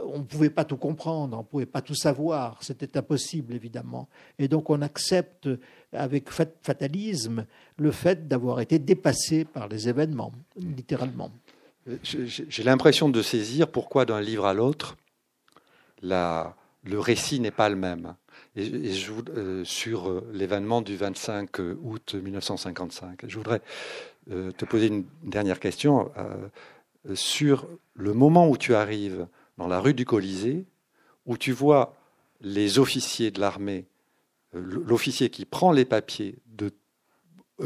on 0.03 0.19
ne 0.19 0.23
pouvait 0.23 0.51
pas 0.51 0.63
tout 0.63 0.77
comprendre, 0.77 1.37
on 1.37 1.41
ne 1.41 1.45
pouvait 1.45 1.65
pas 1.65 1.81
tout 1.81 1.95
savoir, 1.95 2.61
c'était 2.61 2.97
impossible, 2.97 3.55
évidemment. 3.55 4.07
Et 4.37 4.47
donc 4.47 4.69
on 4.69 4.81
accepte 4.81 5.49
avec 5.91 6.29
fatalisme 6.29 7.45
le 7.77 7.91
fait 7.91 8.27
d'avoir 8.27 8.59
été 8.59 8.77
dépassé 8.77 9.43
par 9.43 9.67
les 9.67 9.89
événements, 9.89 10.33
littéralement. 10.55 11.31
J'ai 12.03 12.63
l'impression 12.63 13.09
de 13.09 13.21
saisir 13.21 13.71
pourquoi 13.71 14.05
d'un 14.05 14.21
livre 14.21 14.45
à 14.45 14.53
l'autre, 14.53 14.97
la 16.01 16.55
le 16.83 16.99
récit 16.99 17.39
n'est 17.39 17.51
pas 17.51 17.69
le 17.69 17.75
même. 17.75 18.15
Et, 18.55 18.93
je, 18.93 19.11
euh, 19.29 19.63
sur 19.63 20.09
euh, 20.09 20.27
l'événement 20.33 20.81
du 20.81 20.95
25 20.95 21.59
août 21.59 22.15
1955, 22.15 23.25
je 23.27 23.37
voudrais 23.37 23.61
euh, 24.31 24.51
te 24.51 24.65
poser 24.65 24.87
une 24.87 25.05
dernière 25.23 25.59
question 25.59 26.11
sur 27.13 27.67
le 27.93 28.13
moment 28.13 28.49
où 28.49 28.57
tu 28.57 28.75
arrives 28.75 29.27
dans 29.57 29.67
la 29.67 29.79
rue 29.79 29.93
du 29.93 30.03
Colisée, 30.03 30.65
où 31.25 31.37
tu 31.37 31.53
vois 31.53 31.95
les 32.41 32.79
officiers 32.79 33.31
de 33.31 33.39
l'armée, 33.39 33.85
l'officier 34.53 35.29
qui 35.29 35.45
prend 35.45 35.71
les 35.71 35.85
papiers 35.85 36.35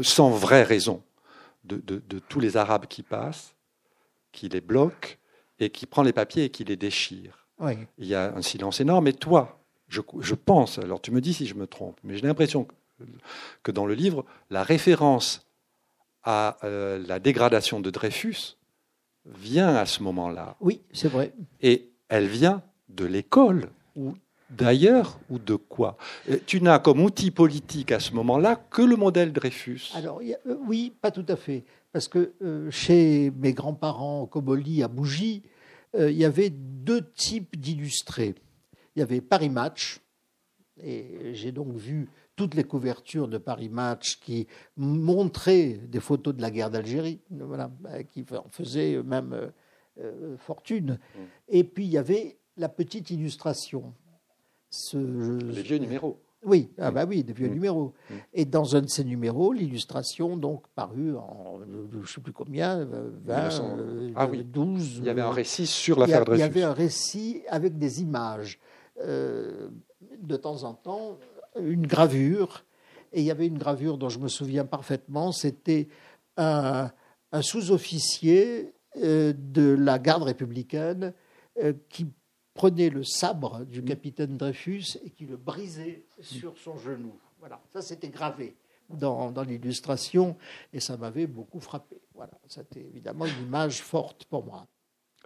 sans 0.00 0.30
vraie 0.30 0.62
raison 0.62 1.02
de 1.64 2.18
tous 2.28 2.38
les 2.38 2.56
Arabes 2.56 2.86
qui 2.86 3.02
passent, 3.02 3.56
qui 4.30 4.48
les 4.48 4.60
bloque 4.60 5.18
et 5.58 5.70
qui 5.70 5.86
prend 5.86 6.02
les 6.02 6.12
papiers 6.12 6.44
et 6.44 6.50
qui 6.50 6.62
les 6.62 6.76
déchire. 6.76 7.41
Il 7.98 8.06
y 8.06 8.14
a 8.14 8.34
un 8.34 8.42
silence 8.42 8.80
énorme. 8.80 9.06
Et 9.08 9.12
toi, 9.12 9.62
je, 9.88 10.34
pense, 10.34 10.78
alors 10.78 11.00
tu 11.00 11.10
me 11.10 11.20
dis 11.20 11.34
si 11.34 11.46
je 11.46 11.54
me 11.54 11.66
trompe, 11.66 11.98
mais 12.02 12.16
j'ai 12.16 12.26
l'impression 12.26 12.66
que, 13.62 13.72
dans 13.72 13.86
le 13.86 13.94
livre, 13.94 14.24
la 14.50 14.62
référence 14.62 15.46
à 16.24 16.56
euh, 16.64 17.02
la 17.06 17.18
dégradation 17.18 17.80
de 17.80 17.90
Dreyfus 17.90 18.56
vient 19.26 19.74
à 19.74 19.86
ce 19.86 20.02
moment-là. 20.02 20.56
Oui, 20.60 20.80
c'est 20.92 21.08
vrai. 21.08 21.32
Et 21.60 21.90
elle 22.08 22.26
vient 22.26 22.62
de 22.88 23.04
l'école 23.04 23.70
ou 23.96 24.14
d'ailleurs 24.50 25.18
ou 25.30 25.38
de 25.38 25.56
quoi? 25.56 25.96
Euh, 26.30 26.38
Tu 26.46 26.60
n'as 26.60 26.78
comme 26.78 27.00
outil 27.00 27.30
politique 27.30 27.92
à 27.92 28.00
ce 28.00 28.12
moment-là 28.14 28.56
que 28.56 28.82
le 28.82 28.96
modèle 28.96 29.32
Dreyfus. 29.32 29.90
Alors 29.94 30.20
euh, 30.20 30.56
oui, 30.66 30.92
pas 31.00 31.10
tout 31.10 31.26
à 31.28 31.36
fait, 31.36 31.64
parce 31.92 32.08
que 32.08 32.32
chez 32.70 33.32
mes 33.36 33.52
grands-parents 33.52 34.26
Coboli 34.26 34.82
à 34.82 34.88
Bougie, 34.88 35.42
euh, 35.94 36.10
il 36.10 36.16
y 36.16 36.24
avait 36.24 36.50
deux 36.50 37.10
types 37.12 37.56
d'illustrés. 37.58 38.34
Il 38.94 39.00
y 39.00 39.02
avait 39.02 39.20
Paris 39.20 39.50
Match, 39.50 40.00
et 40.82 41.34
j'ai 41.34 41.52
donc 41.52 41.74
vu 41.76 42.08
toutes 42.36 42.54
les 42.54 42.64
couvertures 42.64 43.28
de 43.28 43.38
Paris 43.38 43.68
Match 43.68 44.18
qui 44.20 44.46
montraient 44.76 45.80
des 45.88 46.00
photos 46.00 46.34
de 46.34 46.42
la 46.42 46.50
guerre 46.50 46.70
d'Algérie, 46.70 47.20
voilà, 47.30 47.70
qui 48.10 48.24
en 48.32 48.48
faisaient 48.48 49.02
même 49.02 49.52
euh, 50.00 50.36
fortune. 50.38 50.98
Mm. 51.14 51.20
Et 51.48 51.64
puis 51.64 51.84
il 51.84 51.90
y 51.90 51.98
avait 51.98 52.38
la 52.56 52.68
petite 52.68 53.10
illustration. 53.10 53.94
Ce, 54.70 54.96
les 54.96 55.62
vieux 55.62 55.76
numéros. 55.76 56.18
Oui, 56.44 56.70
ah 56.78 56.90
bah 56.90 57.04
oui, 57.08 57.22
des 57.22 57.32
vieux 57.32 57.48
numéros. 57.48 57.92
Et 58.32 58.44
dans 58.44 58.74
un 58.74 58.82
de 58.82 58.88
ces 58.88 59.04
numéros, 59.04 59.52
l'illustration, 59.52 60.36
donc 60.36 60.66
parue 60.74 61.14
en 61.14 61.60
je 61.92 61.98
ne 61.98 62.06
sais 62.06 62.20
plus 62.20 62.32
combien, 62.32 62.84
20, 62.84 63.60
euh, 63.78 64.10
ah 64.16 64.26
oui. 64.26 64.44
12. 64.44 64.98
Il 64.98 65.04
y 65.04 65.10
avait 65.10 65.22
un 65.22 65.30
récit 65.30 65.66
sur 65.66 65.98
l'affaire 65.98 66.24
Dreyfus. 66.24 66.40
Il 66.40 66.44
y 66.44 66.50
avait 66.50 66.62
un 66.62 66.72
récit 66.72 67.42
avec 67.48 67.78
des 67.78 68.02
images. 68.02 68.58
Euh, 69.04 69.68
de 70.20 70.36
temps 70.36 70.64
en 70.64 70.74
temps, 70.74 71.18
une 71.60 71.86
gravure. 71.86 72.64
Et 73.12 73.20
il 73.20 73.24
y 73.24 73.30
avait 73.30 73.46
une 73.46 73.58
gravure 73.58 73.96
dont 73.96 74.08
je 74.08 74.18
me 74.18 74.28
souviens 74.28 74.64
parfaitement, 74.64 75.32
c'était 75.32 75.88
un, 76.36 76.90
un 77.30 77.42
sous-officier 77.42 78.74
euh, 78.96 79.32
de 79.36 79.76
la 79.78 79.98
garde 79.98 80.24
républicaine 80.24 81.12
qui 81.90 82.06
prenait 82.54 82.90
le 82.90 83.04
sabre 83.04 83.64
du 83.64 83.82
mm. 83.82 83.84
capitaine 83.84 84.36
Dreyfus 84.36 84.98
et 85.04 85.10
qui 85.10 85.26
le 85.26 85.36
brisait 85.36 86.04
sur 86.20 86.56
son 86.58 86.76
genou. 86.76 87.12
Voilà, 87.38 87.60
ça 87.72 87.82
c'était 87.82 88.08
gravé 88.08 88.54
dans, 88.88 89.30
dans 89.30 89.42
l'illustration 89.42 90.36
et 90.72 90.80
ça 90.80 90.96
m'avait 90.96 91.26
beaucoup 91.26 91.60
frappé. 91.60 92.00
Voilà, 92.14 92.38
c'était 92.46 92.80
évidemment 92.82 93.26
une 93.26 93.46
image 93.46 93.82
forte 93.82 94.24
pour 94.26 94.44
moi. 94.44 94.66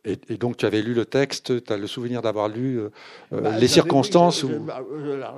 Et, 0.07 0.37
donc, 0.37 0.57
tu 0.57 0.65
avais 0.67 0.83
lu 0.83 0.95
le 0.95 1.05
texte, 1.05 1.65
tu 1.65 1.73
as 1.73 1.77
le 1.77 1.89
souvenir 1.89 2.23
d'avoir 2.23 2.49
lu 2.49 2.79
euh, 2.79 2.91
euh, 3.33 3.41
Bah, 3.41 3.59
les 3.59 3.67
circonstances 3.67 4.45
oui, 4.45 4.51
je- 4.51 4.57
où- 4.57 4.61
je- 4.61 5.21
bah, 5.21 5.35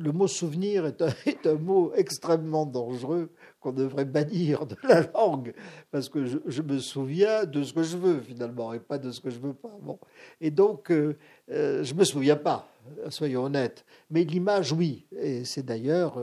le, 0.00 0.12
mot 0.12 0.26
souvenir 0.26 0.86
est 0.86 1.02
un, 1.02 1.10
est 1.26 1.46
un 1.46 1.56
mot 1.56 1.92
extrêmement 1.94 2.64
dangereux 2.64 3.28
qu'on 3.60 3.72
devrait 3.72 4.06
bannir 4.06 4.64
de 4.66 4.76
la 4.88 5.02
langue, 5.14 5.52
parce 5.90 6.08
que 6.08 6.24
je, 6.24 6.38
je 6.46 6.62
me 6.62 6.78
souviens 6.78 7.44
de 7.44 7.62
ce 7.62 7.72
que 7.74 7.82
je 7.82 7.96
veux 7.98 8.20
finalement 8.20 8.72
et 8.72 8.78
pas 8.80 8.96
de 8.98 9.10
ce 9.10 9.20
que 9.20 9.28
je 9.28 9.38
veux 9.38 9.52
pas. 9.52 9.76
Bon. 9.82 9.98
Et 10.40 10.50
donc, 10.50 10.90
euh, 10.90 11.16
euh, 11.50 11.84
je 11.84 11.92
me 11.92 12.04
souviens 12.04 12.36
pas, 12.36 12.66
soyons 13.10 13.44
honnêtes. 13.44 13.84
Mais 14.10 14.24
l'image, 14.24 14.72
oui. 14.72 15.04
Et 15.20 15.44
c'est 15.44 15.64
d'ailleurs 15.66 16.18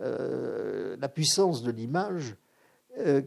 euh, 0.00 0.96
la 1.00 1.08
puissance 1.08 1.62
de 1.62 1.70
l'image 1.70 2.34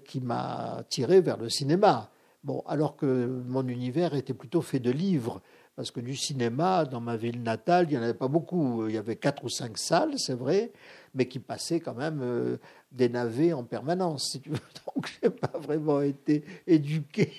qui 0.05 0.21
m'a 0.21 0.83
tiré 0.89 1.19
vers 1.19 1.37
le 1.37 1.49
cinéma. 1.49 2.09
Bon, 2.47 2.63
alors 2.65 2.95
que 2.95 3.43
mon 3.45 3.67
univers 3.67 4.15
était 4.15 4.33
plutôt 4.33 4.61
fait 4.61 4.79
de 4.79 4.89
livres, 4.89 5.41
parce 5.75 5.91
que 5.91 5.99
du 5.99 6.15
cinéma, 6.15 6.85
dans 6.85 7.01
ma 7.01 7.17
ville 7.17 7.43
natale, 7.43 7.87
il 7.89 7.91
n'y 7.91 7.97
en 7.97 8.03
avait 8.03 8.13
pas 8.13 8.29
beaucoup. 8.29 8.87
Il 8.87 8.95
y 8.95 8.97
avait 8.97 9.17
quatre 9.17 9.43
ou 9.43 9.49
cinq 9.49 9.77
salles, 9.77 10.13
c'est 10.17 10.33
vrai, 10.33 10.71
mais 11.13 11.27
qui 11.27 11.39
passaient 11.39 11.81
quand 11.81 11.93
même 11.93 12.21
euh, 12.23 12.55
des 12.93 13.09
navets 13.09 13.51
en 13.51 13.65
permanence, 13.65 14.29
si 14.31 14.39
tu 14.39 14.49
veux. 14.49 14.55
Donc, 14.95 15.07
je 15.21 15.27
n'ai 15.27 15.35
pas 15.35 15.59
vraiment 15.59 15.99
été 15.99 16.45
éduqué 16.65 17.33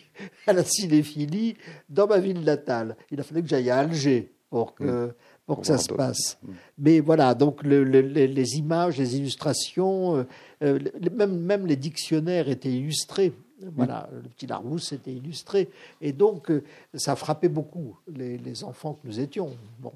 à 0.46 0.52
la 0.52 0.62
cinéphilie 0.62 1.56
dans 1.88 2.06
ma 2.06 2.18
ville 2.18 2.42
natale. 2.44 2.94
Il 3.10 3.18
a 3.18 3.22
fallu 3.22 3.42
que 3.42 3.48
j'aille 3.48 3.70
à 3.70 3.78
Alger 3.78 4.30
pour 4.50 4.74
que, 4.74 5.14
pour 5.46 5.60
que 5.62 5.66
ça 5.66 5.78
se 5.78 5.88
passe. 5.96 6.38
Mais 6.76 7.00
voilà, 7.00 7.34
donc 7.34 7.62
le- 7.62 7.82
le- 7.82 8.00
les, 8.02 8.56
images, 8.58 8.98
les 8.98 9.16
illustrations, 9.16 10.16
euh, 10.18 10.24
euh, 10.62 10.78
même, 11.12 11.38
même 11.40 11.66
les 11.66 11.76
dictionnaires 11.76 12.50
étaient 12.50 12.70
illustrés. 12.72 13.32
Voilà, 13.60 14.08
le 14.12 14.28
petit 14.28 14.46
Larousse 14.46 14.92
était 14.92 15.12
illustré. 15.12 15.68
Et 16.00 16.12
donc, 16.12 16.50
euh, 16.50 16.62
ça 16.94 17.16
frappait 17.16 17.48
beaucoup 17.48 17.98
les, 18.06 18.38
les 18.38 18.64
enfants 18.64 18.94
que 18.94 19.06
nous 19.06 19.20
étions. 19.20 19.56
Bon. 19.80 19.92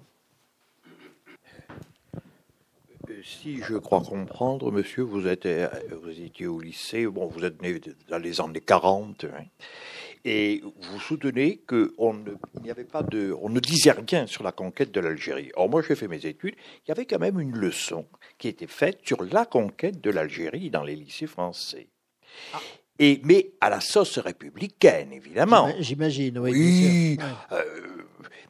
Euh, 3.11 3.21
Si 3.25 3.59
je 3.59 3.77
crois 3.77 4.03
comprendre, 4.03 4.73
monsieur, 4.73 5.03
vous, 5.03 5.27
êtes, 5.27 5.47
euh, 5.47 5.69
vous 6.03 6.21
étiez 6.21 6.47
au 6.47 6.61
lycée, 6.61 7.07
bon, 7.07 7.27
vous 7.27 7.45
êtes 7.45 7.63
né 7.63 7.81
dans 8.09 8.19
les 8.19 8.41
années 8.41 8.61
40, 8.61 9.25
hein, 9.25 9.45
et 10.25 10.63
vous 10.63 11.01
soutenez 11.01 11.59
qu'on 11.59 12.15
ne, 12.15 12.31
il 12.57 12.63
n'y 12.63 12.71
avait 12.71 12.85
pas 12.85 13.03
de, 13.03 13.35
on 13.41 13.49
ne 13.49 13.61
disait 13.61 13.93
rien 13.93 14.27
sur 14.27 14.45
la 14.45 14.53
conquête 14.53 14.93
de 14.93 15.01
l'Algérie. 15.01 15.51
Or, 15.55 15.69
moi, 15.69 15.83
j'ai 15.83 15.97
fait 15.97 16.09
mes 16.09 16.25
études, 16.27 16.55
il 16.87 16.89
y 16.89 16.93
avait 16.93 17.07
quand 17.07 17.19
même 17.19 17.41
une 17.41 17.57
leçon 17.57 18.07
qui 18.39 18.49
était 18.49 18.69
faite 18.69 19.01
sur 19.05 19.25
la 19.25 19.47
conquête 19.47 20.01
de 20.01 20.11
l'Algérie 20.11 20.71
dans 20.71 20.85
les 20.85 20.97
lycées 20.97 21.27
français. 21.27 21.89
Et, 22.99 23.21
mais 23.25 23.53
à 23.61 23.71
la 23.71 23.81
sauce 23.81 24.19
républicaine, 24.19 25.13
évidemment. 25.13 25.69
J'ima- 25.81 26.09
J'imagine, 26.11 26.39
oui. 26.39 27.17
Euh, 27.53 27.63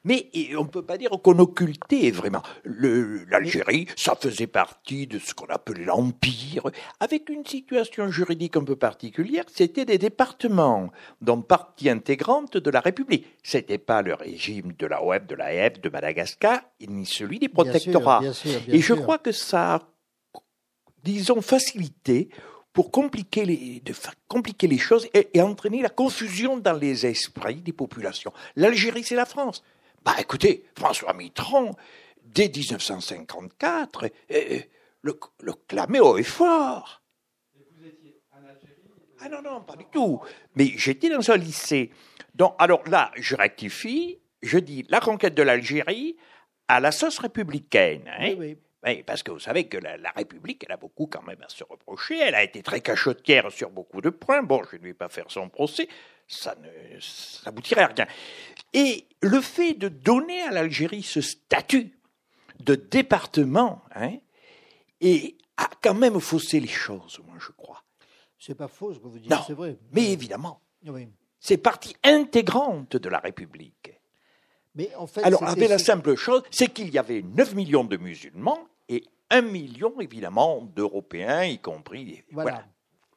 mais 0.05 0.29
on 0.59 0.65
ne 0.65 0.69
peut 0.69 0.83
pas 0.85 0.99
dire 0.99 1.11
qu'on 1.23 1.39
occultait 1.39 2.11
vraiment. 2.11 2.43
L'Algérie, 2.65 3.87
ça 3.97 4.17
faisait 4.21 4.49
partie 4.49 5.07
de 5.07 5.21
ce 5.21 5.33
qu'on 5.33 5.47
appelait 5.47 5.85
l'Empire, 5.85 6.65
avec 6.99 7.29
une 7.29 7.47
situation 7.47 8.09
juridique 8.09 8.57
un 8.57 8.65
peu 8.65 8.75
particulière. 8.75 9.45
C'était 9.55 9.85
des 9.85 9.99
départements, 9.99 10.91
donc 11.21 11.47
partie 11.47 11.89
intégrante 11.89 12.57
de 12.57 12.71
la 12.71 12.81
République. 12.81 13.27
C'était 13.45 13.79
pas 13.79 14.03
le 14.03 14.15
régime 14.15 14.73
de 14.77 14.87
la 14.87 15.05
OEF, 15.05 15.25
de 15.29 15.37
la 15.37 15.55
EF, 15.55 15.81
de 15.81 15.89
Madagascar, 15.89 16.61
ni 16.81 17.07
celui 17.07 17.39
des 17.39 17.47
Bien 17.49 17.63
sûr, 17.63 17.71
protectorats. 17.73 18.21
bien 18.21 18.33
sûr, 18.33 18.61
bien 18.67 18.75
Et 18.75 18.81
je 18.81 18.95
sûr. 18.95 19.01
crois 19.03 19.19
que 19.19 19.31
ça 19.31 19.75
a, 19.77 19.83
disons, 21.05 21.41
facilité 21.41 22.29
pour 22.73 22.91
compliquer 22.91 23.45
les, 23.45 24.79
choses 24.79 25.07
et, 25.15 25.29
et 25.35 25.43
entraîner 25.43 25.83
la 25.83 25.91
confusion 25.91 26.57
dans 26.57 26.73
les 26.73 27.07
esprits 27.07 27.57
des 27.57 27.73
populations. 27.73 28.33
L'Algérie, 28.57 29.05
c'est 29.05 29.15
la 29.15 29.27
France. 29.27 29.63
Bah 30.05 30.15
écoutez, 30.19 30.65
François 30.77 31.13
Mitterrand, 31.13 31.77
dès 32.25 32.49
1954, 32.49 34.05
euh, 34.33 34.61
le, 35.03 35.21
le 35.41 35.53
clamait 35.69 36.01
haut 36.01 36.19
et 36.19 36.23
fort. 36.23 37.03
Ah 39.25 39.29
non, 39.29 39.41
non, 39.43 39.61
pas 39.61 39.77
du 39.77 39.85
tout. 39.93 40.21
Mais 40.57 40.73
j'étais 40.77 41.09
dans 41.09 41.31
un 41.31 41.37
lycée. 41.37 41.91
Donc, 42.35 42.55
alors 42.59 42.83
là, 42.89 43.13
je 43.15 43.37
rectifie, 43.37 44.19
je 44.43 44.59
dis 44.59 44.85
la 44.89 44.99
conquête 44.99 45.35
de 45.35 45.43
l'Algérie 45.45 46.17
à 46.67 46.81
la 46.81 46.91
sauce 46.91 47.19
républicaine. 47.19 48.09
hein. 48.09 48.31
Oui, 48.31 48.37
oui. 48.39 48.59
Oui, 48.85 49.03
parce 49.05 49.23
que 49.23 49.31
vous 49.31 49.39
savez 49.39 49.69
que 49.69 49.77
la, 49.79 49.97
la 49.97 50.11
République, 50.11 50.65
elle 50.67 50.73
a 50.73 50.77
beaucoup 50.77 51.07
quand 51.07 51.23
même 51.23 51.41
à 51.43 51.49
se 51.49 51.63
reprocher. 51.63 52.19
Elle 52.19 52.35
a 52.35 52.43
été 52.43 52.63
très 52.63 52.81
cachotière 52.81 53.51
sur 53.53 53.71
beaucoup 53.71 54.01
de 54.01 54.11
points. 54.11 54.43
Bon, 54.43 54.63
je 54.71 54.77
ne 54.77 54.83
vais 54.83 54.95
pas 54.95 55.09
faire 55.09 55.31
son 55.31 55.49
procès. 55.49 55.89
Ça 56.27 56.57
n'aboutirait 57.45 57.83
à 57.83 57.87
rien. 57.89 58.07
Et 58.73 59.07
le 59.21 59.41
fait 59.41 59.75
de 59.75 59.89
donner 59.89 60.43
à 60.43 60.51
l'Algérie 60.51 61.03
ce 61.03 61.21
statut 61.21 61.97
de 62.61 62.75
département, 62.75 63.83
hein, 63.95 64.17
et 65.01 65.37
a 65.57 65.69
quand 65.83 65.95
même 65.95 66.19
faussé 66.21 66.59
les 66.61 66.67
choses, 66.69 67.21
moi, 67.27 67.37
je 67.39 67.53
crois. 67.53 67.83
C'est 68.39 68.55
pas 68.55 68.69
faux 68.69 68.95
ce 68.95 68.99
que 68.99 69.07
vous 69.07 69.19
dites, 69.19 69.33
c'est 69.47 69.53
vrai. 69.53 69.79
Mais 69.93 70.11
évidemment, 70.11 70.61
Oui. 70.87 71.09
c'est 71.39 71.57
partie 71.59 71.95
intégrante 72.03 72.97
de 72.97 73.09
la 73.09 73.19
République. 73.19 73.93
Mais 74.75 74.93
en 74.97 75.07
fait, 75.07 75.23
Alors, 75.23 75.45
avec 75.45 75.69
la 75.69 75.79
simple 75.79 76.17
chose, 76.17 76.43
c'est 76.51 76.69
qu'il 76.69 76.89
y 76.91 76.99
avait 76.99 77.23
9 77.23 77.55
millions 77.55 77.85
de 77.85 77.97
musulmans 77.97 78.67
et 78.95 79.05
1 79.31 79.43
million, 79.43 79.95
évidemment, 80.01 80.61
d'Européens, 80.77 81.45
y 81.45 81.59
compris. 81.59 82.23
Voilà. 82.33 82.65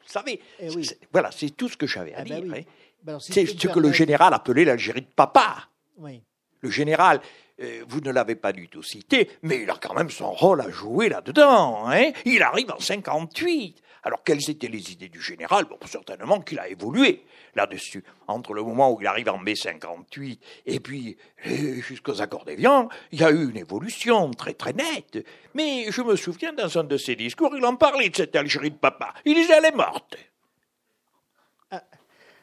Vous 0.01 0.07
savez, 0.11 0.39
Eh 0.59 0.69
oui. 0.69 0.89
voilà, 1.11 1.31
c'est 1.31 1.49
tout 1.49 1.67
ce 1.67 1.75
que 1.77 1.87
j'avais 1.87 2.13
à 2.13 2.19
Ah 2.19 2.23
ben 2.23 2.41
dire. 2.41 2.53
oui. 2.53 2.59
hein. 2.59 2.71
Ben 3.03 3.19
si 3.19 3.33
C'est 3.33 3.45
ce 3.45 3.67
que 3.67 3.79
le 3.79 3.91
général 3.91 4.33
appelait 4.33 4.65
l'Algérie 4.65 5.01
de 5.01 5.07
papa. 5.15 5.67
Oui. 5.97 6.21
Le 6.61 6.69
général, 6.71 7.21
euh, 7.61 7.83
vous 7.87 8.01
ne 8.01 8.11
l'avez 8.11 8.35
pas 8.35 8.51
du 8.53 8.67
tout 8.69 8.81
cité, 8.83 9.29
mais 9.43 9.61
il 9.63 9.69
a 9.69 9.75
quand 9.81 9.93
même 9.93 10.09
son 10.09 10.31
rôle 10.31 10.61
à 10.61 10.69
jouer 10.69 11.09
là-dedans. 11.09 11.87
Hein 11.89 12.11
il 12.25 12.41
arrive 12.41 12.71
en 12.71 12.79
58. 12.79 13.81
Alors, 14.05 14.23
quelles 14.23 14.51
étaient 14.51 14.67
les 14.67 14.91
idées 14.91 15.09
du 15.09 15.19
général? 15.19 15.65
Bon, 15.65 15.77
certainement 15.87 16.39
qu'il 16.39 16.59
a 16.59 16.69
évolué 16.69 17.23
là-dessus. 17.55 18.03
Entre 18.27 18.53
le 18.53 18.61
moment 18.61 18.93
où 18.93 19.01
il 19.01 19.07
arrive 19.07 19.29
en 19.29 19.39
mai 19.39 19.55
58 19.55 20.39
et 20.67 20.79
puis 20.79 21.17
euh, 21.47 21.81
jusqu'aux 21.81 22.21
accords 22.21 22.45
d'Évian, 22.45 22.87
il 23.11 23.19
y 23.19 23.23
a 23.23 23.31
eu 23.31 23.49
une 23.49 23.57
évolution 23.57 24.29
très 24.29 24.53
très 24.53 24.73
nette. 24.73 25.25
Mais 25.55 25.91
je 25.91 26.03
me 26.03 26.15
souviens, 26.15 26.53
dans 26.53 26.77
un 26.77 26.83
de 26.83 26.97
ses 26.97 27.15
discours, 27.15 27.55
il 27.57 27.65
en 27.65 27.75
parlait 27.75 28.09
de 28.09 28.15
cette 28.15 28.35
Algérie 28.35 28.69
de 28.69 28.77
papa. 28.77 29.11
Il 29.25 29.33
disait, 29.33 29.55
elle 29.57 29.65
est 29.65 29.75
morte. 29.75 30.15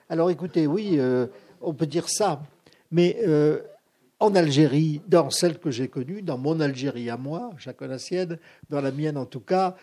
Alors 0.09 0.31
écoutez, 0.31 0.67
oui, 0.67 0.99
euh, 0.99 1.29
on 1.61 1.75
peut 1.75 1.87
dire 1.87 2.09
ça, 2.09 2.43
mais 2.91 3.17
euh, 3.27 3.61
en 4.19 4.35
Algérie, 4.35 5.01
dans 5.07 5.31
celle 5.31 5.59
que 5.59 5.71
j'ai 5.71 5.89
connue, 5.89 6.23
dans 6.23 6.39
mon 6.39 6.61
Algérie 6.61 7.09
à 7.09 7.17
moi, 7.17 7.51
chacun 7.57 7.87
la 7.87 7.99
sienne, 7.99 8.39
dans 8.69 8.81
la 8.81 8.91
mienne 8.91 9.17
en 9.17 9.27
tout 9.27 9.41
cas, 9.41 9.77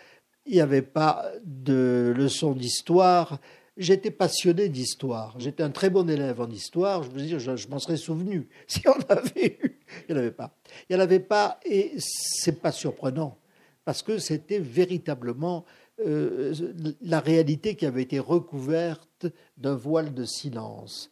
il 0.46 0.54
n'y 0.54 0.60
avait 0.60 0.82
pas 0.82 1.26
de 1.44 2.12
leçon 2.16 2.52
d'histoire. 2.52 3.38
J'étais 3.76 4.10
passionné 4.10 4.68
d'histoire. 4.68 5.38
J'étais 5.38 5.62
un 5.62 5.70
très 5.70 5.90
bon 5.90 6.08
élève 6.08 6.40
en 6.40 6.50
histoire. 6.50 7.02
Je 7.02 7.10
veux 7.10 7.20
dire, 7.20 7.38
je, 7.38 7.68
m'en 7.68 7.78
serais 7.78 7.96
souvenu 7.96 8.48
si 8.66 8.82
on 8.88 9.00
avait 9.08 9.58
eu. 9.62 9.80
Il 10.08 10.14
n'y 10.14 10.20
en 10.20 10.22
avait 10.22 10.32
pas. 10.32 10.54
Il 10.88 10.96
n'y 10.96 11.00
en 11.00 11.04
avait 11.04 11.20
pas, 11.20 11.60
et 11.64 11.92
c'est 11.98 12.60
pas 12.60 12.72
surprenant 12.72 13.38
parce 13.84 14.02
que 14.02 14.18
c'était 14.18 14.58
véritablement 14.58 15.64
euh, 16.06 16.54
la 17.02 17.20
réalité 17.20 17.74
qui 17.74 17.86
avait 17.86 18.02
été 18.02 18.18
recouverte 18.18 19.26
d'un 19.56 19.74
voile 19.74 20.14
de 20.14 20.24
silence. 20.24 21.10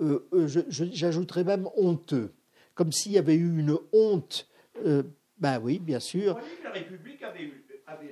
Euh, 0.00 0.28
euh, 0.32 0.46
J'ajouterais 0.68 1.44
même 1.44 1.68
honteux, 1.76 2.34
comme 2.74 2.92
s'il 2.92 3.12
y 3.12 3.18
avait 3.18 3.34
eu 3.34 3.58
une 3.58 3.76
honte. 3.92 4.48
Ben 5.38 5.60
oui, 5.60 5.78
bien 5.78 6.00
sûr. 6.00 6.38
la 6.62 6.70
République 6.70 7.22
avait, 7.22 7.50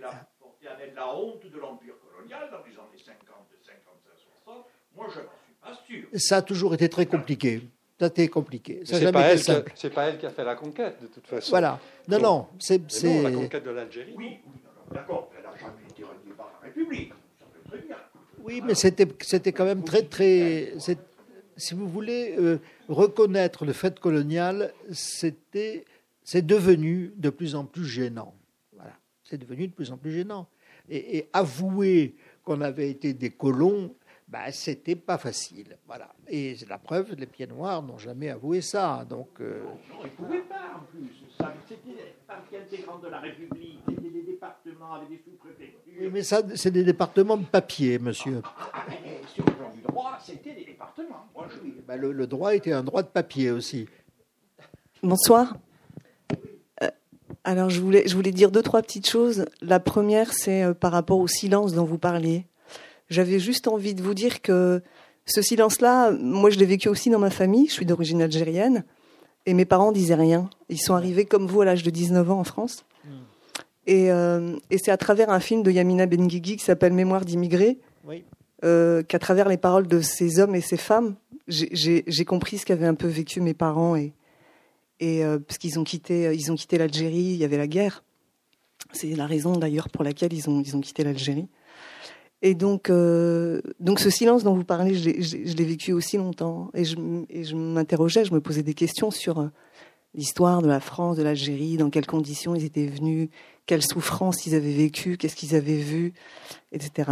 la, 0.01 0.29
porté 0.67 0.91
à 0.93 0.95
la 0.95 1.15
honte 1.15 1.43
de 1.47 1.59
l'Empire 1.59 1.95
colonial 2.13 2.49
dans 2.51 2.59
les 2.59 2.73
années 2.73 3.03
50, 3.05 3.17
55, 3.65 3.81
60. 4.45 4.67
Moi, 4.97 5.07
je 5.13 5.21
n'en 5.21 5.25
suis 5.45 5.55
pas 5.63 5.81
sûr. 5.87 6.21
Ça 6.21 6.37
a 6.39 6.43
toujours 6.43 6.75
été 6.75 6.89
très 6.89 7.07
compliqué. 7.07 7.63
Ça 7.99 8.07
a 8.07 8.09
été 8.09 8.29
compliqué. 8.29 8.83
Ça 8.85 8.93
n'a 8.95 8.99
C'est 8.99 9.05
jamais 9.07 9.13
pas, 9.13 9.21
été 9.21 9.33
elle 9.33 9.43
qui 9.45 9.51
a- 9.51 9.55
simple. 9.55 9.73
c'est 9.75 9.91
pas 9.91 10.05
elle 10.09 10.19
qui 10.19 10.27
a 10.27 10.31
fait 10.31 10.45
la 10.45 10.55
conquête, 10.55 11.01
de 11.03 11.07
toute 11.07 11.27
façon. 11.27 11.51
Voilà. 11.51 11.81
Non, 12.09 12.17
Donc, 12.19 12.23
non, 12.27 12.47
c'est. 12.59 12.79
La 12.83 12.89
c'est- 12.89 13.33
conquête 13.33 13.65
de 13.65 13.71
l'Algérie. 13.71 14.15
Oui, 14.17 14.39
oui, 14.47 14.53
d'accord, 14.93 15.31
elle 15.37 15.45
n'a 15.45 15.57
jamais 15.57 15.83
été 15.91 16.03
reliée 16.03 16.35
par 16.37 16.53
la 16.61 16.67
République. 16.69 17.13
Ça 17.39 17.47
fait 17.55 17.69
très 17.79 17.87
bien. 17.87 17.97
Oui, 18.45 18.61
mais 18.65 18.75
c'était 18.75 19.09
c'était 19.23 19.53
quand 19.53 19.65
même 19.65 19.83
très 19.83 20.03
très. 20.03 20.75
Si 21.59 21.75
vous 21.75 21.89
voulez 21.89 22.35
euh, 22.39 22.59
reconnaître 22.89 23.65
le 23.65 23.73
fait 23.73 23.99
colonial, 23.99 24.75
c'était 24.93 25.87
c'est 26.23 26.45
devenu 26.45 27.13
de 27.17 27.31
plus 27.31 27.55
en 27.55 27.65
plus 27.65 27.87
gênant. 27.87 28.35
Voilà, 28.75 28.93
c'est 29.25 29.39
devenu 29.39 29.69
de 29.69 29.73
plus 29.73 29.91
en 29.91 29.97
plus 29.97 30.13
gênant. 30.13 30.49
Et, 30.89 31.19
et 31.19 31.29
avouer 31.33 32.15
qu'on 32.45 32.61
avait 32.61 32.91
été 32.91 33.13
des 33.13 33.31
colons, 33.31 33.95
bah, 34.29 34.51
c'était 34.53 34.97
pas 34.97 35.19
facile. 35.19 35.77
Voilà. 35.87 36.09
Et 36.29 36.55
c'est 36.57 36.69
la 36.69 36.79
preuve, 36.79 37.15
les 37.17 37.27
pieds 37.27 37.47
noirs 37.47 37.83
n'ont 37.83 37.99
jamais 37.99 38.29
avoué 38.29 38.61
ça. 38.61 39.05
Donc. 39.09 39.41
euh, 39.41 39.63
Non, 39.65 39.79
ils 40.03 40.05
ne 40.05 40.11
pouvaient 40.11 40.43
pas, 40.43 40.77
en 40.77 40.85
plus. 40.91 41.09
Ça, 41.39 41.53
C'était 41.69 42.15
partie 42.27 42.57
intégrante 42.57 43.03
de 43.03 43.09
la 43.09 43.21
République. 43.21 43.79
C'était 43.89 44.09
des 44.11 44.23
départements 44.23 44.95
avec 44.95 45.09
des 45.11 45.19
sous-préfectures. 45.25 45.93
oui, 46.01 46.11
mais 46.13 46.23
ça, 46.23 46.43
c'est 46.55 46.71
des 46.71 46.83
départements 46.85 47.37
de 47.37 47.45
papier, 47.45 47.99
monsieur. 47.99 48.43
Et 49.05 49.27
sur 49.29 49.45
le 49.45 49.53
plan 49.53 49.71
du 49.75 49.81
droit, 49.83 50.19
c'était 50.21 50.55
des 50.55 50.65
départements. 50.65 51.27
Moi, 51.35 51.47
je... 51.51 51.71
Bah, 51.87 51.97
le, 51.97 52.13
le 52.13 52.27
droit 52.27 52.55
était 52.55 52.73
un 52.73 52.83
droit 52.83 53.03
de 53.03 53.09
papier 53.09 53.51
aussi. 53.51 53.87
Bonsoir. 55.03 55.55
Alors, 57.49 57.71
je 57.71 57.81
voulais, 57.81 58.03
je 58.09 58.15
voulais 58.17 58.33
dire 58.33 58.51
deux, 58.51 58.61
trois 58.63 58.83
petites 58.83 59.09
choses. 59.09 59.47
La 59.63 59.79
première, 59.79 60.33
c'est 60.33 60.65
euh, 60.65 60.75
par 60.75 60.91
rapport 60.91 61.19
au 61.21 61.29
silence 61.29 61.73
dont 61.75 61.85
vous 61.85 61.97
parliez. 61.97 62.45
J'avais 63.09 63.39
juste 63.39 63.69
envie 63.69 63.95
de 63.95 64.03
vous 64.03 64.15
dire 64.15 64.43
que 64.43 64.83
ce 65.27 65.43
silence-là, 65.43 66.11
moi, 66.11 66.51
je 66.51 66.59
l'ai 66.59 66.67
vécu 66.67 66.89
aussi 66.89 67.09
dans 67.09 67.21
ma 67.21 67.31
famille. 67.31 67.69
Je 67.69 67.73
suis 67.73 67.87
d'origine 67.87 68.21
algérienne. 68.21 68.85
Et 69.47 69.55
mes 69.55 69.65
parents 69.65 69.93
disaient 69.93 70.17
rien. 70.17 70.51
Ils 70.69 70.81
sont 70.81 70.95
arrivés 70.95 71.25
comme 71.25 71.47
vous 71.47 71.61
à 71.61 71.65
l'âge 71.65 71.85
de 71.85 71.91
19 71.91 72.29
ans 72.33 72.41
en 72.41 72.45
France. 72.45 72.85
Et, 73.87 74.11
euh, 74.11 74.57
et 74.71 74.79
c'est 74.79 74.91
à 74.91 74.97
travers 74.97 75.31
un 75.31 75.39
film 75.39 75.63
de 75.63 75.71
Yamina 75.71 76.07
Benguigui 76.07 76.57
qui 76.57 76.65
s'appelle 76.65 76.93
Mémoire 76.93 77.25
d'immigrés, 77.25 77.79
Oui. 78.05 78.25
euh, 78.65 79.05
qu'à 79.05 79.21
travers 79.21 79.49
les 79.49 79.57
paroles 79.57 79.87
de 79.87 80.01
ces 80.01 80.41
hommes 80.41 80.57
et 80.57 80.61
ces 80.61 80.77
femmes, 80.77 81.15
j'ai 81.47 82.25
compris 82.25 82.59
ce 82.59 82.67
qu'avaient 82.67 82.89
un 82.89 82.97
peu 82.97 83.07
vécu 83.07 83.41
mes 83.41 83.55
parents 83.55 83.95
et, 83.95 84.13
et 85.01 85.25
euh, 85.25 85.39
parce 85.39 85.59
qu'ils 85.59 85.79
ont 85.79 85.85
quitté, 85.85 86.35
ils 86.35 86.51
ont 86.51 86.55
quitté 86.57 86.79
l'Algérie, 86.79 87.17
il 87.17 87.37
y 87.37 87.45
avait 87.45 87.59
la 87.59 87.67
guerre. 87.67 88.03
C'est 88.93 89.15
la 89.15 89.27
raison 89.27 89.53
d'ailleurs 89.57 89.89
pour 89.89 90.05
laquelle 90.05 90.33
ils 90.33 90.49
ont, 90.49 90.61
ils 90.61 90.77
ont 90.77 90.81
quitté 90.81 91.05
l'Algérie. 91.05 91.49
Et 92.43 92.55
donc, 92.55 92.91
euh, 92.91 93.61
donc 93.81 93.99
ce 93.99 94.11
silence 94.11 94.45
dont 94.45 94.55
vous 94.55 94.65
parlez, 94.65 94.95
je 94.95 95.11
l'ai- 95.57 95.65
vécu 95.65 95.93
aussi 95.93 96.17
longtemps. 96.17 96.71
Et 96.75 96.85
je, 96.85 96.97
et 97.31 97.45
je 97.45 97.57
m'interrogeais, 97.57 98.25
je 98.25 98.33
me 98.33 98.41
posais 98.41 98.63
des 98.63 98.75
questions 98.75 99.11
sur 99.11 99.41
euh, 99.41 99.49
l'histoire 100.15 100.63
de 100.63 100.69
la 100.69 100.81
France, 100.81 101.17
de 101.17 101.23
l'Algérie, 101.23 101.77
dans 101.77 101.91
quelles 101.91 102.07
conditions 102.07 102.55
ils 102.55 102.65
étaient 102.65 102.87
venus, 102.87 103.29
quelles 103.65 103.83
souffrances 103.83 104.47
ils 104.47 104.55
avaient 104.55 104.75
vécues, 104.75 105.17
qu'est-ce 105.17 105.37
qu'ils 105.37 105.55
avaient 105.55 105.79
vu, 105.81 106.13
etc. 106.73 107.11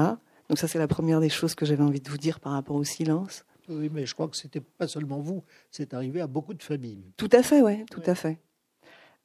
Donc 0.49 0.59
ça, 0.59 0.69
c'est 0.69 0.79
la 0.79 0.89
première 0.89 1.21
des 1.21 1.31
choses 1.31 1.55
que 1.55 1.65
j'avais 1.67 1.83
envie 1.83 2.01
de 2.01 2.09
vous 2.11 2.19
dire 2.19 2.39
par 2.39 2.53
rapport 2.53 2.77
au 2.77 2.85
silence. 2.85 3.45
Oui, 3.69 3.91
mais 3.93 4.07
je 4.07 4.15
crois 4.15 4.29
que 4.29 4.37
c'était 4.37 4.61
pas 4.61 4.87
seulement 4.87 5.21
vous, 5.21 5.43
c'est 5.71 5.95
arrivé 5.95 6.21
à 6.21 6.27
beaucoup 6.27 6.55
de 6.55 6.63
familles. 6.63 7.05
Tout 7.17 7.31
à 7.33 7.43
fait, 7.43 7.63
ouais, 7.63 7.85
tout 7.91 8.03
à 8.07 8.15
fait. 8.15 8.39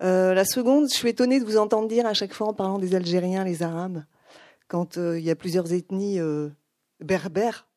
Euh, 0.02 0.34
la 0.34 0.46
seconde, 0.46 0.88
je 0.90 0.96
suis 0.96 1.10
étonnée 1.10 1.40
de 1.40 1.46
vous 1.46 1.58
entendre 1.58 1.88
dire 1.88 2.06
à 2.06 2.14
chaque 2.14 2.34
fois 2.34 2.48
en 2.48 2.54
parlant 2.54 2.80
des 2.80 2.96
Algériens, 2.96 3.44
les 3.44 3.64
Arabes, 3.64 4.04
quand 4.68 4.98
euh, 4.98 5.20
il 5.20 5.26
y 5.26 5.30
a 5.30 5.36
plusieurs 5.36 5.74
ethnies 5.74 6.20
euh, 6.20 6.50
berbères. 7.02 7.68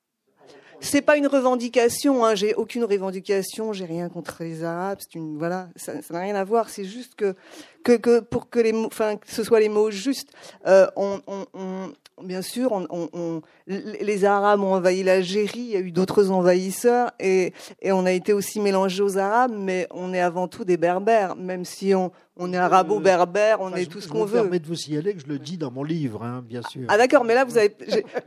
C'est 0.80 1.02
pas 1.02 1.16
une 1.16 1.28
revendication, 1.28 2.24
hein, 2.24 2.34
j'ai 2.34 2.54
aucune 2.54 2.84
revendication, 2.84 3.72
j'ai 3.72 3.84
rien 3.84 4.08
contre 4.08 4.42
les 4.42 4.64
Arabes, 4.64 4.98
voilà, 5.14 5.68
ça 5.76 5.94
n'a 6.10 6.20
rien 6.20 6.34
à 6.34 6.42
voir, 6.42 6.70
c'est 6.70 6.84
juste 6.84 7.14
que, 7.14 7.36
que, 7.83 7.97
que 7.97 8.20
pour 8.20 8.49
que 8.51 8.61
les 8.61 8.72
enfin 8.74 9.16
que 9.16 9.30
ce 9.30 9.43
soit 9.45 9.61
les 9.61 9.68
mots 9.68 9.91
justes, 9.91 10.28
euh, 10.66 10.87
on, 10.97 11.20
on, 11.26 11.47
on- 11.55 11.93
bien 12.22 12.43
sûr, 12.43 12.70
on, 12.72 13.43
les 13.66 14.24
Arabes 14.24 14.61
ont 14.61 14.74
envahi 14.74 15.03
l'Algérie, 15.03 15.59
il 15.59 15.70
y 15.70 15.76
a 15.76 15.80
eu 15.80 15.91
d'autres 15.91 16.30
envahisseurs 16.30 17.11
et, 17.18 17.53
et 17.80 17.91
on 17.91 18.05
a 18.07 18.12
été 18.12 18.33
aussi 18.33 18.61
mélangés 18.61 19.03
aux 19.03 19.18
Arabes, 19.18 19.55
mais 19.57 19.89
on 19.91 20.12
est 20.14 20.20
avant 20.20 20.47
tout 20.47 20.64
des 20.64 20.76
Berbères, 20.76 21.35
même 21.35 21.64
si 21.64 21.95
on, 21.97 22.12
on 22.37 22.53
est 22.53 22.57
arabo-berbère, 22.57 23.61
on 23.61 23.68
Enfin, 23.68 23.76
est 23.76 23.85
je- 23.85 23.89
tout 23.89 24.01
ce 24.01 24.07
je 24.07 24.12
qu'on 24.12 24.20
me 24.20 24.26
veut. 24.26 24.41
permets 24.43 24.59
de 24.61 24.66
vous 24.66 24.76
signaler 24.76 25.14
que 25.14 25.20
je 25.20 25.26
le 25.26 25.39
dis 25.39 25.57
dans 25.59 25.70
mon 25.72 25.83
livre, 25.83 26.22
hein, 26.22 26.45
bien 26.47 26.62
sûr. 26.62 26.83
Ah 26.89 26.97
d'accord, 26.97 27.24
mais 27.24 27.35
là 27.35 27.45
vous 27.45 27.59
avez 27.59 27.74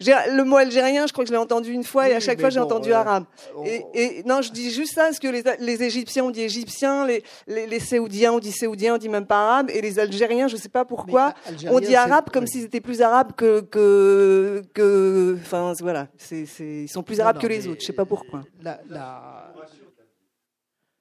le 0.01 0.43
mot 0.43 0.57
algérien, 0.57 1.07
je 1.07 1.13
crois 1.13 1.23
que 1.23 1.29
je 1.29 1.33
l'ai 1.33 1.39
entendu 1.39 1.71
une 1.71 1.83
fois 1.83 2.09
et 2.09 2.13
à 2.15 2.19
chaque 2.19 2.39
fois 2.41 2.49
j'ai 2.49 2.59
entendu 2.59 2.91
euh, 2.91 2.97
arabe. 2.97 3.25
on- 3.55 3.63
Et, 3.65 3.85
et 3.93 4.23
non, 4.25 4.41
je 4.41 4.51
dis 4.51 4.71
juste 4.71 4.95
ça 4.95 5.03
parce 5.05 5.19
que 5.19 5.27
les, 5.27 5.43
les 5.59 5.83
Égyptiens 5.83 6.25
ont 6.25 6.31
dit 6.31 6.41
égyptiens, 6.41 7.05
les, 7.07 7.23
les, 7.47 7.67
les 7.67 7.79
Séoudiens 7.79 8.33
ont 8.33 8.39
dit 8.39 8.51
séoudien, 8.51 8.95
on 8.95 8.97
dit 8.97 9.09
même 9.09 9.25
pas 9.25 9.44
arabe, 9.45 9.69
et 9.73 9.81
les 9.81 9.99
Algériens, 9.99 10.47
je 10.47 10.55
sais 10.57 10.69
pas 10.69 10.85
pourquoi, 10.85 11.33
Algérien, 11.47 11.75
on 11.75 11.79
dit 11.79 11.95
arabe 11.95 12.29
comme 12.31 12.47
s'ils 12.47 12.63
étaient 12.63 12.81
plus 12.81 13.01
arabes 13.01 13.31
que 13.35 13.61
que 13.61 14.63
que. 14.73 15.37
Enfin 15.41 15.73
voilà, 15.79 16.07
c'est 16.17 16.45
c'est 16.45 16.83
ils 16.83 16.87
sont 16.89 17.03
plus 17.03 17.19
arabes 17.19 17.35
non, 17.37 17.41
que 17.41 17.47
les 17.47 17.67
autres. 17.67 17.81
Je 17.81 17.85
sais 17.85 17.93
pas 17.93 18.05
pourquoi. 18.05 18.43
La, 18.61 18.79
la- 18.89 19.53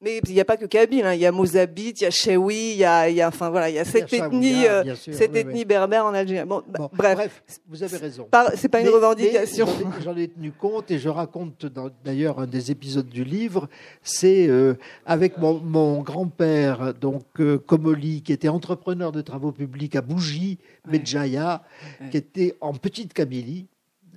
Mais 0.04 0.20
il 0.28 0.34
n'y 0.34 0.40
a 0.40 0.44
pas 0.44 0.58
que 0.58 0.66
Kabyle, 0.66 1.04
hein. 1.06 1.14
il 1.14 1.20
y 1.20 1.26
a 1.26 1.32
Mozabite, 1.32 2.00
il 2.00 2.04
y 2.04 2.06
a 2.06 2.10
Chewi, 2.10 2.72
il 2.72 2.76
y 2.76 2.84
a, 2.84 3.08
il 3.08 3.16
y 3.16 3.22
a 3.22 3.28
enfin 3.28 3.48
voilà, 3.48 3.70
il 3.70 3.76
y 3.76 3.78
a 3.78 3.84
cette 3.84 4.12
ethnie, 4.12 4.66
euh, 4.66 4.94
sûr, 4.94 5.14
cette 5.14 5.32
oui, 5.32 5.38
ethnie 5.38 5.60
oui. 5.60 5.64
berbère 5.64 6.04
en 6.04 6.12
Algérie. 6.12 6.46
Bon, 6.46 6.62
bah, 6.68 6.78
Bon, 6.78 6.90
bref, 6.92 7.42
vous 7.68 7.82
avez 7.82 7.96
raison. 7.96 8.28
C'est 8.56 8.68
pas 8.68 8.80
une 8.80 8.88
revendication. 8.88 9.66
J'en 10.04 10.16
ai, 10.16 10.28
tenu 10.28 10.52
compte 10.52 10.90
et 10.90 10.98
je 10.98 11.08
raconte 11.08 11.66
d'ailleurs 12.04 12.38
un 12.38 12.46
des 12.46 12.70
épisodes 12.70 13.08
du 13.08 13.24
livre. 13.24 13.68
C'est 14.02 14.46
euh, 14.48 14.74
avec 15.06 15.38
mon, 15.38 15.60
mon 15.60 16.02
grand-père, 16.02 16.92
donc 16.94 17.24
euh, 17.40 17.58
Komoli, 17.58 18.22
qui 18.22 18.32
était 18.32 18.48
entrepreneur 18.48 19.10
de 19.12 19.22
travaux 19.22 19.52
publics 19.52 19.96
à 19.96 20.02
Bougie. 20.02 20.58
Medjaya, 20.86 21.62
Ouais. 22.00 22.10
qui 22.10 22.16
était 22.16 22.56
en 22.60 22.74
petite 22.74 23.12
Kabylie. 23.14 23.66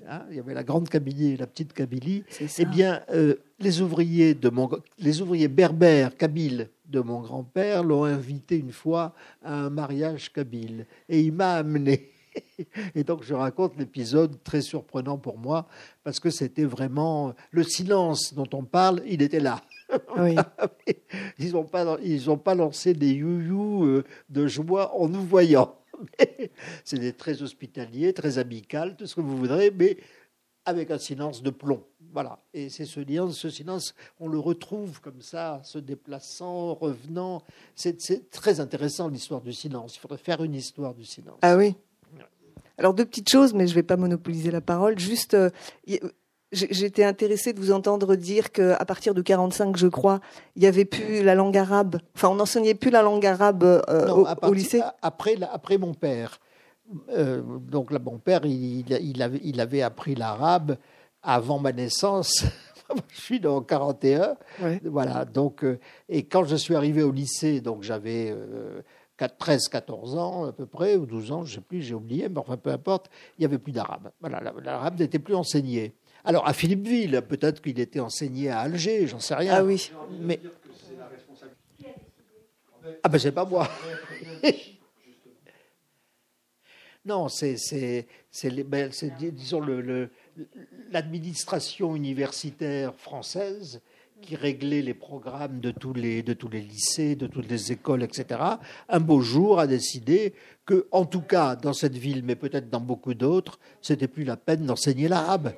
Hein, 0.10 0.24
il 0.30 0.38
y 0.38 0.40
avait 0.40 0.54
la 0.54 0.64
grande 0.64 0.88
Kabylie 0.88 1.34
et 1.34 1.38
la 1.38 1.48
petite 1.48 1.74
Kabylie. 1.74 2.24
Eh 2.40 2.66
bien, 2.66 3.02
euh, 3.12 3.36
les 3.60 3.82
ouvriers 3.82 4.36
de 4.36 4.50
mon, 4.50 4.70
les 5.00 5.22
ouvriers 5.22 5.50
berbères 5.50 6.16
kabyles 6.16 6.70
de 6.86 7.02
mon 7.02 7.20
grand-père 7.20 7.84
l'ont 7.84 8.06
invité 8.06 8.58
une 8.58 8.72
fois 8.72 9.14
à 9.44 9.54
un 9.54 9.70
mariage 9.70 10.32
kabyle 10.32 10.86
et 11.10 11.20
il 11.20 11.34
m'a 11.34 11.56
amené. 11.56 12.12
Et 12.96 13.04
donc 13.04 13.24
je 13.24 13.34
raconte 13.34 13.78
l'épisode 13.78 14.42
très 14.44 14.62
surprenant 14.62 15.18
pour 15.18 15.38
moi 15.38 15.68
parce 16.04 16.20
que 16.20 16.30
c'était 16.30 16.66
vraiment 16.66 17.34
le 17.52 17.64
silence 17.64 18.34
dont 18.34 18.48
on 18.54 18.64
parle, 18.64 19.02
il 19.08 19.22
était 19.22 19.40
là. 19.40 19.62
Oui. 20.18 20.36
Ils 21.40 21.54
n'ont 21.54 21.64
pas, 21.64 21.98
ils 22.04 22.30
ont 22.30 22.38
pas 22.38 22.56
lancé 22.56 22.94
des 22.94 23.12
you-you 23.12 23.86
euh, 23.86 24.04
de 24.30 24.46
joie 24.46 24.94
en 24.94 25.08
nous 25.08 25.22
voyant. 25.22 25.76
C'était 26.84 27.14
très 27.14 27.42
hospitalier, 27.42 28.14
très 28.14 28.38
amical, 28.38 28.96
tout 28.96 29.08
ce 29.08 29.16
que 29.16 29.22
vous 29.22 29.38
voudrez, 29.38 29.72
mais 29.72 29.98
avec 30.66 30.92
un 30.92 30.98
silence 30.98 31.42
de 31.42 31.50
plomb. 31.50 31.84
Voilà. 32.12 32.40
Et 32.54 32.70
c'est 32.70 32.86
ce 32.86 33.04
silence, 33.04 33.38
ce 33.38 33.50
silence, 33.50 33.96
on 34.20 34.28
le 34.28 34.38
retrouve 34.38 35.00
comme 35.00 35.22
ça, 35.22 35.62
se 35.64 35.80
déplaçant, 35.80 36.74
revenant. 36.74 37.42
C'est 37.76 38.30
très 38.30 38.60
intéressant 38.60 39.08
l'histoire 39.08 39.42
du 39.42 39.54
silence. 39.54 39.96
Il 39.96 40.00
faudrait 40.00 40.18
faire 40.18 40.44
une 40.44 40.56
histoire 40.56 40.94
du 40.94 41.06
silence. 41.06 41.40
Ah 41.42 41.56
oui. 41.56 41.76
Alors 42.78 42.94
deux 42.94 43.06
petites 43.06 43.30
choses, 43.30 43.54
mais 43.54 43.66
je 43.66 43.74
vais 43.74 43.84
pas 43.84 43.98
monopoliser 43.98 44.52
la 44.52 44.62
parole. 44.62 45.00
Juste, 45.00 45.34
euh, 45.34 45.50
été 46.52 47.04
intéressée 47.04 47.54
de 47.54 47.60
vous 47.60 47.72
entendre 47.72 48.16
dire 48.16 48.52
qu'à 48.52 48.84
partir 48.86 49.14
de 49.14 49.22
45, 49.22 49.78
je 49.78 49.88
crois, 49.88 50.20
il 50.56 50.64
y 50.64 50.68
avait 50.68 50.86
plus 50.86 51.24
la 51.24 51.36
langue 51.36 51.58
arabe. 51.58 51.98
Enfin, 52.16 52.30
on 52.30 52.36
n'enseignait 52.36 52.76
plus 52.76 52.90
la 52.92 53.02
langue 53.02 53.26
arabe 53.26 53.64
euh, 53.64 54.08
Non, 54.08 54.26
au, 54.44 54.54
lycée. 54.54 54.82
Après, 55.02 55.36
après 55.52 55.78
mon 55.78 55.94
père. 55.94 56.40
Euh, 57.10 57.42
donc 57.60 57.92
là, 57.92 58.00
mon 58.00 58.18
père, 58.18 58.46
il, 58.46 58.90
il 58.90 59.22
avait, 59.22 59.42
il 59.44 59.60
avait 59.60 59.82
appris 59.82 60.16
l'arabe 60.16 60.78
avant 61.22 61.60
ma 61.60 61.74
naissance. 61.74 62.46
je 63.10 63.22
suis 63.22 63.40
dans 63.40 63.62
41. 63.62 64.38
Ouais. 64.62 64.80
Voilà. 64.86 65.26
Donc, 65.26 65.64
euh, 65.66 65.80
et 66.08 66.24
quand 66.24 66.46
je 66.46 66.56
suis 66.56 66.76
arrivé 66.76 67.04
au 67.04 67.12
lycée, 67.12 67.60
donc 67.60 67.84
j'avais 67.84 68.32
euh, 68.32 68.82
4 69.18 69.38
13, 69.38 69.68
14 69.68 70.16
ans 70.18 70.46
à 70.46 70.54
peu 70.54 70.66
près, 70.66 70.96
ou 70.96 71.06
12 71.06 71.32
ans, 71.34 71.44
je 71.44 71.52
ne 71.52 71.56
sais 71.56 71.62
plus, 71.62 71.82
j'ai 71.82 71.94
oublié, 71.96 72.30
mais 72.30 72.38
enfin 72.40 72.56
peu 72.56 72.70
importe, 72.70 73.10
il 73.38 73.42
n'y 73.42 73.46
avait 73.46 73.58
plus 73.58 73.74
d'arabe. 73.74 74.12
Voilà, 74.22 74.40
la- 74.40 74.54
l'arabe 74.64 75.00
n'était 75.00 75.20
plus 75.20 75.36
enseigné. 75.36 75.94
Alors 76.28 76.46
à 76.48 76.54
Philippeville, 76.54 77.22
peut-être 77.28 77.62
qu'il 77.62 77.80
était 77.80 78.02
enseigné 78.02 78.50
à 78.50 78.60
Alger, 78.60 79.08
j'en 79.08 79.20
sais 79.20 79.34
rien. 79.36 79.54
Ah 79.56 79.64
oui. 79.64 79.90
Mais 80.20 80.40
ah 83.04 83.10
ben 83.10 83.18
c'est 83.18 83.32
pas 83.32 83.46
moi. 83.46 83.70
non, 87.06 87.30
c'est 87.30 87.56
c'est 87.58 88.08
c'est 88.30 88.50
les- 88.50 88.64
ben, 88.66 88.92
disons 89.32 89.62
le, 89.62 89.82
le- 89.82 90.10
l'administration 90.92 91.96
universitaire 91.96 92.94
française 92.96 93.82
qui 94.22 94.36
réglait 94.36 94.82
les 94.82 94.94
programmes 94.96 95.60
de 95.62 95.72
tous 95.72 95.94
les 95.94 96.24
de 96.24 96.34
tous 96.34 96.50
les 96.50 96.62
lycées, 96.62 97.16
de 97.16 97.28
toutes 97.28 97.48
les 97.50 97.72
écoles, 97.72 98.04
etc. 98.04 98.42
Un 98.90 99.00
beau 99.00 99.22
jour 99.22 99.60
a 99.60 99.68
décidé 99.68 100.34
que, 100.66 100.88
en 100.92 101.06
tout 101.06 101.22
cas 101.22 101.56
dans 101.56 101.74
cette 101.74 101.96
ville, 101.96 102.24
mais 102.26 102.36
peut-être 102.36 102.70
dans 102.70 102.82
beaucoup 102.82 103.14
d'autres, 103.14 103.60
c'était 103.82 104.08
plus 104.10 104.26
la 104.26 104.36
peine 104.36 104.66
d'enseigner 104.66 105.08
l'arabe. 105.08 105.54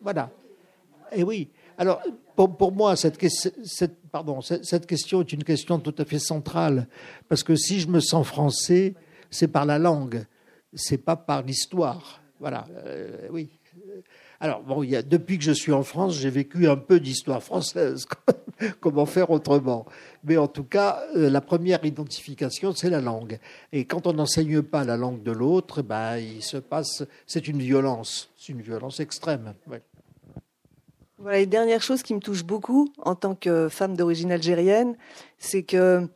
Voilà. 0.00 0.30
Et 1.12 1.22
oui. 1.22 1.48
Alors, 1.78 2.02
pour, 2.36 2.72
moi, 2.72 2.96
cette, 2.96 3.18
question 3.18 5.20
est 5.20 5.32
une 5.32 5.44
question 5.44 5.78
tout 5.78 5.94
à 5.98 6.04
fait 6.04 6.18
centrale. 6.18 6.88
Parce 7.28 7.42
que 7.42 7.56
si 7.56 7.80
je 7.80 7.88
me 7.88 8.00
sens 8.00 8.26
français, 8.26 8.94
c'est 9.30 9.48
par 9.48 9.64
la 9.64 9.78
langue, 9.78 10.26
c'est 10.74 10.98
pas 10.98 11.16
par 11.16 11.42
l'histoire. 11.42 12.22
Voilà. 12.38 12.66
Euh, 12.84 13.28
oui. 13.30 13.50
Alors, 14.40 14.62
bon, 14.62 14.82
depuis 14.82 15.38
que 15.38 15.44
je 15.44 15.52
suis 15.52 15.72
en 15.72 15.82
France, 15.82 16.14
j'ai 16.14 16.30
vécu 16.30 16.68
un 16.68 16.76
peu 16.76 17.00
d'histoire 17.00 17.42
française. 17.42 18.06
Comment 18.80 19.06
faire 19.06 19.30
autrement 19.30 19.86
Mais 20.24 20.36
en 20.36 20.48
tout 20.48 20.64
cas, 20.64 21.02
euh, 21.16 21.30
la 21.30 21.40
première 21.40 21.84
identification, 21.84 22.72
c'est 22.72 22.90
la 22.90 23.00
langue. 23.00 23.38
Et 23.72 23.84
quand 23.84 24.06
on 24.06 24.12
n'enseigne 24.12 24.62
pas 24.62 24.84
la 24.84 24.96
langue 24.96 25.22
de 25.22 25.32
l'autre, 25.32 25.80
eh 25.80 25.82
ben, 25.82 26.16
il 26.18 26.42
se 26.42 26.56
passe. 26.56 27.04
C'est 27.26 27.48
une 27.48 27.60
violence. 27.60 28.30
C'est 28.36 28.52
une 28.52 28.62
violence 28.62 29.00
extrême. 29.00 29.54
Voilà, 31.18 31.38
et 31.38 31.46
dernière 31.46 31.82
chose 31.82 32.02
qui 32.02 32.14
me 32.14 32.20
touche 32.20 32.44
beaucoup 32.44 32.92
en 32.98 33.14
tant 33.14 33.34
que 33.34 33.68
femme 33.68 33.96
d'origine 33.96 34.32
algérienne, 34.32 34.96
c'est 35.38 35.62
que 35.62 36.08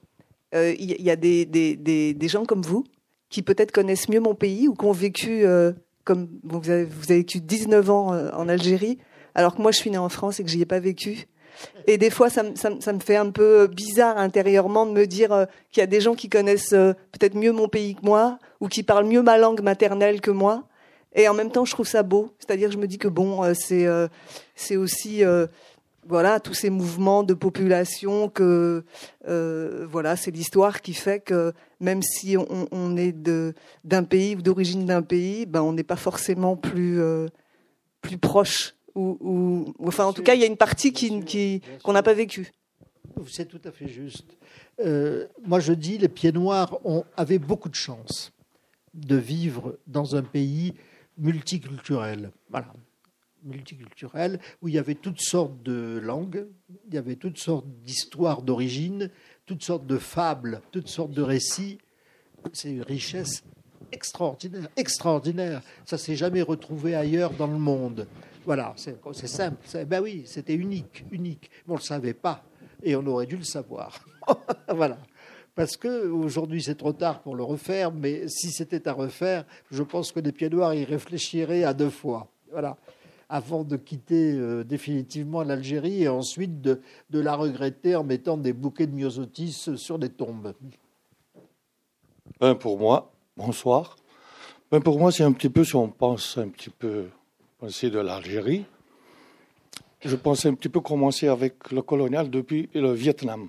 euh, 0.55 0.75
il 0.79 1.03
y, 1.03 1.11
a 1.11 1.17
des, 1.17 2.17
gens 2.29 2.45
comme 2.45 2.63
vous 2.63 2.85
qui 3.29 3.43
peut-être 3.43 3.73
connaissent 3.73 4.09
mieux 4.09 4.21
mon 4.21 4.35
pays 4.35 4.69
ou 4.69 4.75
qui 4.75 4.85
ont 4.85 4.93
vécu, 4.93 5.45
euh, 5.45 5.73
comme 6.05 6.29
vous, 6.45 6.71
avez, 6.71 6.85
vécu 6.85 7.41
19 7.41 7.91
ans 7.91 8.07
en 8.33 8.49
Algérie, 8.49 8.99
alors 9.35 9.57
que 9.57 9.61
moi 9.61 9.73
je 9.73 9.79
suis 9.79 9.91
née 9.91 9.99
en 9.99 10.09
France 10.09 10.39
et 10.39 10.45
que 10.45 10.49
j'y 10.49 10.63
ai 10.63 10.67
pas 10.67 10.79
vécu. 10.79 11.27
Et 11.87 11.99
des 11.99 12.11
fois, 12.11 12.31
ça, 12.31 12.43
me- 12.43 13.01
fait 13.01 13.17
un 13.17 13.31
peu 13.31 13.67
bizarre 13.67 14.19
intérieurement 14.19 14.87
de 14.87 14.93
me 14.93 15.07
dire 15.07 15.33
euh, 15.33 15.45
qu'il 15.71 15.81
y 15.81 15.85
a 15.85 15.87
des 15.87 16.01
gens 16.01 16.15
qui 16.15 16.29
connaissent 16.29 16.73
euh, 16.73 16.93
peut-être 17.13 17.35
mieux 17.35 17.53
mon 17.53 17.69
pays 17.69 17.95
que 17.95 18.05
moi, 18.05 18.39
ou 18.61 18.69
qui 18.69 18.83
parlent 18.83 19.07
mieux 19.07 19.23
ma 19.23 19.39
langue 19.39 19.61
maternelle 19.61 20.21
que 20.21 20.31
moi. 20.31 20.65
Et 21.15 21.29
en 21.29 21.35
même 21.35 21.51
temps, 21.51 21.65
je 21.65 21.73
trouve 21.73 21.87
ça 21.87 22.03
beau. 22.03 22.33
C'est-à-dire, 22.39 22.73
je 22.73 22.79
me 22.79 22.87
dis 22.87 22.99
que 22.99 23.09
bon, 23.09 23.45
euh, 23.45 23.53
c'est 24.55 24.77
aussi 24.77 25.23
voilà 26.07 26.39
tous 26.39 26.53
ces 26.53 26.69
mouvements 26.69 27.23
de 27.23 27.33
population 27.33 28.29
que 28.29 28.85
voilà, 29.25 30.17
c'est 30.17 30.33
l'histoire 30.33 30.83
qui 30.83 30.93
fait 30.93 31.21
que 31.21 31.53
même 31.81 32.03
si 32.03 32.37
on, 32.37 32.97
est 32.97 33.13
d'un 33.85 34.03
pays 34.03 34.35
ou 34.35 34.43
d'origine 34.43 34.87
d'un 34.87 35.03
pays, 35.03 35.47
ben 35.47 35.63
on 35.63 35.73
n'est 35.73 35.85
pas 35.85 35.97
forcément 35.97 36.57
plus 36.57 37.01
plus 38.03 38.19
proche 38.19 38.75
ou, 38.95 39.17
ou- 39.21 39.75
ou- 39.79 39.89
enfin 39.89 40.05
en 40.05 40.13
tout 40.13 40.23
cas 40.23 40.35
il 40.35 40.41
y 40.41 40.45
a 40.45 40.47
une 40.47 40.57
partie 40.57 40.93
qui 40.93 41.25
qui 41.25 41.63
qu'on 41.83 41.93
n'a 41.93 42.03
pas 42.03 42.15
vécue. 42.15 42.53
C'est 43.29 43.47
tout 43.47 43.61
à 43.65 43.71
fait 43.71 43.87
juste. 43.89 44.37
Euh, 44.81 45.27
moi, 45.47 45.61
je 45.61 45.73
dis, 45.73 45.99
les 45.99 46.09
pieds 46.09 46.33
noirs 46.33 46.81
ont, 46.85 47.05
avaient 47.17 47.39
beaucoup 47.39 47.69
de 47.69 47.75
chance 47.77 48.33
de 48.93 49.15
vivre 49.17 49.79
dans 49.87 50.17
un 50.17 50.23
pays 50.23 50.75
multiculturel. 51.19 52.31
Voilà. 52.51 52.73
Multiculturel, 53.45 54.41
où 54.63 54.69
il 54.69 54.75
y 54.75 54.79
avait 54.79 54.95
toutes 54.95 55.21
sortes 55.21 55.63
de 55.63 56.01
langues, 56.03 56.47
il 56.89 56.95
y 56.95 56.99
avait 56.99 57.17
toutes 57.17 57.39
sortes 57.39 57.67
d'histoires 57.85 58.43
d'origine, 58.43 59.11
toutes 59.47 59.63
sortes 59.63 59.87
de 59.87 59.99
fables, 59.99 60.61
toutes 60.73 60.89
sortes 60.89 61.13
de 61.13 61.23
récits. 61.23 61.79
C'est 62.53 62.71
une 62.71 62.83
richesse 62.83 63.45
extraordinaire, 63.93 64.69
extraordinaire. 64.77 65.63
Ça 65.85 65.99
s'est 65.99 66.17
jamais 66.17 66.43
retrouvé 66.43 66.95
ailleurs 66.95 67.33
dans 67.35 67.47
le 67.47 67.59
monde. 67.59 68.07
Voilà, 68.45 68.75
c'est 68.77 69.27
simple. 69.27 69.57
Ben 69.87 70.03
oui, 70.03 70.23
c'était 70.27 70.55
unique, 70.55 71.05
unique. 71.11 71.51
On 71.67 71.73
ne 71.73 71.79
le 71.79 71.83
savait 71.83 72.15
pas 72.15 72.45
et 72.83 72.95
on 72.95 73.07
aurait 73.07 73.27
dû 73.27 73.37
le 73.37 73.45
savoir. 73.45 73.99
voilà. 74.69 74.99
Parce 75.55 75.77
que 75.77 76.09
aujourd'hui 76.09 76.63
c'est 76.63 76.75
trop 76.75 76.93
tard 76.93 77.23
pour 77.23 77.37
le 77.37 77.45
refaire, 77.45 77.93
mais 77.93 78.29
si 78.29 78.51
c'était 78.51 78.89
à 78.89 78.93
refaire, 78.93 79.45
je 79.71 79.83
pense 79.83 80.11
que 80.13 80.21
les 80.21 80.33
pieds 80.33 80.51
noirs 80.51 80.75
y 80.75 80.85
réfléchiraient 80.85 81.65
à 81.65 81.73
deux 81.73 81.91
fois. 81.91 82.29
Voilà. 82.51 82.77
Avant 83.29 83.65
de 83.65 83.77
quitter 83.77 84.33
euh, 84.33 84.65
définitivement 84.65 85.43
l'Algérie 85.43 86.03
et 86.03 86.09
ensuite 86.09 86.61
de, 86.61 86.81
la 87.11 87.37
regretter 87.37 87.97
en 87.97 88.05
mettant 88.05 88.37
des 88.37 88.53
bouquets 88.53 88.87
de 88.87 88.95
myosotis 88.95 89.77
sur 89.77 89.97
les 89.97 90.11
tombes. 90.11 90.53
Ben, 92.41 92.55
pour 92.55 92.79
moi, 92.79 93.13
bonsoir. 93.37 93.97
Ben, 94.71 94.81
pour 94.81 94.99
moi, 94.99 95.11
c'est 95.11 95.25
un 95.25 95.33
petit 95.33 95.49
peu, 95.49 95.65
si 95.65 95.77
on 95.77 95.89
pense 95.89 96.37
un 96.37 96.49
petit 96.49 96.71
peu, 96.71 97.07
penser 97.65 97.89
de 97.89 97.99
l'Algérie, 97.99 98.67
je 100.05 100.17
pense 100.17 100.45
un 100.45 100.53
petit 100.53 100.69
peu 100.69 100.81
commencer 100.81 101.29
avec 101.29 101.71
le 101.71 101.81
colonial 101.81 102.29
depuis 102.29 102.69
le 102.75 102.93
Vietnam. 102.93 103.49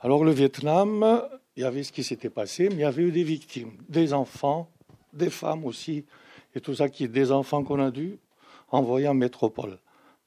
Alors, 0.00 0.24
le 0.24 0.30
Vietnam, 0.30 1.22
il 1.54 1.62
y 1.62 1.66
avait 1.66 1.82
ce 1.82 1.92
qui 1.92 2.04
s'était 2.04 2.30
passé, 2.30 2.70
mais 2.70 2.76
il 2.76 2.80
y 2.80 2.84
avait 2.84 3.02
eu 3.02 3.12
des 3.12 3.22
victimes, 3.22 3.72
des 3.86 4.14
enfants, 4.14 4.70
des 5.12 5.28
femmes 5.28 5.66
aussi, 5.66 6.06
et 6.54 6.60
tout 6.62 6.74
ça 6.76 6.88
qui 6.88 7.04
est 7.04 7.08
des 7.08 7.30
enfants 7.32 7.62
qu'on 7.64 7.80
a 7.80 7.90
dû 7.90 8.18
envoyer 8.70 9.08
en 9.08 9.14
métropole. 9.14 9.78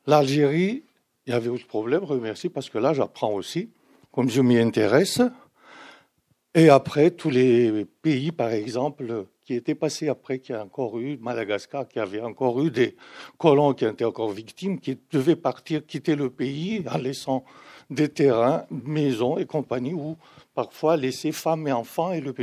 L'Algérie, 0.06 0.84
il 1.26 1.32
y 1.32 1.34
avait 1.34 1.50
autre 1.50 1.66
problème, 1.66 2.04
remercie, 2.04 2.50
parce 2.50 2.70
que 2.70 2.78
là, 2.78 2.94
j'apprends 2.94 3.34
aussi, 3.34 3.72
comme 4.12 4.30
je 4.30 4.44
m'y 4.44 4.60
intéresse, 4.60 5.22
et 6.54 6.70
après, 6.70 7.10
tous 7.10 7.32
les 7.32 7.86
pays, 8.04 8.32
par 8.32 8.52
exemple, 8.52 9.26
qui 9.46 9.54
étaient 9.54 9.76
passés 9.76 10.10
après, 10.10 10.40
qui 10.40 10.52
a 10.54 10.64
encore 10.64 10.98
eu 11.00 11.18
Madagascar, 11.18 11.88
qui 11.88 12.00
avait 12.00 12.22
encore 12.22 12.60
eu 12.62 12.72
des 12.72 12.96
colons 13.38 13.74
qui 13.74 13.86
étaient 13.86 14.04
encore 14.06 14.32
victimes, 14.32 14.80
qui 14.80 14.98
devaient 15.12 15.36
partir, 15.36 15.86
quitter 15.86 16.16
le 16.16 16.30
pays 16.30 16.84
en 16.92 16.98
laissant 16.98 17.46
des 17.90 18.10
terrains, 18.10 18.66
maisons 18.72 19.38
et 19.38 19.46
compagnie, 19.46 19.94
ou 19.94 20.18
parfois 20.56 20.98
laisser 20.98 21.32
femmes 21.32 21.68
et 21.68 21.72
enfants 21.72 22.12
et 22.12 22.22
le- 22.22 22.34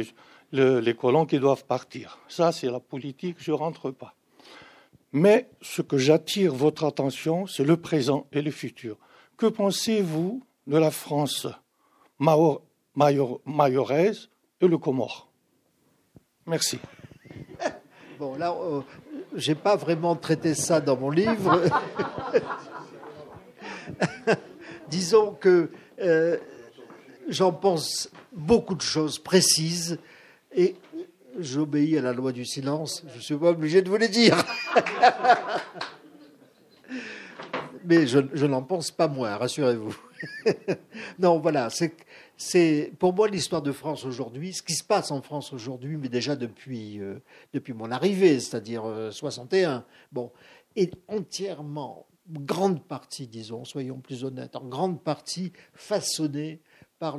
le- 0.53 0.79
les 0.81 0.95
colons 0.95 1.27
qui 1.27 1.39
doivent 1.41 1.65
partir. 1.65 2.19
Ça, 2.29 2.53
c'est 2.53 2.71
la 2.71 2.79
politique, 2.81 3.37
je 3.41 3.51
ne 3.51 3.57
rentre 3.57 3.91
pas. 3.91 4.15
Mais 5.13 5.49
ce 5.61 5.83
que 5.83 5.99
j'attire 5.99 6.55
votre 6.55 6.85
attention, 6.85 7.47
c'est 7.47 7.65
le 7.65 7.77
présent 7.77 8.27
et 8.33 8.41
le 8.41 8.51
futur. 8.53 8.97
Que 9.37 9.47
pensez-vous 9.47 10.43
de 10.69 10.77
la 10.79 10.91
France 10.93 11.49
mayoraise 13.47 14.29
et 14.61 14.69
le 14.69 14.79
Comore 14.79 15.32
Merci. 16.47 16.79
Bon, 18.19 18.37
là, 18.37 18.53
euh, 18.53 18.83
j'ai 19.35 19.57
pas 19.57 19.75
vraiment 19.75 20.15
traité 20.15 20.55
ça 20.55 20.81
dans 20.81 20.97
mon 20.97 21.11
livre. 21.11 21.61
Disons 24.89 25.33
que 25.33 25.71
euh, 26.01 26.37
j'en 27.29 27.53
pense 27.53 28.09
beaucoup 28.33 28.77
de 28.77 28.83
choses 28.83 29.19
précises 29.19 29.99
et 30.55 30.77
j'obéis 31.37 31.99
à 31.99 32.03
la 32.03 32.13
loi 32.13 32.31
du 32.31 32.45
silence. 32.45 33.03
Je 33.17 33.21
suis 33.21 33.35
pas 33.35 33.49
obligé 33.49 33.83
de 33.83 33.89
vous 33.89 33.97
les 33.97 34.09
dire. 34.09 34.37
Mais 37.85 38.07
je, 38.07 38.21
je 38.33 38.47
n'en 38.47 38.63
pense 38.63 38.93
pas 38.93 39.09
moins, 39.09 39.37
rassurez-vous. 39.37 39.97
non, 41.19 41.41
voilà, 41.41 41.71
c'est, 41.71 41.93
c'est 42.37 42.93
pour 42.99 43.15
moi 43.15 43.29
l'histoire 43.29 43.63
de 43.63 43.73
France 43.73 44.05
aujourd'hui, 44.05 44.53
ce 44.53 44.63
qui 44.63 44.75
se 44.75 44.85
passe 44.85 45.11
en 45.11 45.23
France 45.23 45.53
aujourd'hui, 45.53 45.97
mais 45.97 46.09
déjà 46.09 46.37
depuis, 46.37 47.01
euh, 47.01 47.21
depuis 47.53 47.73
mon 47.73 47.91
arrivée, 47.91 48.41
c'est-à-dire 48.41 48.85
euh, 48.85 49.11
61, 49.11 49.85
bon, 50.11 50.33
est 50.77 50.95
entièrement, 51.09 52.07
grande 52.29 52.83
partie, 52.83 53.27
disons, 53.27 53.65
soyons 53.65 53.99
plus 53.99 54.25
honnêtes, 54.25 54.57
en 54.57 54.65
grande 54.65 55.03
partie 55.03 55.53
façonnée 55.75 56.61
par 56.99 57.19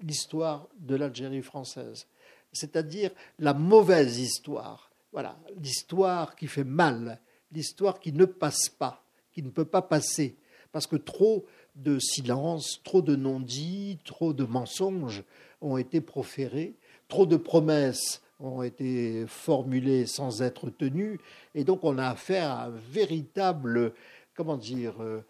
l'histoire 0.00 0.68
de 0.78 0.96
l'Algérie 0.96 1.42
française, 1.42 2.06
c'est-à-dire 2.52 3.10
la 3.38 3.54
mauvaise 3.54 4.18
histoire, 4.18 4.90
voilà, 5.12 5.38
l'histoire 5.60 6.34
qui 6.36 6.46
fait 6.46 6.64
mal, 6.64 7.20
l'histoire 7.52 8.00
qui 8.00 8.12
ne 8.12 8.24
passe 8.24 8.68
pas, 8.68 9.04
qui 9.32 9.42
ne 9.42 9.50
peut 9.50 9.64
pas 9.64 9.82
passer, 9.82 10.36
parce 10.72 10.86
que 10.86 10.96
trop 10.96 11.46
de 11.78 11.98
silence, 11.98 12.80
trop 12.84 13.02
de 13.02 13.16
non-dits, 13.16 13.98
trop 14.04 14.32
de 14.32 14.44
mensonges 14.44 15.22
ont 15.60 15.76
été 15.76 16.00
proférés, 16.00 16.74
trop 17.08 17.26
de 17.26 17.36
promesses 17.36 18.22
ont 18.40 18.62
été 18.62 19.24
formulées 19.26 20.06
sans 20.06 20.42
être 20.42 20.70
tenues, 20.70 21.18
et 21.54 21.64
donc 21.64 21.82
on 21.82 21.98
a 21.98 22.08
affaire 22.08 22.50
à 22.50 22.64
un 22.66 22.70
véritable, 22.70 23.92
comment 24.34 24.56
dire, 24.56 24.94
euh, 25.00 25.24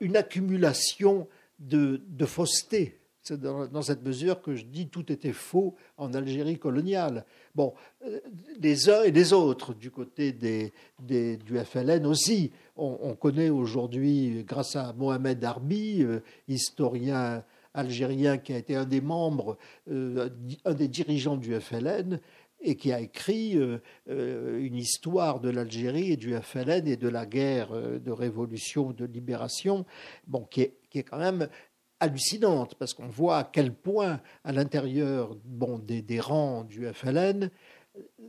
une 0.00 0.16
accumulation 0.16 1.28
de, 1.58 2.02
de. 2.08 2.26
C'est 3.28 3.38
dans, 3.42 3.82
cette 3.82 4.02
mesure 4.02 4.40
que 4.40 4.54
je 4.54 4.64
dis 4.64 4.88
tout 4.88 5.12
était 5.12 5.34
faux 5.34 5.74
en 5.98 6.14
Algérie 6.14 6.58
coloniale. 6.58 7.26
Bon, 7.54 7.74
euh, 8.06 8.20
les 8.58 8.88
uns 8.88 9.02
et 9.02 9.10
les 9.10 9.34
autres, 9.34 9.74
du 9.74 9.90
côté 9.90 10.32
des, 10.32 10.72
du 10.98 11.58
FLN 11.58 12.06
aussi. 12.06 12.52
On, 12.74 12.96
on 13.02 13.14
connaît 13.14 13.50
aujourd'hui, 13.50 14.44
grâce 14.48 14.76
à 14.76 14.94
Mohamed 14.94 15.44
Arbi, 15.44 16.02
euh, 16.02 16.20
historien 16.48 17.44
algérien 17.74 18.38
qui 18.38 18.54
a 18.54 18.56
été 18.56 18.74
un 18.76 18.86
des 18.86 19.02
membres, 19.02 19.58
euh, 19.90 20.30
un 20.64 20.72
des 20.72 20.88
dirigeants 20.88 21.36
du 21.36 21.54
FLN, 21.60 22.20
et 22.62 22.76
qui 22.76 22.92
a 22.92 22.98
écrit 22.98 23.56
une 24.08 24.74
histoire 24.74 25.38
de 25.38 25.48
l'Algérie 25.48 26.10
et 26.10 26.16
du 26.16 26.34
FLN 26.34 26.88
et 26.88 26.96
de 26.96 27.08
la 27.08 27.24
guerre 27.24 27.70
de 27.70 28.10
révolution, 28.10 28.90
de 28.90 29.04
libération, 29.04 29.86
bon, 30.26 30.42
qui, 30.42 30.62
est, 30.62 30.74
qui 30.90 30.98
est 30.98 31.04
quand 31.04 31.18
même 31.18 31.48
hallucinante, 32.00 32.74
parce 32.76 32.94
qu'on 32.94 33.08
voit 33.08 33.38
à 33.38 33.44
quel 33.44 33.72
point, 33.72 34.20
à 34.44 34.52
l'intérieur 34.52 35.36
bon, 35.44 35.78
des, 35.78 36.02
des 36.02 36.20
rangs 36.20 36.64
du 36.64 36.86
FLN, 36.92 37.50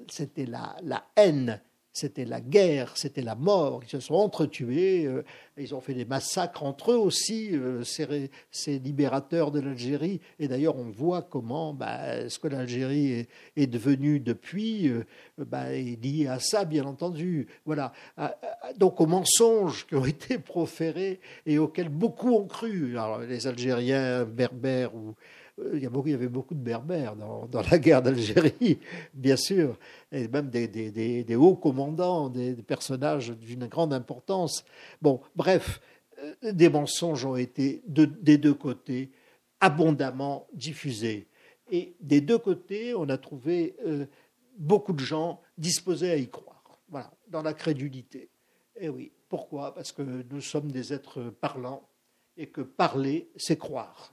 c'était 0.10 0.46
la, 0.46 0.76
la 0.84 1.06
haine, 1.16 1.62
c'était 1.92 2.26
la 2.26 2.40
guerre, 2.40 2.96
c'était 2.96 3.22
la 3.22 3.36
mort. 3.36 3.82
Ils 3.84 3.90
se 3.90 4.00
sont 4.00 4.16
entretués, 4.16 5.06
euh, 5.06 5.24
ils 5.58 5.74
ont 5.74 5.82
fait 5.82 5.94
des 5.94 6.06
massacres 6.06 6.64
entre 6.64 6.92
eux 6.92 6.98
aussi, 6.98 7.50
euh, 7.54 7.84
ces, 7.84 8.80
libérateurs 8.80 9.52
de 9.52 9.60
l'Algérie. 9.60 10.22
Et 10.40 10.48
d'ailleurs, 10.48 10.78
on 10.78 10.90
voit 10.90 11.24
comment 11.24 11.74
bah, 11.74 12.30
ce 12.30 12.38
que 12.40 12.48
l'Algérie 12.48 13.28
est, 13.56 13.68
devenue 13.68 14.20
depuis 14.20 14.88
euh, 14.88 15.04
bah, 15.38 15.74
est 15.74 16.02
lié 16.02 16.28
à 16.28 16.40
ça, 16.40 16.66
bien 16.66 16.86
entendu. 16.86 17.48
Voilà. 17.66 17.92
Ah, 18.18 18.36
ah, 18.42 18.74
Donc 18.78 19.02
aux 19.02 19.08
mensonges 19.08 19.88
qui 19.88 19.96
ont 19.96 20.06
été 20.06 20.38
proférés 20.38 21.20
et 21.46 21.58
auxquels 21.58 21.90
beaucoup 21.90 22.36
ont 22.36 22.46
cru. 22.46 22.96
Les 23.28 23.48
Algériens 23.48 24.26
berbères 24.26 24.96
ou 24.96 25.16
il 25.74 25.84
y, 25.84 25.86
a 25.86 25.90
beaucoup, 25.90 26.08
il 26.08 26.12
y 26.12 26.16
avait 26.16 26.28
beaucoup 26.28 26.56
de 26.56 26.62
berbères 26.62 27.16
dans, 27.16 27.62
la 27.70 27.78
guerre 27.80 28.02
d'Algérie, 28.02 28.80
bien 29.14 29.36
sûr, 29.36 29.78
et 30.12 30.28
même 30.28 30.50
des, 30.50 31.36
hauts 31.36 31.56
commandants, 31.56 32.30
des, 32.30 32.54
personnages 32.56 33.32
d'une 33.32 33.68
grande 33.68 33.94
importance. 33.94 34.64
Bon, 35.02 35.22
bref, 35.36 35.82
euh, 36.20 36.52
des 36.52 36.70
mensonges 36.70 37.26
ont 37.26 37.36
été 37.36 37.82
de- 37.88 38.06
des 38.06 38.38
deux 38.38 38.54
côtés 38.54 39.12
abondamment 39.60 40.48
diffusés. 40.54 41.28
Et 41.72 41.96
des 42.00 42.22
deux 42.22 42.40
côtés, 42.40 42.96
on 42.96 43.10
a 43.10 43.18
trouvé 43.18 43.76
euh, 43.86 44.06
beaucoup 44.58 44.94
de 44.94 45.00
gens 45.00 45.42
disposés 45.58 46.12
à 46.12 46.16
y 46.16 46.30
croire, 46.30 46.80
voilà, 46.90 47.12
dans 47.28 47.42
la 47.42 47.54
crédulité. 47.54 48.30
Et 48.80 48.90
oui. 48.90 49.12
Pourquoi? 49.30 49.76
Parce 49.76 49.92
que 49.92 50.02
nous 50.02 50.42
sommes 50.42 50.72
des 50.72 50.92
êtres 50.92 51.30
parlants 51.30 51.88
et 52.36 52.48
que 52.50 52.62
parler, 52.62 53.30
c'est 53.36 53.58
croire. 53.58 54.12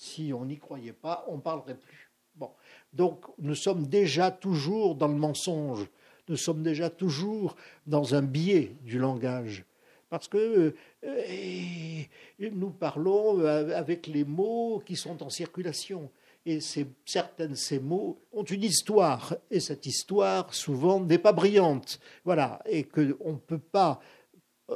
Si 0.00 0.32
on 0.32 0.46
n'y 0.46 0.56
croyait 0.56 0.94
pas, 0.94 1.26
on 1.28 1.36
ne 1.36 1.42
parlerait 1.42 1.76
plus. 1.76 2.10
Bon. 2.34 2.50
Donc 2.90 3.26
nous 3.36 3.54
sommes 3.54 3.86
déjà 3.86 4.30
toujours 4.30 4.94
dans 4.94 5.08
le 5.08 5.14
mensonge, 5.14 5.86
nous 6.26 6.38
sommes 6.38 6.62
déjà 6.62 6.88
toujours 6.88 7.54
dans 7.86 8.14
un 8.14 8.22
biais 8.22 8.76
du 8.80 8.98
langage. 8.98 9.66
Parce 10.08 10.26
que 10.26 10.74
euh, 11.04 12.02
nous 12.38 12.70
parlons 12.70 13.44
avec 13.44 14.06
les 14.06 14.24
mots 14.24 14.82
qui 14.86 14.96
sont 14.96 15.22
en 15.22 15.28
circulation. 15.28 16.10
Et 16.46 16.60
certains 17.04 17.48
de 17.48 17.54
ces 17.54 17.78
mots 17.78 18.18
ont 18.32 18.44
une 18.44 18.64
histoire. 18.64 19.36
Et 19.50 19.60
cette 19.60 19.84
histoire, 19.84 20.54
souvent, 20.54 20.98
n'est 20.98 21.18
pas 21.18 21.32
brillante. 21.32 22.00
Voilà. 22.24 22.62
Et 22.64 22.84
qu'on 22.84 23.32
ne 23.32 23.38
peut 23.46 23.58
pas 23.58 24.00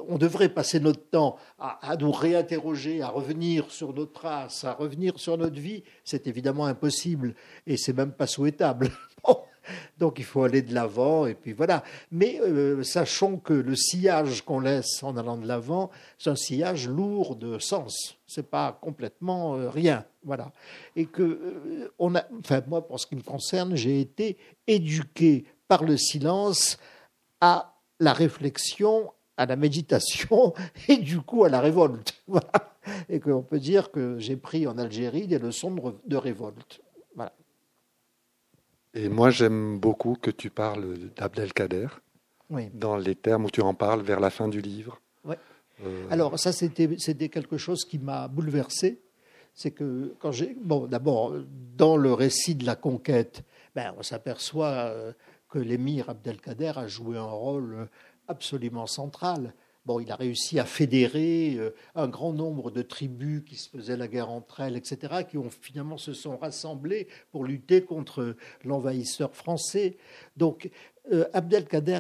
on 0.09 0.19
devrait 0.19 0.49
passer 0.49 0.81
notre 0.81 1.09
temps 1.09 1.37
à, 1.59 1.97
nous 1.99 2.13
réinterroger, 2.13 3.03
à 3.03 3.09
revenir 3.09 3.71
sur 3.71 3.93
nos 3.93 4.07
traces, 4.07 4.65
à 4.65 4.73
revenir 4.73 5.19
sur 5.19 5.39
notre 5.39 5.61
vie, 5.61 5.83
c'est 6.05 6.27
évidemment 6.27 6.67
impossible 6.67 7.35
et 7.67 7.77
c'est 7.77 7.93
même 7.93 8.13
pas 8.13 8.27
souhaitable. 8.27 8.91
Donc 9.99 10.19
il 10.19 10.25
faut 10.25 10.45
aller 10.45 10.63
de 10.63 10.75
l'avant 10.75 11.27
et 11.27 11.35
puis 11.35 11.53
voilà. 11.53 11.83
Mais 12.11 12.41
euh, 12.41 12.83
sachons 12.83 13.39
que 13.39 13.55
le 13.55 13.75
sillage 13.75 14.43
qu'on 14.43 14.61
laisse 14.61 15.03
en 15.03 15.17
allant 15.17 15.39
de 15.39 15.47
l'avant, 15.47 15.91
c'est 16.19 16.31
un 16.31 16.37
sillage 16.37 16.89
lourd 16.89 17.37
de 17.37 17.59
sens. 17.59 18.17
C'est 18.27 18.51
pas 18.51 18.79
complètement 18.81 19.57
euh, 19.57 19.71
rien, 19.71 20.05
voilà. 20.23 20.53
Et 20.97 21.07
que 21.07 21.23
euh, 21.23 21.93
on 21.99 22.15
a, 22.15 22.25
enfin 22.41 22.63
moi 22.67 22.87
pour 22.87 23.01
ce 23.01 23.07
qui 23.07 23.17
me 23.17 23.23
concerne, 23.23 23.75
j'ai 23.75 24.01
été 24.01 24.37
éduqué 24.67 25.47
par 25.69 25.85
le 25.85 25.97
silence 25.97 26.79
à 27.41 27.75
la 28.01 28.13
réflexion, 28.13 29.13
à 29.37 29.47
la 29.47 29.57
méditation 29.57 30.55
et 30.89 30.97
du 30.97 31.21
coup 31.21 31.45
à 31.45 31.49
la 31.49 31.61
révolte. 31.61 32.23
Et 33.09 33.19
qu'on 33.19 33.41
peut 33.41 33.59
dire 33.59 33.91
que 33.91 34.19
j'ai 34.19 34.37
pris 34.37 34.67
en 34.67 34.77
Algérie 34.77 35.27
des 35.27 35.39
leçons 35.39 35.75
de, 36.05 36.17
révolte. 36.17 36.83
Voilà. 37.15 37.33
Et 38.93 39.09
moi, 39.09 39.31
j'aime 39.31 39.79
beaucoup 39.79 40.17
que 40.21 40.31
tu 40.31 40.51
parles 40.51 40.99
d'Abdelkader 41.17 41.87
oui. 42.51 42.69
dans 42.75 42.99
les 42.99 43.15
termes 43.15 43.47
où 43.47 43.51
tu 43.51 43.63
en 43.63 43.73
parles 43.73 44.03
vers 44.03 44.21
la 44.21 44.29
fin 44.29 44.49
du 44.49 44.61
livre. 44.61 45.01
Oui. 45.25 45.37
Euh, 45.83 46.07
Alors, 46.11 46.39
ça, 46.39 46.53
c'était 46.53 47.29
quelque 47.31 47.57
chose 47.57 47.87
qui 47.87 47.99
m'a 47.99 48.29
bouleversé. 48.29 49.01
C'est 49.55 49.71
que 49.71 50.15
quand 50.19 50.33
j'ai. 50.33 50.55
Bon, 50.61 50.87
d'abord, 50.87 51.33
dans 51.77 51.97
le 51.97 52.13
récit 52.13 52.55
de 52.55 52.67
la 52.67 52.77
conquête, 52.77 53.45
ben, 53.75 53.95
on 53.97 54.03
s'aperçoit 54.03 54.67
euh, 54.67 55.13
que 55.49 55.59
l'émir 55.59 56.11
Abdelkader 56.11 56.73
a 56.77 56.87
joué 56.87 57.17
un 57.17 57.23
rôle 57.23 57.89
absolument 58.29 58.87
central. 58.87 59.55
Bon, 59.87 60.01
il 60.01 60.11
a 60.11 60.17
réussi 60.17 60.59
à 60.59 60.65
fédérer 60.65 61.57
euh, 61.59 61.75
un 61.95 62.09
grand 62.09 62.33
nombre 62.33 62.71
de 62.71 62.81
tribus 62.81 63.43
qui 63.45 63.57
se 63.57 63.69
faisaient 63.69 63.99
la 63.99 64.09
guerre 64.09 64.31
entre 64.31 64.61
elles, 64.61 64.77
etc., 64.77 65.25
qui 65.29 65.37
ont 65.37 65.51
finalement 65.51 65.99
se 65.99 66.15
sont 66.15 66.39
rassemblées 66.39 67.07
pour 67.31 67.45
lutter 67.45 67.83
contre 67.83 68.35
l'envahisseur 68.65 69.35
français. 69.35 69.99
Donc, 70.39 70.71
euh, 71.13 71.27
Abdelkader 71.35 71.99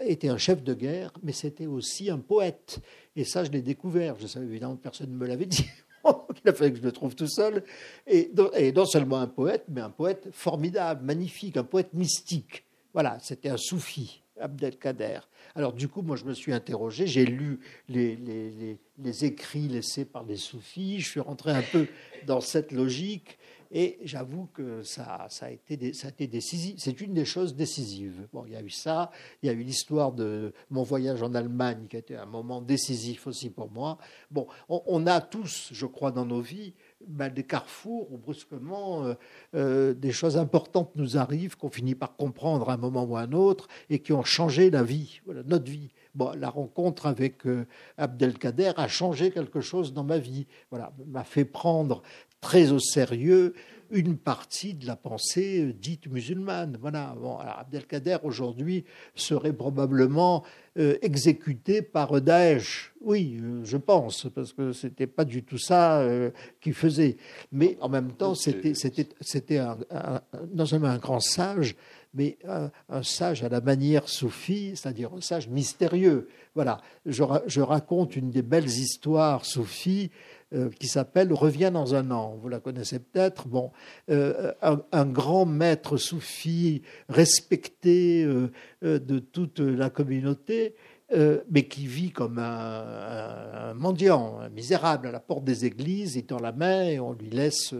était 0.00 0.28
un 0.28 0.38
chef 0.38 0.64
de 0.64 0.74
guerre, 0.74 1.12
mais 1.22 1.32
c'était 1.32 1.66
aussi 1.66 2.10
un 2.10 2.18
poète. 2.18 2.80
Et 3.14 3.22
ça, 3.22 3.44
je 3.44 3.52
l'ai 3.52 3.62
découvert. 3.62 4.16
Je 4.18 4.26
savais 4.26 4.46
évidemment 4.46 4.74
que 4.74 4.82
personne 4.82 5.10
ne 5.10 5.16
me 5.16 5.26
l'avait 5.26 5.46
dit. 5.46 5.66
il 6.44 6.50
a 6.50 6.52
fallu 6.52 6.72
que 6.72 6.78
je 6.78 6.82
le 6.82 6.90
trouve 6.90 7.14
tout 7.14 7.28
seul. 7.28 7.62
Et, 8.08 8.32
et 8.56 8.72
non 8.72 8.86
seulement 8.86 9.18
un 9.18 9.28
poète, 9.28 9.66
mais 9.68 9.80
un 9.80 9.90
poète 9.90 10.28
formidable, 10.32 11.04
magnifique, 11.04 11.56
un 11.56 11.64
poète 11.64 11.94
mystique. 11.94 12.64
Voilà, 12.92 13.18
c'était 13.20 13.50
un 13.50 13.56
soufi, 13.56 14.24
Abdelkader. 14.40 15.20
Alors 15.54 15.72
du 15.72 15.88
coup, 15.88 16.02
moi, 16.02 16.16
je 16.16 16.24
me 16.24 16.34
suis 16.34 16.52
interrogé, 16.52 17.06
j'ai 17.06 17.24
lu 17.24 17.60
les, 17.88 18.16
les, 18.16 19.24
écrits 19.24 19.68
laissés 19.68 20.04
par 20.04 20.24
les 20.24 20.36
soufis, 20.36 21.00
je 21.00 21.08
suis 21.08 21.20
rentré 21.20 21.52
un 21.52 21.62
peu 21.62 21.86
dans 22.26 22.40
cette 22.40 22.72
logique, 22.72 23.38
et 23.72 23.98
j'avoue 24.02 24.48
que 24.52 24.82
ça, 24.82 25.26
ça, 25.30 25.46
a 25.46 25.50
été, 25.50 25.92
ça 25.92 26.08
a 26.08 26.10
été 26.10 26.26
décisif. 26.26 26.74
C'est 26.78 27.00
une 27.00 27.14
des 27.14 27.24
choses 27.24 27.54
décisives. 27.54 28.26
Bon, 28.32 28.44
il 28.44 28.52
y 28.52 28.56
a 28.56 28.62
eu 28.62 28.70
ça, 28.70 29.12
il 29.42 29.46
y 29.46 29.48
a 29.48 29.52
eu 29.52 29.62
l'histoire 29.62 30.12
de 30.12 30.52
mon 30.70 30.82
voyage 30.82 31.22
en 31.22 31.34
Allemagne, 31.34 31.86
qui 31.88 31.96
a 31.96 32.00
été 32.00 32.16
un 32.16 32.26
moment 32.26 32.60
décisif 32.60 33.28
aussi 33.28 33.48
pour 33.48 33.70
moi. 33.70 33.98
Bon, 34.30 34.48
on 34.68 35.06
a 35.06 35.20
tous, 35.20 35.68
je 35.72 35.86
crois, 35.86 36.10
dans 36.10 36.26
nos 36.26 36.40
vies, 36.40 36.74
ben, 37.06 37.32
des 37.32 37.44
carrefours 37.44 38.12
où 38.12 38.18
brusquement 38.18 39.04
euh, 39.04 39.14
euh, 39.54 39.94
des 39.94 40.12
choses 40.12 40.36
importantes 40.36 40.90
nous 40.96 41.16
arrivent, 41.16 41.56
qu'on 41.56 41.70
finit 41.70 41.94
par 41.94 42.16
comprendre 42.16 42.68
à 42.70 42.74
un 42.74 42.76
moment 42.76 43.04
ou 43.04 43.16
à 43.16 43.22
un 43.22 43.32
autre, 43.32 43.68
et 43.88 44.00
qui 44.00 44.12
ont 44.12 44.24
changé 44.24 44.70
la 44.70 44.82
vie, 44.82 45.20
notre 45.46 45.70
vie. 45.70 45.90
Bon, 46.14 46.32
la 46.36 46.50
rencontre 46.50 47.06
avec 47.06 47.46
euh, 47.46 47.66
Abdelkader 47.96 48.72
a 48.76 48.88
changé 48.88 49.30
quelque 49.30 49.60
chose 49.60 49.92
dans 49.92 50.04
ma 50.04 50.18
vie. 50.18 50.46
Voilà, 50.70 50.92
m'a 51.06 51.24
fait 51.24 51.44
prendre 51.44 52.02
très 52.40 52.72
au 52.72 52.78
sérieux 52.78 53.54
une 53.90 54.16
partie 54.16 54.74
de 54.74 54.86
la 54.86 54.96
pensée 54.96 55.64
euh, 55.64 55.72
dite 55.72 56.06
musulmane. 56.06 56.78
Voilà. 56.80 57.14
Bon, 57.20 57.38
Abdelkader 57.38 58.18
aujourd'hui 58.22 58.84
serait 59.14 59.52
probablement 59.52 60.44
euh, 60.78 60.96
exécuté 61.02 61.82
par 61.82 62.20
Daesh. 62.20 62.92
Oui, 63.00 63.38
euh, 63.42 63.64
je 63.64 63.76
pense, 63.76 64.28
parce 64.34 64.52
que 64.52 64.72
c'était 64.72 65.06
pas 65.06 65.24
du 65.24 65.42
tout 65.42 65.58
ça 65.58 66.06
qu'il 66.60 66.74
faisait. 66.74 67.16
Mais 67.52 67.76
en 67.80 67.88
même 67.88 68.12
temps, 68.12 68.34
c'était 68.34 68.74
c'était 68.74 69.60
non 70.54 70.66
seulement 70.66 70.88
un 70.88 70.98
grand 70.98 71.20
sage, 71.20 71.76
mais 72.14 72.38
un, 72.88 73.02
sage 73.02 73.44
à 73.44 73.48
la 73.48 73.60
manière 73.60 74.08
soufie, 74.08 74.72
c'est-à-dire 74.74 75.12
un 75.14 75.20
sage 75.20 75.48
mystérieux. 75.48 76.28
Voilà. 76.54 76.80
Je, 77.06 77.22
je 77.46 77.60
raconte 77.60 78.16
une 78.16 78.30
des 78.30 78.42
belles 78.42 78.68
histoires 78.68 79.44
soufis 79.44 80.10
qui 80.78 80.88
s'appelle 80.88 81.32
Reviens 81.32 81.70
dans 81.70 81.94
un 81.94 82.10
an. 82.10 82.36
Vous 82.40 82.48
la 82.48 82.60
connaissez 82.60 82.98
peut-être. 82.98 83.48
Bon, 83.48 83.70
euh, 84.10 84.52
un, 84.62 85.06
grand 85.06 85.46
maître 85.46 85.96
soufi 85.96 86.82
respecté 87.08 88.24
euh, 88.24 88.50
de 88.82 89.18
toute 89.18 89.60
la 89.60 89.90
communauté. 89.90 90.74
mais 91.50 91.66
qui 91.66 91.88
vit 91.88 92.12
comme 92.12 92.38
un, 92.38 93.74
mendiant, 93.74 94.38
un 94.38 94.48
misérable, 94.48 95.08
à 95.08 95.10
la 95.10 95.18
porte 95.18 95.42
des 95.42 95.64
églises, 95.64 96.14
il 96.14 96.24
tend 96.24 96.38
la 96.38 96.52
main 96.52 96.84
et 96.84 97.00
on 97.00 97.14
lui 97.14 97.30
laisse 97.30 97.74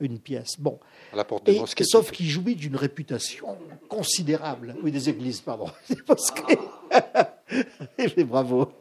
une 0.00 0.18
pièce. 0.18 0.58
Bon. 0.58 0.80
À 1.12 1.16
la 1.16 1.24
porte 1.24 1.44
des 1.44 1.58
mosquées. 1.58 1.84
Sauf 1.84 2.10
qu'il 2.10 2.28
jouit 2.28 2.56
d'une 2.56 2.76
réputation 2.76 3.58
considérable. 3.88 4.74
Oui, 4.82 4.90
des 4.90 5.10
églises, 5.10 5.40
pardon. 5.40 5.66
Des 5.90 5.96
mosquées. 6.08 6.58
Bravo. 8.26 8.72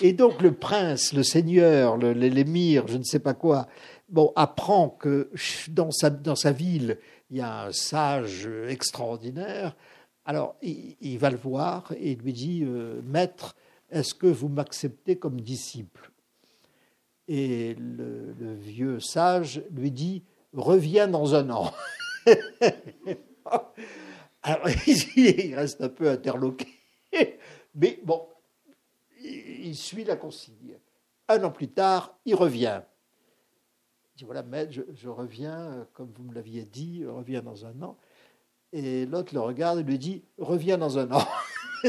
Et 0.00 0.12
donc 0.12 0.42
le 0.42 0.52
prince, 0.52 1.12
le 1.12 1.22
seigneur, 1.22 1.96
l'émir, 1.96 2.86
je 2.88 2.96
ne 2.96 3.02
sais 3.02 3.18
pas 3.18 3.34
quoi, 3.34 3.68
bon, 4.08 4.32
apprend 4.36 4.88
que 4.88 5.30
dans 5.68 5.90
sa, 5.90 6.10
dans 6.10 6.36
sa 6.36 6.52
ville, 6.52 6.98
il 7.30 7.38
y 7.38 7.40
a 7.40 7.66
un 7.66 7.72
sage 7.72 8.48
extraordinaire. 8.68 9.76
Alors 10.24 10.56
il, 10.62 11.18
va 11.18 11.30
le 11.30 11.36
voir 11.36 11.92
et 11.98 12.12
il 12.12 12.18
lui 12.18 12.32
dit 12.32 12.62
euh, 12.64 13.00
Maître, 13.02 13.56
est-ce 13.90 14.14
que 14.14 14.26
vous 14.26 14.48
m'acceptez 14.48 15.16
comme 15.16 15.40
disciple? 15.40 16.10
Et 17.28 17.74
le, 17.74 18.34
vieux 18.54 19.00
sage 19.00 19.62
lui 19.74 19.90
dit 19.90 20.22
Reviens 20.52 21.08
dans 21.08 21.34
un 21.34 21.50
an. 21.50 21.72
Alors 24.42 24.68
il 25.16 25.54
reste 25.54 25.80
un 25.80 25.88
peu 25.88 26.10
interloqué. 26.10 26.77
Mais 27.74 27.98
bon, 28.02 28.26
il 29.20 29.76
suit 29.76 30.04
la 30.04 30.16
consigne. 30.16 30.78
Un 31.28 31.44
an 31.44 31.50
plus 31.50 31.68
tard, 31.68 32.16
il 32.24 32.34
revient. 32.34 32.80
Il 34.14 34.18
dit 34.18 34.24
voilà, 34.24 34.42
maître, 34.42 34.72
je, 34.72 35.08
reviens, 35.08 35.58
euh, 35.58 35.84
comme 35.92 36.10
vous 36.16 36.24
me 36.24 36.34
l'aviez 36.34 36.62
dit, 36.62 37.02
je 37.02 37.08
reviens 37.08 37.42
dans 37.42 37.66
un 37.66 37.82
an. 37.82 37.96
Et 38.72 39.06
l'autre 39.06 39.34
le 39.34 39.40
regarde 39.40 39.78
et 39.78 39.82
lui 39.82 39.98
dit 39.98 40.24
reviens 40.38 40.78
dans 40.78 40.98
un 40.98 41.10
an. 41.12 41.26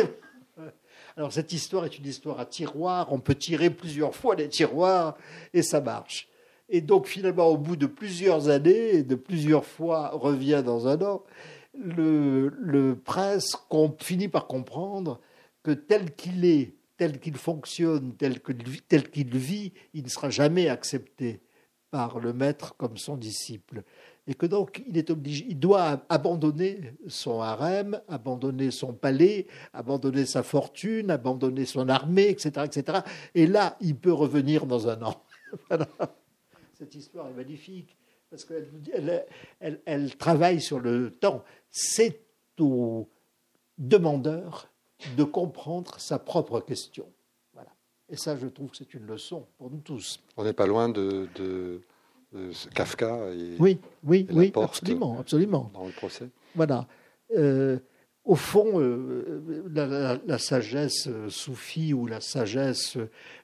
Alors 1.17 1.33
cette 1.33 1.51
histoire 1.51 1.85
est 1.85 1.97
une 1.97 2.05
histoire 2.05 2.39
à 2.39 2.45
tiroir, 2.45 3.11
on 3.11 3.19
peut 3.19 3.35
tirer 3.35 3.69
plusieurs 3.69 4.15
fois 4.15 4.35
les 4.35 4.47
tiroirs 4.47 5.17
et 5.53 5.63
ça 5.63 5.81
marche. 5.81 6.29
Et 6.69 6.81
donc 6.81 7.07
finalement, 7.07 7.47
au 7.47 7.57
bout 7.57 7.75
de 7.75 7.87
plusieurs 7.87 8.47
années, 8.47 9.03
de 9.03 9.15
plusieurs 9.15 9.65
fois, 9.65 10.09
revient 10.09 10.61
dans 10.63 10.87
un 10.87 11.01
an, 11.01 11.23
le, 11.73 12.93
prince 13.03 13.57
finit 13.99 14.27
par 14.27 14.47
comprendre 14.47 15.19
que 15.63 15.71
tel 15.71 16.15
qu'il 16.15 16.45
est, 16.45 16.75
tel 16.97 17.19
qu'il 17.19 17.37
fonctionne, 17.37 18.15
tel 18.15 18.41
qu'il 18.41 19.37
vit, 19.37 19.73
il 19.93 20.03
ne 20.03 20.09
sera 20.09 20.29
jamais 20.29 20.69
accepté 20.69 21.41
par 21.91 22.19
le 22.19 22.33
maître 22.33 22.75
comme 22.77 22.97
son 22.97 23.17
disciple. 23.17 23.83
Et 24.27 24.35
que 24.35 24.45
donc 24.45 24.83
il 24.87 24.97
est 24.97 25.09
obligé, 25.09 25.45
il 25.49 25.59
doit 25.59 26.05
abandonner 26.07 26.93
son 27.07 27.41
harem, 27.41 27.99
abandonner 28.07 28.69
son 28.69 28.93
palais, 28.93 29.47
abandonner 29.73 30.25
sa 30.25 30.43
fortune, 30.43 31.09
abandonner 31.09 31.65
son 31.65 31.89
armée, 31.89 32.29
etc., 32.29 32.65
etc. 32.65 32.99
Et 33.33 33.47
là, 33.47 33.75
il 33.81 33.95
peut 33.95 34.13
revenir 34.13 34.67
dans 34.67 34.87
un 34.87 35.01
an. 35.01 35.23
Cette 36.73 36.93
histoire 36.93 37.27
est 37.29 37.33
magnifique 37.33 37.97
parce 38.29 38.45
qu'elle 38.45 39.25
elle, 39.59 40.15
travaille 40.17 40.61
sur 40.61 40.79
le 40.79 41.11
temps. 41.11 41.43
C'est 41.71 42.21
au 42.59 43.07
demandeur 43.77 44.69
de 45.17 45.23
comprendre 45.23 45.99
sa 45.99 46.19
propre 46.19 46.59
question. 46.59 47.05
Voilà. 47.53 47.69
Et 48.09 48.17
ça, 48.17 48.35
je 48.35 48.47
trouve 48.47 48.71
que 48.71 48.77
c'est 48.77 48.93
une 48.93 49.05
leçon 49.05 49.45
pour 49.57 49.71
nous 49.71 49.79
tous. 49.79 50.19
On 50.37 50.43
n'est 50.43 50.53
pas 50.53 50.67
loin 50.67 50.89
de, 50.89 51.27
Kafka 52.75 53.31
et, 53.33 53.55
oui, 53.59 53.79
oui, 54.03 54.27
oui, 54.31 54.51
absolument, 54.55 55.17
absolument. 55.19 55.71
Dans 55.73 55.87
le 55.87 55.93
procès. 55.93 56.29
Voilà. 56.53 56.87
Euh, 57.35 57.79
au 58.25 58.35
fond, 58.35 58.79
euh, 58.79 59.63
la, 59.73 60.37
sagesse 60.37 61.07
euh, 61.07 61.29
soufie 61.29 61.93
ou 61.93 62.05
la 62.05 62.21
sagesse 62.21 62.97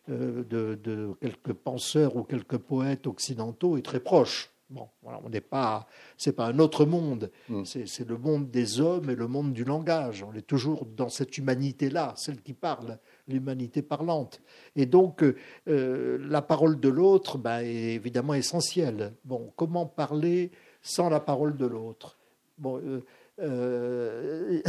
de, 0.08 0.44
de, 0.76 1.14
quelques 1.20 1.54
penseurs 1.54 2.16
ou 2.16 2.24
quelques 2.24 2.58
poètes 2.58 3.08
occidentaux 3.08 3.78
est 3.78 3.82
très 3.82 4.00
proche. 4.00 4.52
Bon, 4.70 4.90
voilà, 5.04 5.22
on 5.24 5.30
n'est 5.30 5.42
pas, 5.42 5.86
c'est 6.18 6.34
pas 6.34 6.48
un 6.48 6.58
autre 6.58 6.86
monde. 6.86 7.32
Mm. 7.50 7.64
C'est 7.66 8.08
le 8.08 8.18
monde 8.18 8.50
des 8.50 8.82
hommes 8.82 9.10
et 9.10 9.16
le 9.16 9.28
monde 9.28 9.54
du 9.54 9.64
langage. 9.64 10.24
On 10.24 10.34
est 10.34 10.46
toujours 10.46 10.86
dans 10.86 11.10
cette 11.10 11.38
humanité-là, 11.38 12.14
celle 12.18 12.42
qui 12.42 12.54
parle, 12.54 12.98
l'humanité 13.28 13.84
parlante. 13.84 14.42
Et 14.76 14.88
donc, 14.88 15.24
euh, 15.68 16.18
la 16.28 16.42
parole 16.42 16.80
de 16.80 16.90
l'autre 16.90 17.38
ben, 17.38 17.60
est 17.60 17.94
évidemment 17.94 18.34
essentielle. 18.34 19.14
Bon, 19.24 19.54
comment 19.56 19.86
parler 19.86 20.52
sans 20.82 21.10
la 21.10 21.20
parole 21.20 21.58
de 21.58 21.66
l'autre? 21.68 22.18
Bon. 22.58 22.80
Euh, 22.80 23.02
euh, 23.42 24.62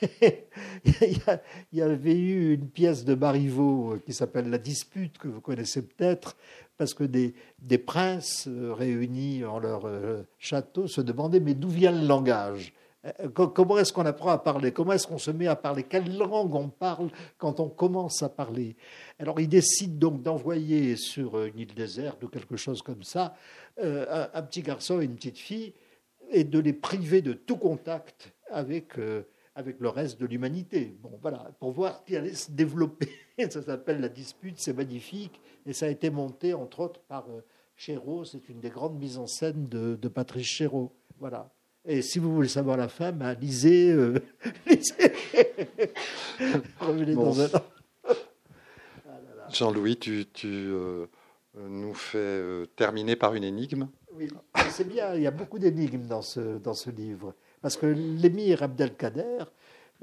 il 0.86 1.18
y 1.72 1.82
avait 1.82 2.18
eu 2.18 2.54
une 2.54 2.68
pièce 2.68 3.04
de 3.04 3.14
Marivaux 3.14 3.98
qui 4.06 4.14
s'appelle 4.14 4.48
La 4.48 4.58
dispute, 4.58 5.18
que 5.18 5.28
vous 5.28 5.42
connaissez 5.42 5.82
peut-être, 5.82 6.36
parce 6.76 6.94
que 6.94 7.04
des, 7.04 7.34
des 7.60 7.78
princes 7.78 8.48
euh, 8.48 8.72
réunis 8.72 9.44
en 9.44 9.58
leur 9.58 9.86
euh, 9.86 10.22
château 10.38 10.86
se 10.86 11.00
demandaient 11.00 11.40
mais 11.40 11.54
d'où 11.54 11.68
vient 11.68 11.92
le 11.92 12.06
langage? 12.06 12.72
Euh, 13.04 13.28
Comment 13.28 13.78
est-ce 13.78 13.92
qu'on 13.92 14.06
apprend 14.06 14.30
à 14.30 14.38
parler? 14.38 14.72
Comment 14.72 14.92
est-ce 14.92 15.06
qu'on 15.06 15.18
se 15.18 15.30
met 15.30 15.46
à 15.46 15.56
parler? 15.56 15.84
Quelle 15.84 16.16
langue 16.16 16.54
on 16.54 16.68
parle 16.68 17.10
quand 17.38 17.60
on 17.60 17.68
commence 17.68 18.22
à 18.22 18.28
parler? 18.28 18.76
Alors 19.18 19.40
ils 19.40 19.48
décident 19.48 20.10
donc 20.10 20.22
d'envoyer 20.22 20.96
sur 20.96 21.42
une 21.44 21.58
île 21.58 21.74
déserte 21.74 22.22
ou 22.24 22.28
quelque 22.28 22.56
chose 22.56 22.82
comme 22.82 23.02
ça 23.02 23.34
un, 23.80 24.42
petit 24.42 24.62
garçon 24.62 25.00
et 25.00 25.04
une 25.04 25.16
petite 25.16 25.38
fille 25.38 25.74
et 26.30 26.44
de 26.44 26.58
les 26.60 26.72
priver 26.72 27.22
de 27.22 27.32
tout 27.32 27.56
contact 27.56 28.32
avec 28.50 28.96
avec 29.56 29.78
le 29.80 29.88
reste 29.88 30.20
de 30.20 30.26
l'humanité. 30.26 30.96
Bon, 31.00 31.18
voilà, 31.20 31.50
pour 31.60 31.70
voir 31.70 32.04
qui 32.04 32.16
allait 32.16 32.34
se 32.34 32.50
développer. 32.50 33.08
ça 33.50 33.62
s'appelle 33.62 34.00
la 34.00 34.08
dispute, 34.08 34.58
c'est 34.58 34.72
magnifique, 34.72 35.40
et 35.66 35.72
ça 35.72 35.86
a 35.86 35.88
été 35.88 36.10
monté 36.10 36.54
entre 36.54 36.80
autres 36.80 37.00
par 37.00 37.26
euh, 37.30 37.40
Chéreau. 37.76 38.24
C'est 38.24 38.48
une 38.48 38.60
des 38.60 38.70
grandes 38.70 38.98
mises 38.98 39.18
en 39.18 39.26
scène 39.26 39.68
de, 39.68 40.08
Patrice 40.08 40.46
Chéreau. 40.46 40.92
Voilà. 41.18 41.50
Et 41.84 42.02
si 42.02 42.18
vous 42.18 42.34
voulez 42.34 42.48
savoir 42.48 42.76
la 42.76 42.88
fin, 42.88 43.12
ben, 43.12 43.34
lisez. 43.34 43.90
Euh, 43.90 44.20
Revenez 46.80 47.14
dans 47.14 47.40
un 47.40 47.48
Jean-Louis, 49.50 49.98
tu, 49.98 50.24
tu 50.32 50.48
euh, 50.48 51.06
nous 51.54 51.94
fais 51.94 52.66
terminer 52.76 53.14
par 53.14 53.34
une 53.34 53.44
énigme. 53.44 53.88
Oui, 54.14 54.28
c'est 54.70 54.88
bien. 54.88 55.14
Il 55.14 55.22
y 55.22 55.26
a 55.26 55.30
beaucoup 55.30 55.58
d'énigmes 55.58 56.06
dans 56.06 56.22
ce, 56.22 56.58
dans 56.58 56.74
ce 56.74 56.90
livre. 56.90 57.34
Parce 57.60 57.76
que 57.76 57.86
l'émir 57.86 58.62
Abdelkader, 58.62 59.44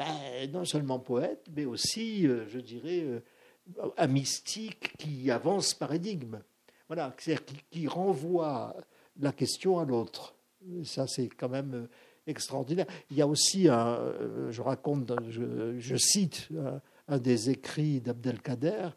ben, 0.01 0.51
non 0.51 0.65
seulement 0.65 0.99
poète, 0.99 1.45
mais 1.55 1.65
aussi, 1.65 2.27
euh, 2.27 2.47
je 2.47 2.59
dirais, 2.59 3.01
euh, 3.01 3.19
un 3.97 4.07
mystique 4.07 4.93
qui 4.97 5.29
avance 5.29 5.73
paradigme. 5.75 6.41
Voilà, 6.87 7.13
c'est-à-dire 7.17 7.45
qui, 7.69 7.87
renvoie 7.87 8.75
la 9.19 9.31
question 9.31 9.77
à 9.79 9.85
l'autre. 9.85 10.35
Ça, 10.83 11.05
c'est 11.07 11.29
quand 11.29 11.49
même 11.49 11.73
euh, 11.73 11.87
extraordinaire. 12.25 12.87
Il 13.11 13.17
y 13.17 13.21
a 13.21 13.27
aussi 13.27 13.67
un, 13.67 14.13
je 14.49 14.61
raconte, 14.61 15.13
je, 15.29 15.95
cite 15.97 16.49
un, 17.07 17.17
des 17.17 17.49
écrits 17.49 18.01
d'Abdelkader, 18.01 18.89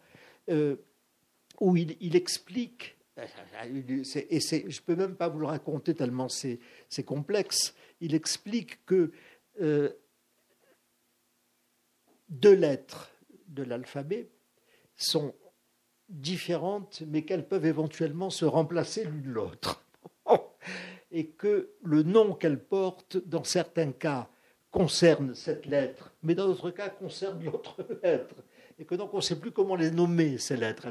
où 1.61 1.77
il, 1.77 2.17
explique 2.17 2.97
et 3.17 4.41
je 4.41 4.57
ne 4.57 4.85
peux 4.85 4.97
même 4.97 5.15
pas 5.15 5.29
vous 5.29 5.39
le 5.39 5.47
raconter 5.47 5.95
tellement 5.95 6.29
c'est 6.29 6.59
complexe. 7.05 7.75
Il 8.01 8.15
explique 8.15 8.85
que 8.85 9.13
euh, 9.61 9.91
deux 12.29 12.55
lettres 12.55 13.11
de 13.49 13.63
l'alphabet 13.63 14.31
sont 14.97 15.35
différentes, 16.09 17.03
mais 17.07 17.23
qu'elles 17.23 17.47
peuvent 17.47 17.67
éventuellement 17.67 18.31
se 18.31 18.45
remplacer 18.45 19.05
l'une 19.05 19.33
l'autre. 19.33 19.85
Et 21.11 21.29
que 21.29 21.71
le 21.83 22.03
nom 22.03 22.35
qu'elles 22.35 22.63
portent, 22.63 23.17
dans 23.17 23.45
certains 23.45 23.93
cas, 23.93 24.29
concerne 24.71 25.35
cette 25.35 25.67
lettre, 25.67 26.13
mais 26.23 26.35
dans 26.35 26.47
d'autres 26.47 26.71
cas, 26.71 26.89
concerne 26.89 27.45
l'autre 27.45 27.87
lettre. 28.03 28.35
Et 28.79 28.85
que 28.85 28.97
donc 28.97 29.15
on 29.15 29.19
ne 29.19 29.23
sait 29.23 29.39
plus 29.39 29.53
comment 29.53 29.77
les 29.77 29.93
nommer, 29.93 30.39
ces 30.39 30.57
lettres. 30.57 30.89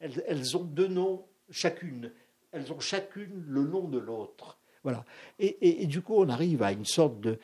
elles 0.00 0.56
ont 0.56 0.64
deux 0.64 0.88
noms 0.88 1.24
chacune. 1.50 2.12
Elles 2.52 2.72
ont 2.72 2.80
chacune 2.80 3.44
le 3.46 3.62
nom 3.62 3.86
de 3.86 3.98
l'autre. 3.98 4.59
Voilà. 4.82 5.04
Et, 5.38 5.86
du 5.86 6.00
coup, 6.00 6.14
on 6.16 6.28
arrive 6.28 6.62
à 6.62 6.72
une 6.72 6.86
sorte 6.86 7.20
de, 7.20 7.38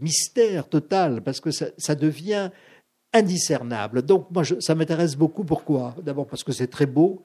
mystère 0.00 0.68
total, 0.68 1.22
parce 1.22 1.40
que 1.40 1.50
ça, 1.50 1.94
devient 1.94 2.50
indiscernable. 3.14 4.02
Donc, 4.02 4.30
moi, 4.30 4.42
ça 4.60 4.74
m'intéresse 4.74 5.16
beaucoup. 5.16 5.44
Pourquoi? 5.44 5.94
D'abord 6.02 6.26
parce 6.26 6.44
que 6.44 6.52
c'est 6.52 6.66
très 6.66 6.86
beau, 6.86 7.22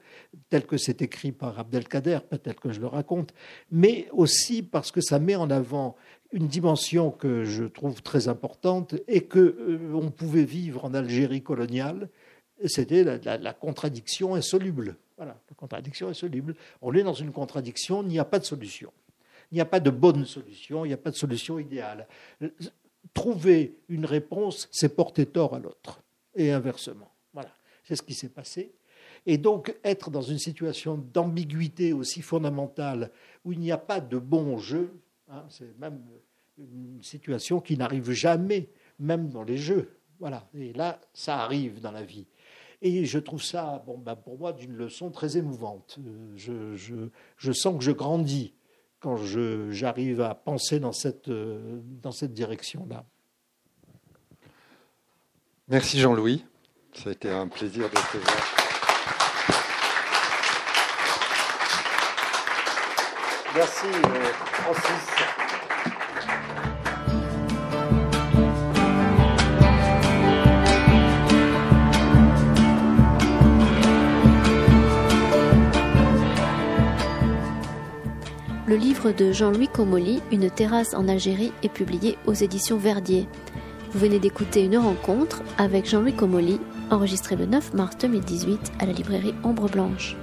tel 0.48 0.66
que 0.66 0.76
c'est 0.76 1.02
écrit 1.02 1.32
par 1.32 1.58
Abdelkader, 1.58 2.20
peut-être 2.28 2.60
que 2.60 2.72
je 2.72 2.80
le 2.80 2.86
raconte, 2.86 3.32
mais 3.70 4.08
aussi 4.12 4.62
parce 4.62 4.92
que 4.92 5.00
ça 5.00 5.18
met 5.18 5.36
en 5.36 5.50
avant 5.50 5.96
une 6.32 6.46
dimension 6.46 7.10
que 7.10 7.44
je 7.44 7.64
trouve 7.64 8.02
très 8.02 8.28
importante 8.28 8.94
et 9.08 9.22
que 9.22 9.38
euh, 9.38 9.92
on 9.94 10.10
pouvait 10.10 10.44
vivre 10.44 10.84
en 10.84 10.92
Algérie 10.92 11.42
coloniale, 11.42 12.10
c'était 12.66 13.04
la 13.24 13.52
contradiction 13.54 14.34
insoluble. 14.34 14.96
Voilà, 15.18 15.36
la 15.48 15.54
contradiction 15.56 16.08
est 16.10 16.14
soluble. 16.14 16.54
On 16.80 16.94
est 16.94 17.02
dans 17.02 17.12
une 17.12 17.32
contradiction, 17.32 18.02
il 18.02 18.08
n'y 18.08 18.20
a 18.20 18.24
pas 18.24 18.38
de 18.38 18.44
solution. 18.44 18.92
Il 19.50 19.56
n'y 19.56 19.60
a 19.60 19.66
pas 19.66 19.80
de 19.80 19.90
bonne 19.90 20.24
solution, 20.24 20.84
il 20.84 20.88
n'y 20.88 20.94
a 20.94 20.98
pas 20.98 21.10
de 21.10 21.16
solution 21.16 21.58
idéale. 21.58 22.06
Trouver 23.12 23.74
une 23.88 24.06
réponse, 24.06 24.68
c'est 24.70 24.94
porter 24.94 25.26
tort 25.26 25.54
à 25.54 25.58
l'autre, 25.58 26.00
et 26.36 26.52
inversement. 26.52 27.10
Voilà, 27.32 27.50
c'est 27.82 27.96
ce 27.96 28.02
qui 28.02 28.14
s'est 28.14 28.28
passé. 28.28 28.70
Et 29.26 29.38
donc, 29.38 29.74
être 29.82 30.10
dans 30.10 30.22
une 30.22 30.38
situation 30.38 30.96
d'ambiguïté 31.12 31.92
aussi 31.92 32.22
fondamentale, 32.22 33.10
où 33.44 33.52
il 33.52 33.58
n'y 33.58 33.72
a 33.72 33.78
pas 33.78 34.00
de 34.00 34.18
bon 34.18 34.58
jeu, 34.58 34.92
hein, 35.28 35.44
c'est 35.48 35.76
même 35.80 36.00
une 36.58 37.02
situation 37.02 37.60
qui 37.60 37.76
n'arrive 37.76 38.12
jamais, 38.12 38.68
même 39.00 39.30
dans 39.30 39.42
les 39.42 39.58
jeux. 39.58 39.96
Voilà, 40.20 40.48
et 40.54 40.72
là, 40.72 41.00
ça 41.12 41.38
arrive 41.38 41.80
dans 41.80 41.92
la 41.92 42.02
vie. 42.02 42.26
Et 42.80 43.04
je 43.04 43.18
trouve 43.18 43.42
ça, 43.42 43.82
bon, 43.86 43.98
ben 43.98 44.14
pour 44.14 44.38
moi, 44.38 44.52
d'une 44.52 44.74
leçon 44.74 45.10
très 45.10 45.36
émouvante. 45.36 45.98
Euh, 45.98 46.32
je, 46.36 46.76
je, 46.76 46.94
je 47.36 47.52
sens 47.52 47.76
que 47.76 47.82
je 47.82 47.90
grandis 47.90 48.54
quand 49.00 49.16
j'arrive 49.16 50.20
à 50.20 50.34
penser 50.34 50.80
dans 50.80 50.92
cette, 50.92 51.28
euh, 51.28 51.80
dans 52.02 52.12
cette 52.12 52.32
direction-là. 52.32 53.04
Merci 55.68 55.98
Jean-Louis. 55.98 56.44
Ça 56.94 57.10
a 57.10 57.12
été 57.12 57.30
un 57.30 57.46
plaisir 57.46 57.84
de 57.84 57.94
te 57.94 58.16
voir. 58.16 58.68
Merci 63.54 63.86
euh, 63.86 64.32
Francis. 64.32 65.47
Livre 78.78 79.10
de 79.10 79.32
Jean-Louis 79.32 79.68
Comolli, 79.68 80.22
Une 80.30 80.50
terrasse 80.50 80.94
en 80.94 81.08
Algérie, 81.08 81.52
est 81.62 81.68
publié 81.68 82.16
aux 82.26 82.32
éditions 82.32 82.78
Verdier. 82.78 83.26
Vous 83.90 83.98
venez 83.98 84.20
d'écouter 84.20 84.64
une 84.64 84.78
rencontre 84.78 85.42
avec 85.58 85.86
Jean-Louis 85.86 86.14
Comolli, 86.14 86.60
enregistrée 86.90 87.36
le 87.36 87.46
9 87.46 87.74
mars 87.74 87.98
2018 87.98 88.72
à 88.78 88.86
la 88.86 88.92
librairie 88.92 89.34
Ombre 89.42 89.68
Blanche. 89.68 90.16